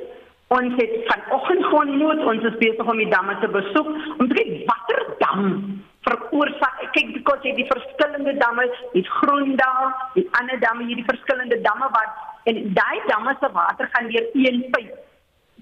Ons 0.47 0.73
het 0.75 0.93
vanoggend 1.05 1.63
gewoon 1.65 1.97
moet 1.97 2.25
ons 2.25 2.43
is 2.43 2.57
besig 2.57 2.85
om 2.91 2.97
die 2.97 3.09
damme 3.09 3.37
te 3.39 3.47
besoek 3.47 3.87
om 4.17 4.27
te 4.27 4.33
kyk 4.33 4.65
watter 4.65 5.01
dam 5.17 5.43
veroorsaak 6.07 6.79
kyk 6.95 7.13
because 7.13 7.43
jy 7.43 7.55
die 7.57 7.67
verskillende 7.69 8.33
damme, 8.39 8.65
die 8.93 9.05
Groendal, 9.19 9.91
die 10.15 10.25
ander 10.39 10.59
damme, 10.63 10.87
hierdie 10.87 11.07
verskillende 11.09 11.59
damme 11.65 11.89
wat 11.95 12.27
en 12.49 12.61
daai 12.73 12.99
damme 13.07 13.35
se 13.39 13.51
water 13.53 13.89
gaan 13.93 14.07
deur 14.13 14.29
een 14.33 14.63
pyp 14.71 14.95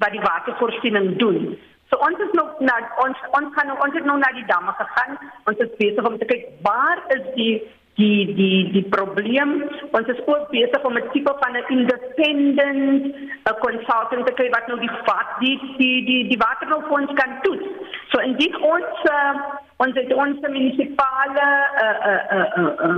wat 0.04 0.14
die 0.14 0.22
watervoorsiening 0.22 1.18
doen. 1.18 1.58
So 1.90 1.98
ons 2.04 2.20
is 2.20 2.34
nog 2.38 2.60
na 2.60 2.76
ons 3.04 3.18
ons 3.40 3.54
kan 3.56 3.72
ons 3.72 3.96
het 3.96 4.06
nog 4.06 4.20
na 4.22 4.30
die 4.36 4.46
damme 4.52 4.74
gegaan. 4.78 5.18
Ons 5.50 5.64
is 5.66 5.76
besig 5.80 6.10
om 6.10 6.18
te 6.20 6.30
kyk 6.30 6.48
waar 6.68 7.02
is 7.16 7.26
die 7.36 7.54
die 7.98 8.34
die 8.38 8.72
die 8.72 8.86
probleem. 8.94 9.64
Ons 9.98 10.10
is 10.14 10.20
ook 10.26 10.50
besig 10.54 10.84
om 10.84 10.98
'n 10.98 11.10
tipe 11.14 11.34
van 11.42 11.54
'n 11.58 11.66
independent 11.78 13.04
'n 13.50 13.58
consultant 13.66 14.26
te 14.26 14.34
kry 14.34 14.50
wat 14.50 14.68
nou 14.68 14.80
die 14.80 14.96
vat 15.08 15.30
die 15.40 15.58
die 15.78 16.06
die 16.06 16.28
die 16.32 16.42
water 16.46 16.68
vir 16.68 17.00
ons 17.00 17.14
kan 17.14 17.32
toets. 17.42 17.68
So 18.12 18.20
indien 18.20 18.56
ons 18.62 18.94
uh, 19.12 19.34
ons 19.78 19.94
het 19.94 20.14
ons 20.14 20.40
munisipale 20.40 21.48
uh 21.86 21.98
uh 22.12 22.24
uh 22.38 22.50
uh, 22.58 22.72
uh, 22.86 22.98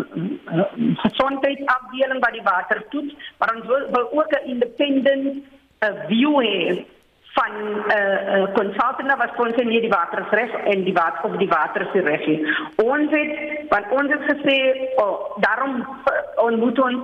uh 0.59 0.95
gesondheidsafdeling 1.05 2.19
wat 2.19 2.33
die 2.33 2.47
water 2.53 2.83
toets, 2.89 3.13
maar 3.37 3.55
ons 3.55 3.65
wil, 3.65 3.83
wil 3.91 4.07
ook 4.11 4.31
'n 4.31 4.49
independent 4.49 5.43
uh, 5.83 5.93
view 6.07 6.35
hê 6.43 6.85
van 7.39 7.53
'n 7.55 7.91
uh, 7.97 8.37
uh, 8.37 8.53
consultant 8.53 9.17
wat 9.17 9.37
ons 9.43 9.61
in 9.63 9.69
die 9.69 9.89
water 9.89 10.25
reg 10.29 10.51
en 10.71 10.83
die 10.83 10.93
water 10.93 11.23
op 11.29 11.37
die 11.37 11.47
water 11.47 11.87
se 11.93 11.99
reg. 12.09 12.25
Ons 12.83 13.09
het 13.11 13.31
want 13.69 13.85
ons 13.99 14.11
het 14.15 14.23
gesê 14.31 14.57
oh, 15.03 15.15
daarom 15.45 15.73
uh, 15.79 16.43
on 16.45 16.59
moet 16.59 16.79
ons 16.79 16.99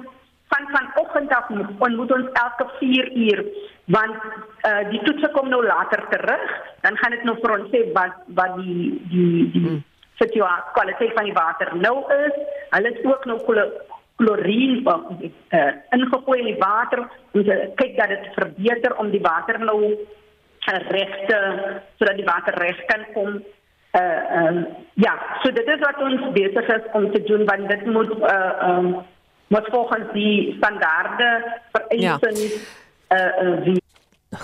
van 0.51 0.65
vanoggend 0.75 1.35
af 1.35 1.49
moet 1.49 1.95
moet 1.95 2.11
ons 2.11 2.27
elke 2.43 2.65
4 2.79 3.11
uur 3.25 3.45
want 3.85 4.15
uh, 4.69 4.89
die 4.89 5.01
toetse 5.03 5.29
kom 5.31 5.49
nou 5.49 5.63
later 5.65 6.05
terug 6.09 6.45
dan 6.81 6.97
gaan 6.97 7.11
dit 7.15 7.23
nou 7.23 7.37
vir 7.41 7.57
ons 7.57 7.69
sê 7.73 7.81
wat 7.93 8.15
wat 8.39 8.55
die 8.61 8.85
die 9.13 9.49
die 9.55 9.65
hmm. 9.67 9.83
situasie 10.21 10.73
kwaliteit 10.77 11.13
van 11.13 11.27
die 11.29 11.39
water 11.43 11.75
nou 11.75 11.97
is. 12.25 12.35
Hulle 12.69 12.91
het 12.93 13.05
ook 13.05 13.25
nou 13.25 13.39
klorien 14.15 14.83
uh, 14.87 15.71
ingegooi 15.91 16.39
in 16.39 16.45
die 16.45 16.59
water 16.59 16.99
om 17.31 17.43
te 17.43 17.57
kyk 17.75 17.97
dat 17.97 18.13
dit 18.13 18.29
verbeter 18.37 18.95
om 19.01 19.09
die 19.11 19.21
water 19.21 19.59
nou 19.59 19.79
regte 20.73 21.39
sodat 21.97 22.15
die 22.15 22.25
water 22.25 22.53
reg 22.57 22.85
kan 22.85 23.05
kom. 23.13 23.43
Uh 23.95 24.21
um, 24.37 24.65
ja, 24.93 25.13
so 25.43 25.51
dit 25.51 25.67
is 25.67 25.79
wat 25.79 26.01
ons 26.03 26.31
besig 26.33 26.67
is 26.67 26.87
om 26.93 27.11
te 27.11 27.23
doen 27.23 27.45
want 27.45 27.69
dit 27.69 27.85
moet 27.85 28.11
uh 28.19 28.69
um 28.69 29.05
moet 29.47 29.67
volgens 29.71 30.11
die 30.13 30.53
standaarde 30.57 31.59
vereisen 31.71 32.35
ja. 33.09 33.17
uh, 33.17 33.47
uh 33.47 33.63
wie 33.63 33.84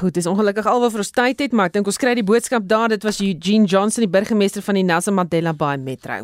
Goed, 0.02 0.16
dis 0.18 0.26
ongelukkig 0.26 0.66
alwaar 0.66 0.90
vir 0.90 1.02
ons 1.04 1.12
tyd 1.14 1.42
het, 1.44 1.52
maar 1.54 1.70
ek 1.70 1.76
dink 1.76 1.90
ons 1.92 2.00
kry 2.02 2.16
die 2.18 2.26
boodskap 2.26 2.64
daar. 2.66 2.90
Dit 2.90 3.04
was 3.06 3.20
Eugene 3.22 3.68
Johnson, 3.70 4.02
die 4.02 4.10
burgemeester 4.10 4.64
van 4.66 4.80
die 4.80 4.82
Nelson 4.88 5.14
Mandela 5.14 5.54
Bay 5.54 5.78
Metro. 5.78 6.24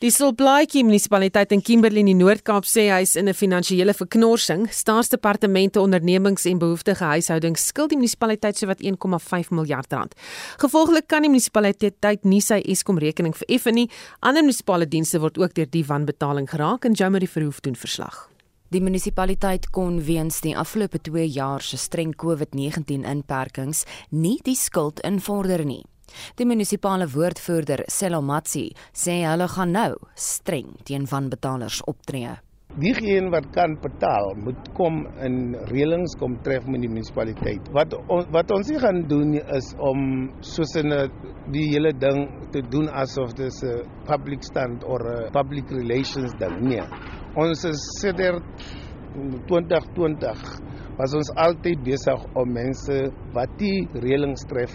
Die 0.00 0.08
Sulplaatjie 0.08 0.80
munisipaliteit 0.88 1.52
in 1.52 1.60
Kimberley 1.60 2.00
in 2.00 2.08
die 2.08 2.16
Noord-Kaap 2.16 2.64
sê 2.64 2.86
hy 2.88 3.02
is 3.04 3.12
in 3.20 3.28
'n 3.28 3.36
finansiële 3.36 3.92
verknorsing. 3.92 4.64
Staatsdepartemente, 4.72 5.80
ondernemings 5.80 6.46
en 6.46 6.58
behoeftige 6.58 7.04
huishoudings 7.04 7.66
skuld 7.66 7.90
die 7.90 7.98
munisipaliteit 7.98 8.56
sowat 8.56 8.80
1,5 8.80 9.50
miljard 9.50 9.92
rand. 9.92 10.14
Gevolglik 10.56 11.06
kan 11.06 11.20
die 11.20 11.28
munisipaliteit 11.28 12.24
nie 12.24 12.40
sy 12.40 12.62
Eskom 12.64 12.98
rekening 12.98 13.36
vereffen 13.36 13.74
nie. 13.74 13.90
Ander 14.20 14.42
munisipale 14.42 14.88
dienste 14.88 15.20
word 15.20 15.38
ook 15.38 15.52
deur 15.54 15.68
die 15.70 15.84
wanbetaling 15.84 16.48
geraak 16.48 16.86
en 16.86 16.94
Jamie 16.94 17.28
Verhoef 17.28 17.60
doen 17.60 17.76
verslag. 17.76 18.31
Die 18.72 18.80
munisipaliteit 18.80 19.66
kon 19.68 19.98
weens 20.06 20.38
die 20.40 20.54
afgelope 20.56 20.96
2 21.04 21.26
jaar 21.28 21.60
se 21.60 21.76
streng 21.76 22.14
COVID-19 22.16 23.02
inperkings 23.10 23.82
nie 24.16 24.38
die 24.46 24.54
skuld 24.56 25.02
invorder 25.04 25.60
nie. 25.68 25.82
Die 26.38 26.46
munisipale 26.48 27.04
woordvoerder 27.12 27.82
Selomatsi 27.92 28.70
sê 28.96 29.18
hulle 29.26 29.50
gaan 29.52 29.76
nou 29.76 29.90
streng 30.16 30.72
teen 30.88 31.04
wanbetalers 31.10 31.82
optree. 31.84 32.32
Diegene 32.80 33.28
wat 33.34 33.50
kan 33.52 33.74
betaal, 33.82 34.32
moet 34.40 34.70
kom 34.78 35.02
in 35.20 35.52
reëlings 35.68 36.16
kom 36.16 36.38
tref 36.46 36.64
met 36.64 36.80
die 36.80 36.88
munisipaliteit. 36.88 37.68
Wat 37.76 37.92
on, 38.06 38.24
wat 38.32 38.54
ons 38.56 38.70
nie 38.72 38.80
gaan 38.80 39.02
doen 39.10 39.34
is 39.36 39.68
om 39.76 40.30
soos 40.40 40.72
in 40.80 40.96
die 41.52 41.66
hele 41.74 41.92
ding 41.92 42.24
te 42.56 42.64
doen 42.72 42.88
asof 42.88 43.36
dit 43.36 43.52
'n 43.52 43.84
public 44.08 44.48
stand 44.48 44.84
of 44.84 45.04
'n 45.04 45.28
public 45.36 45.68
relations 45.68 46.32
ding 46.40 46.56
nie. 46.72 46.80
Ons 47.32 47.62
is 47.64 47.82
sedert 47.96 48.44
2020 49.48 50.40
was 50.98 51.14
ons 51.16 51.30
altyd 51.40 51.80
besig 51.86 52.24
om 52.36 52.50
mense 52.52 52.96
wat 53.32 53.54
die 53.60 53.86
reëlings 54.02 54.44
tref 54.50 54.74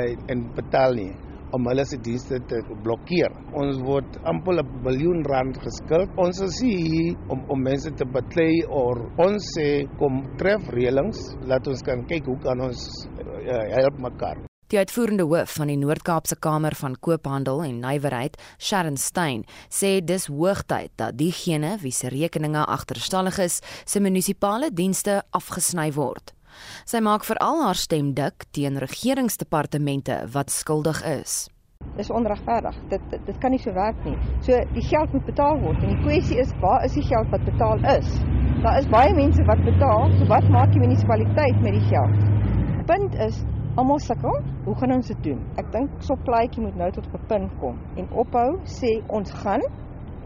en, 0.00 0.22
en 0.32 0.46
betaal 0.56 0.96
nie 0.96 1.10
om 1.52 1.68
hulle 1.68 1.84
se 1.84 1.98
dienste 2.00 2.38
te 2.48 2.62
blokkeer. 2.86 3.34
Ons 3.60 3.82
word 3.84 4.16
amper 4.24 4.62
'n 4.62 4.70
biljoen 4.86 5.20
rand 5.28 5.58
geskuld. 5.60 6.14
Ons 6.16 6.40
is 6.40 6.62
hier 6.64 7.12
om 7.28 7.44
om 7.52 7.60
mense 7.60 7.92
te 7.92 8.06
beklei 8.08 8.64
of 8.68 9.04
ons 9.26 9.50
sê 9.58 9.84
kom 10.00 10.22
tref 10.40 10.72
reëlings, 10.72 11.20
laat 11.44 11.68
ons 11.68 11.84
kan 11.84 12.06
kyk 12.08 12.24
hoe 12.24 12.38
kan 12.40 12.60
ons 12.70 12.88
uh, 13.20 13.68
help 13.76 14.00
mekaar. 14.00 14.51
Die 14.72 14.78
uitvoerende 14.80 15.26
hoof 15.28 15.58
van 15.58 15.68
die 15.68 15.76
Noord-Kaapse 15.76 16.38
Kamer 16.40 16.72
van 16.80 16.94
Koophandel 17.04 17.58
en 17.60 17.82
Nywerheid, 17.82 18.38
Sharon 18.56 18.94
Stein, 18.96 19.42
sê 19.68 19.98
dis 20.00 20.30
hoogtyd 20.32 20.94
dat 20.96 21.18
diegene 21.20 21.74
wie 21.82 21.92
se 21.92 22.08
rekeninge 22.08 22.62
agterstallig 22.64 23.36
is, 23.44 23.58
se 23.84 24.00
munisipale 24.00 24.72
dienste 24.72 25.18
afgesny 25.36 25.90
word. 25.92 26.32
Sy 26.88 27.04
maak 27.04 27.28
veral 27.28 27.60
haar 27.66 27.76
stem 27.76 28.14
dik 28.16 28.48
teen 28.56 28.80
regeringsdepartemente 28.80 30.22
wat 30.32 30.48
skuldig 30.48 31.04
is. 31.04 31.36
Dis 32.00 32.08
onregverdig. 32.08 32.80
Dit, 32.88 33.04
dit 33.12 33.28
dit 33.28 33.44
kan 33.44 33.52
nie 33.52 33.60
so 33.60 33.76
werk 33.76 34.00
nie. 34.08 34.16
So 34.40 34.56
die 34.72 34.88
geld 34.88 35.12
moet 35.12 35.28
betaal 35.28 35.60
word 35.68 35.84
en 35.84 35.98
die 35.98 36.02
kwessie 36.08 36.40
is 36.40 36.56
waar 36.64 36.80
is 36.88 36.96
die 36.96 37.04
geld 37.12 37.28
wat 37.28 37.44
betaal 37.44 37.90
is? 37.98 38.20
Daar 38.64 38.80
is 38.80 38.88
baie 38.88 39.12
mense 39.20 39.44
wat 39.52 39.68
betaal, 39.68 40.08
so 40.16 40.32
wat 40.32 40.48
maak 40.48 40.72
die 40.72 40.80
munisipaliteit 40.80 41.60
met 41.60 41.76
die 41.76 41.88
geld? 41.92 42.30
Punt 42.88 43.20
is 43.20 43.44
almal 43.76 44.00
sukkel. 44.00 44.42
Hoe 44.64 44.74
gaan 44.80 44.92
ons 44.92 45.06
dit 45.06 45.22
doen? 45.24 45.40
Ek 45.60 45.72
dink 45.72 45.90
Soplaatjie 46.04 46.62
moet 46.62 46.76
nou 46.76 46.90
tot 46.92 47.06
'n 47.06 47.26
punt 47.28 47.52
kom 47.60 47.78
en 47.96 48.08
ophou 48.12 48.60
sê 48.64 48.90
ons 49.08 49.30
gaan 49.30 49.62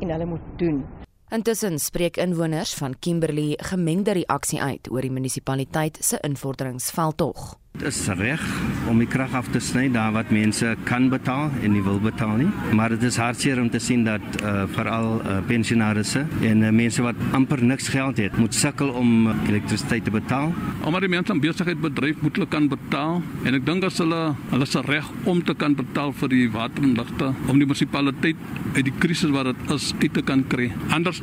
en 0.00 0.10
hulle 0.10 0.26
moet 0.26 0.46
doen. 0.58 0.84
Intussen 1.30 1.78
spreek 1.78 2.16
inwoners 2.16 2.74
van 2.74 2.94
Kimberley 2.98 3.58
gemengde 3.58 4.12
reaksie 4.12 4.62
uit 4.62 4.90
oor 4.90 5.00
die 5.00 5.10
munisipaliteit 5.10 5.98
se 6.00 6.18
invorderings-veldtog. 6.22 7.56
Dit 7.76 7.90
is 7.90 8.06
reg 8.16 8.40
om 8.88 8.96
die 9.02 9.06
krag 9.10 9.34
af 9.36 9.50
te 9.52 9.60
sny 9.60 9.90
daar 9.92 10.14
wat 10.14 10.30
mense 10.32 10.70
kan 10.88 11.10
betaal 11.12 11.50
en 11.60 11.74
nie 11.74 11.82
wil 11.84 11.98
betaal 12.00 12.38
nie. 12.40 12.46
Maar 12.72 12.94
dit 12.94 13.02
is 13.04 13.18
hartseer 13.20 13.58
om 13.60 13.66
te 13.68 13.80
sien 13.82 14.06
dat 14.06 14.22
uh, 14.40 14.62
veral 14.72 15.18
uh, 15.18 15.34
pensionaarsse 15.44 16.22
en 16.48 16.62
uh, 16.64 16.70
mense 16.72 17.04
wat 17.04 17.20
amper 17.36 17.60
niks 17.60 17.90
geld 17.92 18.16
het, 18.22 18.38
moet 18.40 18.56
sukkel 18.56 18.94
om 18.96 19.28
elektrisiteit 19.48 20.06
te 20.08 20.14
betaal. 20.14 20.54
Omdat 20.88 21.04
die 21.04 21.10
mense 21.12 21.34
'n 21.34 21.42
besigheid 21.44 21.80
bedryf 21.80 22.22
moet 22.24 22.40
hulle 22.40 22.48
kan 22.48 22.68
betaal 22.68 23.20
en 23.44 23.54
ek 23.60 23.66
dink 23.66 23.84
as 23.84 24.00
hulle 24.00 24.22
hulle 24.54 24.66
se 24.66 24.80
reg 24.80 25.12
om 25.24 25.44
te 25.44 25.54
kan 25.54 25.76
betaal 25.76 26.12
vir 26.12 26.28
die 26.28 26.48
water 26.48 26.82
en 26.82 26.96
ligte 26.96 27.34
om 27.46 27.58
die 27.58 27.68
munisipaliteit 27.68 28.36
uit 28.72 28.84
die 28.84 28.96
krisis 28.98 29.30
wat 29.30 29.52
dit 29.52 29.70
is 29.76 29.92
uit 30.00 30.14
te 30.14 30.22
kan 30.22 30.46
kry. 30.48 30.72
Anders 30.88 31.20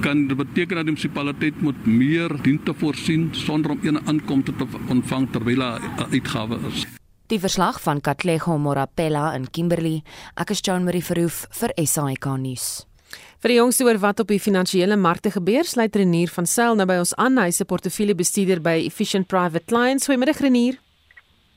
kan 0.00 0.26
dit 0.26 0.36
beteken 0.36 0.76
dat 0.76 0.84
die 0.84 0.96
munisipaliteit 0.98 1.62
moet 1.62 1.86
meer 1.86 2.34
dienste 2.42 2.74
voorsien 2.74 3.28
sonder 3.30 3.70
om 3.70 3.78
enige 3.82 4.10
inkomste 4.10 4.52
te 4.58 4.66
ontvang 4.88 5.30
terwyl 5.30 5.62
hy 5.62 5.91
uitgawe 6.00 6.58
is. 6.70 6.86
Die 7.32 7.40
verslag 7.40 7.80
van 7.80 8.00
Katlego 8.00 8.58
Morapella 8.58 9.32
in 9.34 9.46
Kimberley, 9.50 10.02
ek 10.36 10.50
is 10.52 10.60
Jean 10.60 10.84
Marie 10.84 11.04
Verhoef 11.04 11.46
vir 11.60 11.72
SAK 11.80 12.26
nuus. 12.36 12.84
Vir 13.42 13.50
die 13.50 13.58
jongste 13.58 13.86
oor 13.88 13.98
wat 13.98 14.20
op 14.22 14.28
die 14.30 14.40
finansiële 14.40 14.96
markte 14.96 15.32
gebeur, 15.34 15.64
sluit 15.66 15.96
Renier 15.98 16.30
van 16.30 16.46
Sail 16.46 16.76
nou 16.78 16.86
by 16.86 17.00
ons 17.02 17.14
aan, 17.18 17.40
hy 17.42 17.50
se 17.50 17.66
portefeuljebestuurder 17.68 18.62
by 18.62 18.76
Efficient 18.86 19.28
Private 19.32 19.66
Clients. 19.66 20.06
Goeiemôre 20.06 20.36
Renier. 20.38 20.78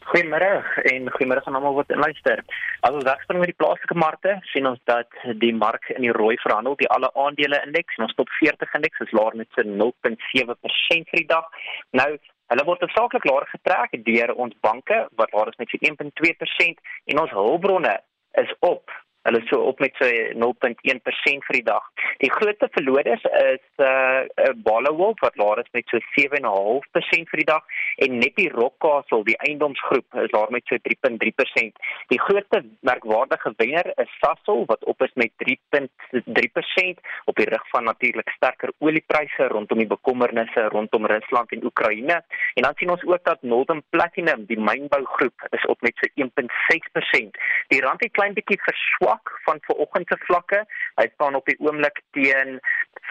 Goeiemôre 0.05 0.49
en 0.91 1.07
goeiemôre 1.13 1.41
aan 1.45 1.57
almal 1.57 1.77
wat 1.79 1.93
luister. 1.97 2.41
As 2.85 2.93
ons 2.93 3.05
wegspring 3.05 3.41
met 3.41 3.49
die 3.49 3.57
plaaslike 3.57 3.97
markte, 3.97 4.35
sien 4.51 4.69
ons 4.69 4.81
dat 4.89 5.09
die 5.41 5.53
mark 5.53 5.89
in 5.95 6.05
die 6.05 6.13
rooi 6.13 6.35
verhandel, 6.43 6.77
die 6.77 6.89
alle 6.93 7.09
aandele 7.17 7.61
indeks 7.65 7.97
en 7.97 8.05
ons 8.05 8.17
top 8.17 8.29
40 8.39 8.75
indeks 8.77 9.05
is 9.07 9.13
laer 9.17 9.37
met 9.41 9.49
so 9.57 9.65
0.7% 9.65 11.09
vir 11.11 11.21
die 11.21 11.29
dag. 11.31 11.49
Nou 11.97 12.11
Hulle 12.53 12.65
word 12.65 12.83
saaklik 12.93 13.25
laer 13.25 13.47
getrek 13.49 13.95
deur 14.05 14.35
ons 14.35 14.53
banke 14.61 15.07
wat 15.19 15.31
waar 15.33 15.49
is 15.49 15.57
met 15.61 15.71
so 15.71 15.77
1.2% 15.89 16.83
en 17.11 17.21
ons 17.23 17.33
hulpbronne 17.39 17.95
is 18.41 18.53
op 18.59 18.91
Hulle 19.25 19.41
is 19.41 19.47
so 19.49 19.57
op 19.65 19.79
met 19.79 19.95
so 19.97 20.05
0.1% 20.05 21.45
vir 21.47 21.55
die 21.57 21.63
dag. 21.65 21.85
Die 22.21 22.29
grootste 22.29 22.67
verloders 22.75 23.23
is 23.39 23.63
uh, 23.81 24.21
uh 24.45 24.51
Ballawolf 24.67 25.19
wat 25.25 25.39
laer 25.41 25.63
is 25.63 25.71
met 25.73 25.89
so 25.89 25.97
7.5% 26.13 27.31
vir 27.31 27.41
die 27.41 27.47
dag 27.49 27.63
en 28.05 28.19
net 28.21 28.35
die 28.37 28.51
Rockcastle, 28.53 29.23
die 29.25 29.37
eiendomsgroep, 29.47 30.19
is 30.21 30.33
laer 30.35 30.53
met 30.53 30.69
so 30.69 30.77
3.3%. 30.89 31.81
Die 32.13 32.21
grootste 32.21 32.61
merkwaardige 32.85 33.53
wenner 33.57 33.89
is 34.03 34.13
Sasol 34.19 34.61
wat 34.69 34.85
op 34.85 35.01
is 35.01 35.15
met 35.17 35.33
3.3% 35.41 37.01
op 37.25 37.41
die 37.41 37.49
rug 37.49 37.65
van 37.73 37.89
natuurlik 37.89 38.29
sterker 38.37 38.75
oliepryse 38.77 39.49
rondom 39.55 39.81
die 39.81 39.89
bekommernisse 39.89 40.67
rondom 40.75 41.09
Rusland 41.09 41.57
en 41.57 41.65
Oekraïne. 41.65 42.21
En 42.53 42.69
dan 42.69 42.77
sien 42.77 42.93
ons 42.93 43.07
ook 43.09 43.25
dat 43.25 43.41
Northern 43.41 43.81
Platinum, 43.89 44.45
die 44.45 44.59
mynbougroep, 44.59 45.49
is 45.49 45.65
op 45.65 45.81
met 45.81 45.97
so 45.97 46.13
1.6%. 46.29 47.43
Die 47.73 47.81
rand 47.81 48.05
het 48.05 48.13
klein 48.13 48.37
bietjie 48.37 48.61
verswak 48.69 49.14
swak 49.15 49.39
van 49.43 49.57
vanoggend 49.61 50.07
se 50.07 50.17
vlakke. 50.19 50.65
Hy 50.95 51.09
staan 51.13 51.35
op 51.35 51.45
die 51.45 51.59
oomblik 51.59 52.01
teen 52.11 52.59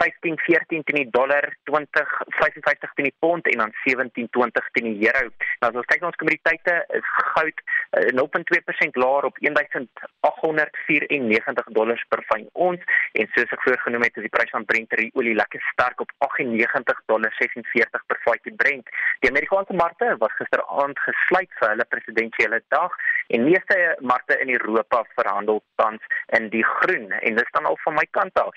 15.14 0.02 0.66
teen 0.66 0.82
die 0.84 1.10
dollar, 1.10 1.56
20.55 1.70 2.94
teen 2.94 3.08
die 3.08 3.14
pond 3.18 3.46
en 3.46 3.58
dan 3.58 3.72
17.20 3.88 4.70
teen 4.72 4.98
die 4.98 5.12
euro. 5.12 5.30
Nou 5.60 5.70
as 5.70 5.78
ons 5.78 5.86
kyk 5.86 6.00
na 6.00 6.06
ons 6.10 6.20
kommoditeite, 6.20 6.74
is 6.98 7.06
goud 7.34 7.58
uh, 7.98 8.08
0.2% 8.18 9.00
laer 9.00 9.24
op 9.28 9.36
1894 9.40 11.64
dollars 11.78 12.02
per 12.08 12.22
fyn 12.30 12.46
ons 12.52 12.80
en 13.12 13.26
soos 13.34 13.54
ek 13.54 13.64
voorgenoem 13.66 14.04
het, 14.06 14.16
is 14.16 14.26
die 14.26 14.34
prys 14.34 14.54
van 14.54 14.68
Brent 14.68 14.92
olie 15.14 15.34
lekker 15.34 15.62
sterk 15.72 16.00
op 16.00 16.10
98 16.26 16.98
dollars 17.10 17.36
46 17.40 18.06
per 18.10 18.18
vatjie 18.26 18.54
Brent. 18.58 18.86
Die 19.22 19.30
Amerikaanse 19.30 19.74
markte 19.78 20.06
was 20.20 20.38
gisteraand 20.38 20.98
gesluit 21.06 21.52
vir 21.60 21.68
hulle 21.72 21.86
presidentsiële 21.94 22.60
dag 22.74 22.92
en 23.34 23.46
meeste 23.46 23.76
markte 24.00 24.34
in 24.42 24.50
Europa 24.52 25.04
verhandel 25.14 25.62
tans 25.80 25.93
in 26.38 26.48
die 26.48 26.64
groen 26.64 27.10
en 27.10 27.34
dit 27.34 27.46
staan 27.46 27.64
al 27.64 27.78
van 27.84 27.94
my 27.94 28.06
kant 28.10 28.34
af. 28.34 28.56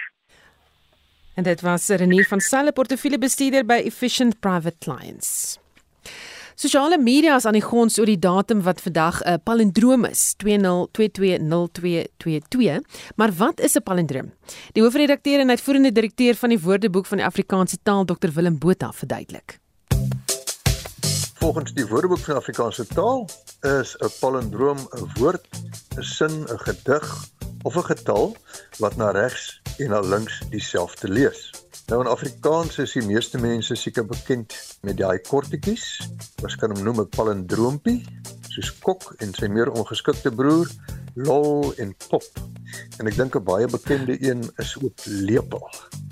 En 1.35 1.43
dit 1.43 1.61
was 1.61 1.88
Renier 1.88 2.25
van 2.25 2.39
Selle 2.39 2.71
portefeuljebestuurder 2.71 3.65
by 3.65 3.81
Efficient 3.85 4.39
Private 4.39 4.77
Clients. 4.79 5.59
Sosiale 6.57 6.97
media 6.97 7.35
is 7.38 7.45
aan 7.45 7.53
die 7.53 7.61
gons 7.61 7.99
oor 7.99 8.09
die 8.09 8.17
datum 8.17 8.63
wat 8.65 8.81
vandag 8.81 9.21
'n 9.21 9.38
palindroom 9.43 10.05
is, 10.05 10.33
20220222. 10.38 12.81
Maar 13.15 13.33
wat 13.33 13.59
is 13.59 13.77
'n 13.77 13.83
palindroom? 13.83 14.33
Die 14.71 14.83
hoofredakteur 14.83 15.39
en 15.39 15.49
uitvoerende 15.49 15.91
direkteur 15.91 16.35
van 16.35 16.49
die 16.49 16.59
Woordeboek 16.59 17.05
van 17.05 17.17
die 17.17 17.25
Afrikaanse 17.25 17.77
taal, 17.83 18.05
Dr 18.05 18.29
Willem 18.33 18.57
Botha, 18.57 18.91
verduidelik. 18.91 19.59
Volgens 21.39 21.73
die 21.73 21.88
Woordeboek 21.88 22.19
van 22.19 22.35
Afrikaanse 22.35 22.88
taal 22.88 23.29
is 23.61 23.95
'n 23.97 24.09
palindroom 24.19 24.77
'n 24.77 25.11
woord, 25.19 25.45
'n 25.95 26.03
sin, 26.03 26.43
'n 26.43 26.59
gedig 26.59 27.05
of 27.61 27.75
'n 27.75 27.83
getal 27.83 28.35
wat 28.77 28.95
na 28.95 29.11
regs 29.11 29.61
en 29.77 29.89
na 29.89 29.99
links 29.99 30.41
dieselfde 30.49 31.09
lees. 31.09 31.51
Nou 31.88 32.01
in 32.01 32.07
Afrikaans 32.07 32.77
is 32.77 32.91
die 32.91 33.05
meeste 33.05 33.38
mense 33.38 33.75
seker 33.75 34.05
bekend 34.05 34.77
met 34.81 34.97
daai 34.97 35.19
kortetjies. 35.19 36.09
Ons 36.43 36.55
kan 36.55 36.75
hom 36.75 36.83
noem 36.83 36.99
'n 36.99 37.09
palindroompie, 37.09 38.05
soos 38.58 38.74
Kok 38.82 39.14
en 39.22 39.34
sy 39.38 39.49
meer 39.51 39.70
ongeskikte 39.74 40.32
broer, 40.34 40.70
Lol 41.18 41.74
en 41.82 41.93
Pop. 42.10 42.26
En 42.97 43.10
ek 43.10 43.18
dink 43.18 43.36
'n 43.36 43.43
baie 43.43 43.68
bekende 43.68 44.18
een 44.22 44.43
is 44.58 44.78
ook 44.82 45.05
Lepel. 45.05 45.64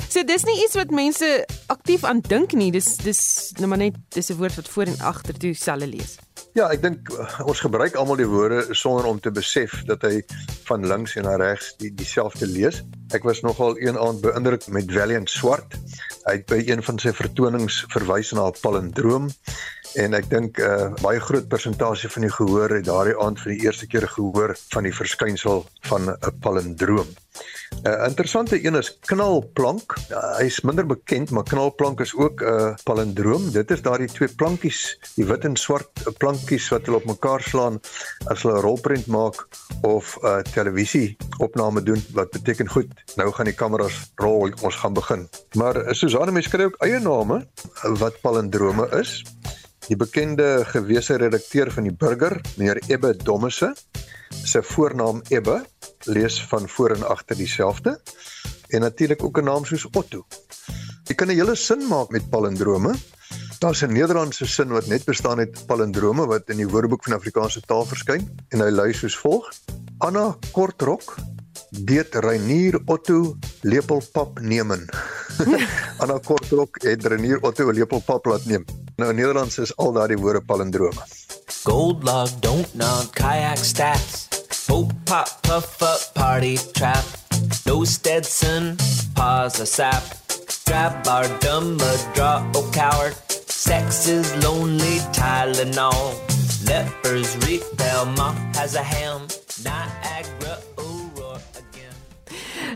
So 0.10 0.24
dis 0.24 0.46
nie 0.46 0.64
iets 0.64 0.76
wat 0.76 0.92
mense 0.92 1.46
aktief 1.68 2.04
aan 2.04 2.22
dink 2.22 2.54
nie. 2.54 2.72
Dis 2.72 2.96
dis 2.98 3.52
nou 3.60 3.68
maar 3.68 3.78
net 3.78 3.96
dis 4.10 4.30
'n 4.30 4.38
woord 4.38 4.56
wat 4.56 4.68
voor 4.68 4.86
en 4.86 5.00
agter 5.00 5.38
toe 5.38 5.54
selfe 5.54 5.88
lees. 5.88 6.18
Ja, 6.54 6.70
ek 6.72 6.82
dink 6.82 7.10
uh, 7.12 7.42
ons 7.46 7.60
gebruik 7.60 7.96
almal 7.96 8.16
die 8.16 8.28
woorde 8.28 8.62
sonder 8.72 9.06
om 9.06 9.20
te 9.20 9.32
besef 9.32 9.84
dat 9.86 10.02
hy 10.02 10.24
van 10.64 10.88
links 10.88 11.16
en 11.16 11.24
na 11.24 11.36
regs 11.36 11.76
die 11.78 11.92
dieselfde 11.94 12.48
lees. 12.48 12.84
Ek 13.12 13.24
was 13.24 13.42
nogal 13.42 13.76
een 13.76 13.98
aand 14.00 14.22
beïndruk 14.22 14.68
met 14.68 14.92
Valiant 14.92 15.30
Swart. 15.30 15.76
Hy 16.24 16.32
het 16.40 16.46
by 16.46 16.64
een 16.64 16.84
van 16.84 17.00
sy 17.00 17.12
vertonings 17.12 17.84
verwys 17.92 18.32
na 18.32 18.48
'n 18.48 18.60
palindroom 18.62 19.28
en 19.96 20.14
ek 20.14 20.30
dink 20.30 20.60
'n 20.60 20.64
uh, 20.64 20.94
baie 21.02 21.20
groot 21.20 21.48
persentasie 21.48 22.10
van 22.10 22.28
die 22.28 22.32
gehoor 22.38 22.70
het 22.70 22.86
daardie 22.86 23.16
aand 23.20 23.40
vir 23.40 23.52
die 23.54 23.64
eerste 23.66 23.88
keer 23.88 24.08
gehoor 24.08 24.56
van 24.74 24.84
die 24.84 24.96
verskynsel 24.96 25.66
van 25.88 26.10
'n 26.10 26.40
palindroom. 26.42 27.08
'n 27.84 27.88
uh, 27.88 28.08
Interessante 28.08 28.66
een 28.66 28.76
is 28.76 28.98
knalplank. 29.00 29.96
Uh, 30.12 30.38
Hy's 30.38 30.62
minder 30.62 30.86
bekend, 30.86 31.32
maar 31.32 31.44
knalplank 31.44 32.00
is 32.00 32.16
ook 32.16 32.42
'n 32.42 32.46
uh, 32.46 32.74
palindroom. 32.84 33.52
Dit 33.52 33.72
is 33.72 33.82
daardie 33.82 34.08
twee 34.08 34.28
plankies, 34.28 35.00
die 35.16 35.26
wit 35.26 35.44
en 35.46 35.56
swart 35.56 35.90
plankies 36.18 36.70
wat 36.70 36.86
hulle 36.86 36.98
op 36.98 37.06
mekaar 37.06 37.42
slaan 37.42 37.80
as 38.28 38.44
hulle 38.44 38.58
'n 38.58 38.62
rolprent 38.62 39.08
maak 39.08 39.48
of 39.82 40.18
'n 40.22 40.28
uh, 40.28 40.40
televisie 40.40 41.18
opname 41.38 41.84
doen 41.84 42.02
wat 42.14 42.32
beteken 42.32 42.70
goed, 42.70 42.92
nou 43.16 43.32
gaan 43.32 43.46
die 43.46 43.56
kameras 43.56 44.12
rol, 44.16 44.52
ons 44.62 44.76
gaan 44.76 44.94
begin. 44.94 45.30
Maar 45.54 45.76
uh, 45.88 45.94
Susanne 45.94 46.32
mens 46.32 46.48
kry 46.48 46.64
ook 46.64 46.82
eie 46.84 47.00
name 47.00 47.48
wat 48.00 48.22
palindrome 48.22 48.90
is. 49.00 49.24
Die 49.86 49.96
bekende 49.96 50.64
gewese 50.66 51.20
redakteur 51.22 51.70
van 51.72 51.86
die 51.86 51.94
Burger, 51.94 52.40
meneer 52.58 52.80
Ebbe 52.90 53.12
Dommese, 53.22 53.76
sy 54.34 54.62
voornaam 54.66 55.20
Ebbe 55.30 55.60
lees 56.10 56.40
van 56.50 56.66
voor 56.70 56.96
en 56.96 57.06
agter 57.06 57.38
dieselfde 57.38 58.00
en 58.74 58.82
natuurlik 58.82 59.24
ook 59.24 59.38
'n 59.38 59.46
naam 59.46 59.66
soos 59.66 59.86
Otto. 59.94 60.26
Jy 61.06 61.16
kan 61.16 61.28
'n 61.28 61.38
hele 61.38 61.56
sin 61.56 61.88
maak 61.88 62.10
met 62.10 62.30
palindrome. 62.30 62.96
Daar's 63.60 63.84
'n 63.84 63.94
Nederlandse 63.94 64.46
sin 64.46 64.68
wat 64.68 64.88
net 64.88 65.06
bestaan 65.06 65.38
uit 65.38 65.66
palindrome 65.66 66.26
wat 66.26 66.50
in 66.50 66.58
die 66.58 66.68
Woordeboek 66.68 67.04
van 67.04 67.14
Afrikaanse 67.14 67.62
taal 67.62 67.86
verskyn 67.86 68.26
en 68.50 68.60
hy 68.60 68.70
lui 68.70 68.94
soos 68.94 69.18
volg: 69.18 69.54
Anna 69.98 70.38
Kortrok 70.52 71.16
deed 71.84 72.16
Reinier 72.24 72.80
Otto 72.86 73.38
lepelpap 73.62 74.40
nemen. 74.40 74.86
Anna 76.02 76.20
Kortrok 76.20 76.82
het 76.84 77.06
Reinier 77.06 77.40
Otto 77.42 77.70
'n 77.70 77.76
lepelpap 77.76 78.26
laat 78.26 78.46
neem. 78.46 78.66
Nou 78.96 79.10
in 79.10 79.16
Nederlands 79.16 79.58
is 79.58 79.76
al 79.76 79.92
daardie 79.92 80.18
woorde 80.18 80.42
palindrome. 80.42 81.02
Gold 81.64 82.04
log, 82.04 82.30
don't 82.40 82.74
nod, 82.74 83.10
kayak 83.12 83.58
stats. 83.58 84.28
Hope 84.68 84.94
pop, 85.04 85.28
puff 85.42 85.82
up, 85.82 86.14
party 86.14 86.58
trap. 86.72 87.04
No 87.66 87.84
Stetson, 87.84 88.76
pause 89.14 89.60
a 89.60 89.66
sap. 89.66 90.04
Grab 90.66 91.08
our 91.08 91.28
dumb, 91.40 91.78
draw, 92.14 92.44
oh 92.56 92.70
coward. 92.72 93.16
Sex 93.48 94.08
is 94.08 94.34
lonely, 94.44 95.00
Tylenol. 95.12 96.14
Lepers 96.68 97.36
repel, 97.46 98.06
moth 98.18 98.56
has 98.56 98.76
a 98.76 98.84
ham. 98.84 99.28
Niagara. 99.64 100.65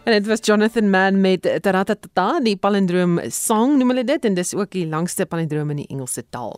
En 0.10 0.16
dit 0.16 0.28
was 0.28 0.39
Jonathan 0.41 0.89
Mann 0.89 1.22
met 1.22 1.45
Taratatata, 1.62 2.39
die 2.41 2.55
palindroom 2.57 3.20
song 3.30 3.76
noem 3.78 3.91
hulle 3.93 4.03
dit 4.10 4.24
en 4.26 4.34
dis 4.34 4.55
ook 4.57 4.72
die 4.74 4.88
langste 4.89 5.28
palindroom 5.30 5.70
in 5.76 5.84
die 5.84 5.86
Engelse 5.93 6.24
taal. 6.34 6.55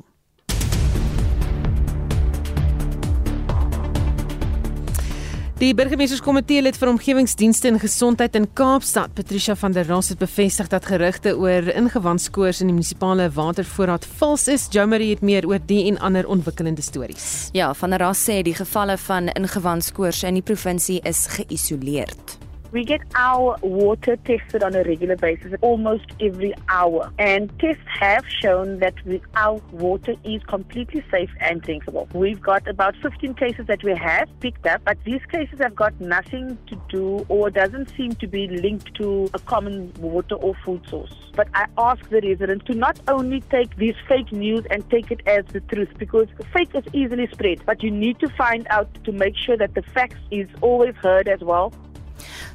Die 5.60 5.74
burgemeesterskomitee 5.76 6.64
lid 6.64 6.80
vir 6.80 6.94
omgewingsdienste 6.94 7.68
en 7.74 7.82
gesondheid 7.84 8.38
in 8.40 8.48
Kaapstad, 8.56 9.12
Patricia 9.18 9.58
van 9.60 9.76
der 9.76 9.90
Ros 9.92 10.14
het 10.14 10.22
bevestig 10.24 10.72
dat 10.72 10.88
gerugte 10.88 11.34
oor 11.36 11.68
ingewandskoors 11.76 12.62
in 12.64 12.72
die 12.72 12.78
munisipale 12.78 13.28
watervoorraad 13.36 14.08
vals 14.22 14.48
is. 14.48 14.70
Jomery 14.72 15.10
het 15.12 15.26
meer 15.28 15.50
oor 15.50 15.60
die 15.60 15.90
en 15.92 16.00
ander 16.00 16.24
ontwikkelende 16.24 16.88
stories. 16.88 17.50
Ja, 17.52 17.74
van 17.76 17.92
der 17.92 18.08
Ros 18.08 18.24
sê 18.24 18.40
die 18.48 18.56
gevalle 18.56 18.96
van 19.10 19.28
ingewandskoors 19.36 20.24
in 20.32 20.40
die 20.40 20.48
provinsie 20.54 21.02
is 21.04 21.28
geïsoleerd. 21.36 22.41
We 22.72 22.86
get 22.86 23.02
our 23.16 23.58
water 23.62 24.16
tested 24.16 24.64
on 24.64 24.76
a 24.76 24.84
regular 24.84 25.18
basis 25.18 25.54
almost 25.60 26.06
every 26.22 26.54
hour. 26.70 27.12
And 27.20 27.52
tests 27.60 27.84
have 28.00 28.24
shown 28.42 28.80
that 28.80 28.94
our 29.36 29.60
water 29.74 30.16
is 30.24 30.42
completely 30.44 31.04
safe 31.12 31.30
and 31.42 31.62
drinkable. 31.62 32.08
We've 32.14 32.40
got 32.40 32.66
about 32.70 32.96
15 33.02 33.34
cases 33.34 33.68
that 33.68 33.84
we 33.84 33.94
have 33.96 34.30
picked 34.40 34.66
up, 34.66 34.84
but 34.86 34.98
these 35.04 35.20
cases 35.30 35.60
have 35.60 35.76
got 35.76 36.00
nothing 36.00 36.58
to 36.68 36.82
do 36.88 37.26
or 37.28 37.50
doesn't 37.50 37.90
seem 37.98 38.16
to 38.16 38.28
be 38.28 38.48
linked 38.48 38.96
to 38.96 39.30
a 39.34 39.40
common 39.40 39.92
water 40.00 40.36
or 40.36 40.56
food 40.64 40.82
source. 40.88 41.14
But 41.36 41.50
I 41.54 41.66
ask 41.78 42.10
the 42.10 42.22
residents 42.22 42.66
to 42.68 42.74
not 42.74 43.02
only 43.10 43.42
take 43.42 43.76
this 43.76 43.96
fake 44.08 44.32
news 44.32 44.66
and 44.70 44.90
take 44.90 45.12
it 45.12 45.22
as 45.28 45.44
the 45.48 45.60
truth 45.60 45.90
because 45.98 46.28
fake 46.54 46.74
is 46.74 46.86
easily 46.94 47.28
spread, 47.34 47.66
but 47.66 47.84
you 47.84 47.92
need 47.92 48.20
to 48.20 48.30
find 48.30 48.66
out 48.70 48.88
to 49.04 49.12
make 49.12 49.36
sure 49.36 49.58
that 49.58 49.74
the 49.74 49.82
facts 49.82 50.20
is 50.32 50.48
always 50.62 50.96
heard 50.96 51.28
as 51.28 51.42
well. 51.42 51.74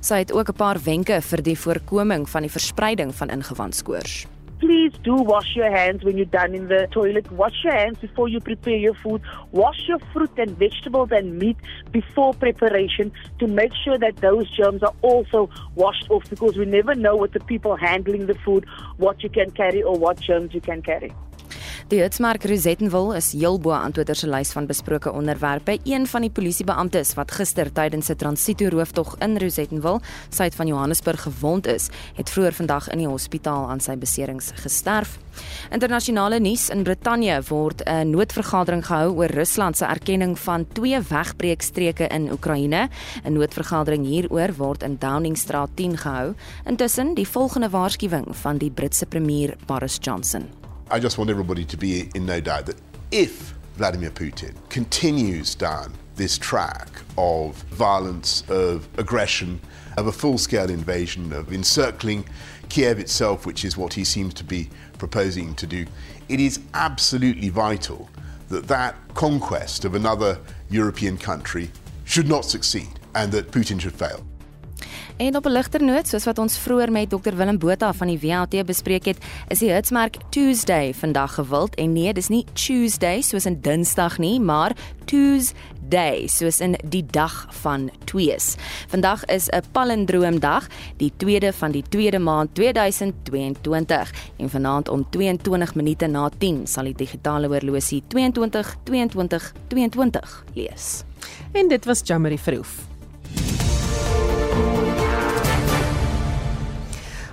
Sy 0.01 0.19
het 0.25 0.33
ook 0.33 0.49
'n 0.49 0.57
paar 0.57 0.79
wenke 0.85 1.21
vir 1.21 1.43
die 1.43 1.59
voorkoming 1.59 2.29
van 2.29 2.43
die 2.43 2.51
verspreiding 2.51 3.15
van 3.15 3.29
ingewandskoors. 3.31 4.27
Please 4.59 4.93
do 5.03 5.17
wash 5.17 5.55
your 5.55 5.71
hands 5.71 6.03
when 6.03 6.17
you're 6.17 6.25
done 6.33 6.55
in 6.55 6.69
the 6.69 6.89
toilet. 6.91 7.31
Wash 7.31 7.63
your 7.63 7.75
hands 7.75 7.99
before 7.99 8.27
you 8.27 8.41
prepare 8.41 8.77
your 8.77 8.95
food. 8.95 9.21
Wash 9.53 9.87
your 9.87 9.99
fruit 10.13 10.31
and 10.39 10.57
vegetables 10.59 11.11
and 11.13 11.39
meat 11.39 11.59
before 11.93 12.33
preparation 12.33 13.13
to 13.39 13.47
make 13.47 13.73
sure 13.85 13.99
that 13.99 14.17
those 14.17 14.51
germs 14.57 14.83
are 14.83 14.95
also 15.03 15.51
washed 15.75 16.11
off 16.11 16.25
because 16.31 16.57
we 16.57 16.65
never 16.65 16.95
know 16.95 17.17
with 17.17 17.33
the 17.33 17.41
people 17.41 17.77
handling 17.77 18.27
the 18.27 18.35
food 18.47 18.65
what 18.97 19.23
you 19.23 19.29
can 19.29 19.51
carry 19.51 19.83
or 19.83 19.99
what 19.99 20.19
germs 20.21 20.55
you 20.55 20.63
can 20.63 20.81
carry. 20.81 21.13
Die 21.89 22.01
Hitsmerk 22.01 22.45
Rosettenwil 22.45 23.13
is 23.15 23.33
heel 23.33 23.61
bo 23.61 23.71
aan 23.71 23.93
Twitter 23.93 24.17
se 24.17 24.27
lys 24.27 24.51
van 24.53 24.67
besproke 24.67 25.13
onderwerpe. 25.13 25.79
Een 25.85 26.07
van 26.07 26.25
die 26.25 26.31
polisiebeamptes 26.31 27.15
wat 27.15 27.31
gister 27.31 27.73
tydens 27.73 28.09
'n 28.11 28.17
transito 28.17 28.69
rooftog 28.69 29.17
in 29.19 29.39
Rosettenwil, 29.39 30.01
suid 30.29 30.55
van 30.55 30.67
Johannesburg 30.67 31.23
gewond 31.23 31.67
is, 31.67 31.89
het 32.15 32.31
vroeër 32.31 32.53
vandag 32.53 32.89
in 32.89 32.99
die 32.99 33.09
hospitaal 33.09 33.69
aan 33.69 33.81
sy 33.81 33.97
beserings 33.97 34.51
gesterf. 34.55 35.19
Internasionale 35.71 36.41
nuus 36.41 36.69
in 36.69 36.83
Brittanje 36.83 37.43
word 37.49 37.83
'n 37.85 38.11
noodvergadering 38.11 38.87
gehou 38.87 39.15
oor 39.17 39.31
Rusland 39.31 39.77
se 39.77 39.85
erkenning 39.85 40.39
van 40.39 40.67
twee 40.73 41.01
wegbreekstreke 41.01 42.07
in 42.07 42.33
Oekraïne. 42.33 42.89
'n 43.25 43.33
Noodvergadering 43.33 44.07
hieroor 44.07 44.55
word 44.57 44.83
in 44.83 44.97
Downing 44.99 45.37
Street 45.37 45.69
10 45.75 45.97
gehou. 45.97 46.35
Intussen 46.65 47.15
die 47.15 47.29
volgende 47.29 47.71
waarskuwing 47.71 48.37
van 48.37 48.57
die 48.57 48.71
Britse 48.71 49.07
premier 49.07 49.57
Boris 49.67 49.99
Johnson. 50.01 50.66
I 50.89 51.01
just 51.01 51.19
want 51.19 51.31
everybody 51.31 51.65
to 51.65 51.77
be 51.77 52.09
in 52.15 52.27
no 52.27 52.41
doubt 52.41 52.67
that 52.67 52.77
if 53.11 53.55
Vladimir 53.75 54.11
Putin 54.11 54.55
continues 54.69 55.57
down 55.57 55.93
this 56.15 56.39
track 56.39 56.89
of 57.19 57.57
violence, 57.65 58.45
of 58.49 58.89
aggression, 58.97 59.61
of 59.97 60.07
a 60.07 60.13
full 60.13 60.39
scale 60.39 60.71
invasion, 60.71 61.33
of 61.33 61.53
encircling 61.53 62.25
Kiev 62.69 63.01
itself, 63.01 63.47
which 63.47 63.65
is 63.65 63.77
what 63.77 63.95
he 63.95 64.05
seems 64.05 64.33
to 64.35 64.45
be 64.45 64.71
proposing 64.97 65.57
to 65.57 65.67
do, 65.67 65.87
it 66.29 66.39
is 66.39 66.61
absolutely 66.75 67.49
vital 67.49 68.09
that 68.49 68.69
that 68.69 68.95
conquest 69.15 69.85
of 69.85 69.97
another 69.97 70.39
European 70.71 71.19
country 71.19 71.69
should 72.05 72.29
not 72.29 72.45
succeed 72.45 73.01
and 73.17 73.33
that 73.33 73.51
Putin 73.51 73.81
should 73.81 73.95
fail. 73.95 74.25
En 75.17 75.37
op 75.37 75.47
'n 75.47 75.51
ligter 75.51 75.83
noot, 75.83 76.09
soos 76.09 76.25
wat 76.25 76.39
ons 76.39 76.59
vroeër 76.59 76.93
met 76.93 77.11
Dr 77.11 77.37
Willem 77.37 77.59
Botha 77.59 77.93
van 77.93 78.07
die 78.07 78.19
WHT 78.19 78.67
bespreek 78.67 79.05
het, 79.05 79.19
is 79.49 79.59
die 79.59 79.71
hitsmerk 79.71 80.17
Tuesday 80.29 80.95
vandag 80.95 81.35
gewild 81.35 81.75
en 81.75 81.93
nee, 81.93 82.13
dis 82.13 82.29
nie 82.29 82.45
Tuesday 82.53 83.21
soos 83.21 83.47
in 83.47 83.61
Dinsdag 83.61 84.19
nie, 84.19 84.41
maar 84.41 84.73
Tuesday 85.05 86.27
soos 86.27 86.61
in 86.61 86.77
die 86.85 87.07
dag 87.07 87.47
van 87.51 87.91
twees. 88.05 88.55
Vandag 88.89 89.25
is 89.25 89.49
'n 89.49 89.63
palindroomdag, 89.73 90.67
die 90.97 91.13
tweede 91.17 91.53
van 91.53 91.71
die 91.71 91.85
tweede 91.89 92.19
maand 92.19 92.55
2022 92.55 94.13
en 94.37 94.51
vanaand 94.51 94.89
om 94.89 95.07
22 95.11 95.75
minute 95.75 96.07
na 96.07 96.31
10 96.39 96.67
sal 96.67 96.85
die 96.85 96.95
digitale 96.95 97.47
horlosie 97.47 98.03
22 98.09 98.77
22 98.85 99.53
22 99.69 100.45
lees. 100.55 101.05
En 101.53 101.69
dit 101.69 101.85
was 101.85 102.01
Jammery 102.05 102.39
Verhoef. 102.39 102.96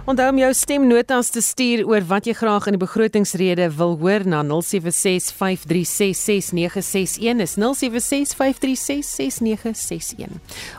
Onthou 0.04 0.34
om 0.34 0.38
jou 0.38 0.50
stemnotas 0.52 1.30
te 1.32 1.40
stuur 1.40 1.88
oor 1.88 2.04
wat 2.10 2.26
jy 2.28 2.34
graag 2.36 2.66
in 2.68 2.76
die 2.76 2.82
begrotingsrede 2.82 3.70
wil 3.78 3.94
hoor 4.02 4.26
na 4.28 4.42
0765366961 4.44 7.40
is 7.46 7.54
0765366961. 7.56 7.64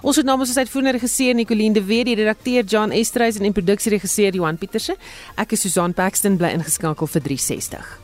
Ons 0.04 0.20
het 0.20 0.28
namens 0.28 0.52
ons 0.52 0.60
uitvoerende 0.60 0.92
regisseur 0.98 1.32
Nicoline 1.40 1.80
de 1.80 1.84
Weer, 1.88 2.04
die 2.04 2.20
redakteur 2.20 2.68
John 2.68 2.92
Estreys 2.92 3.40
en 3.40 3.48
die 3.48 3.56
produksieregisseur 3.56 4.36
Johan 4.36 4.60
Pieterse. 4.60 4.92
Ek 5.40 5.56
is 5.56 5.64
Susan 5.64 5.96
Paxton 5.96 6.36
bly 6.36 6.52
ingeskakel 6.60 7.08
vir 7.16 7.24
360. 7.32 8.03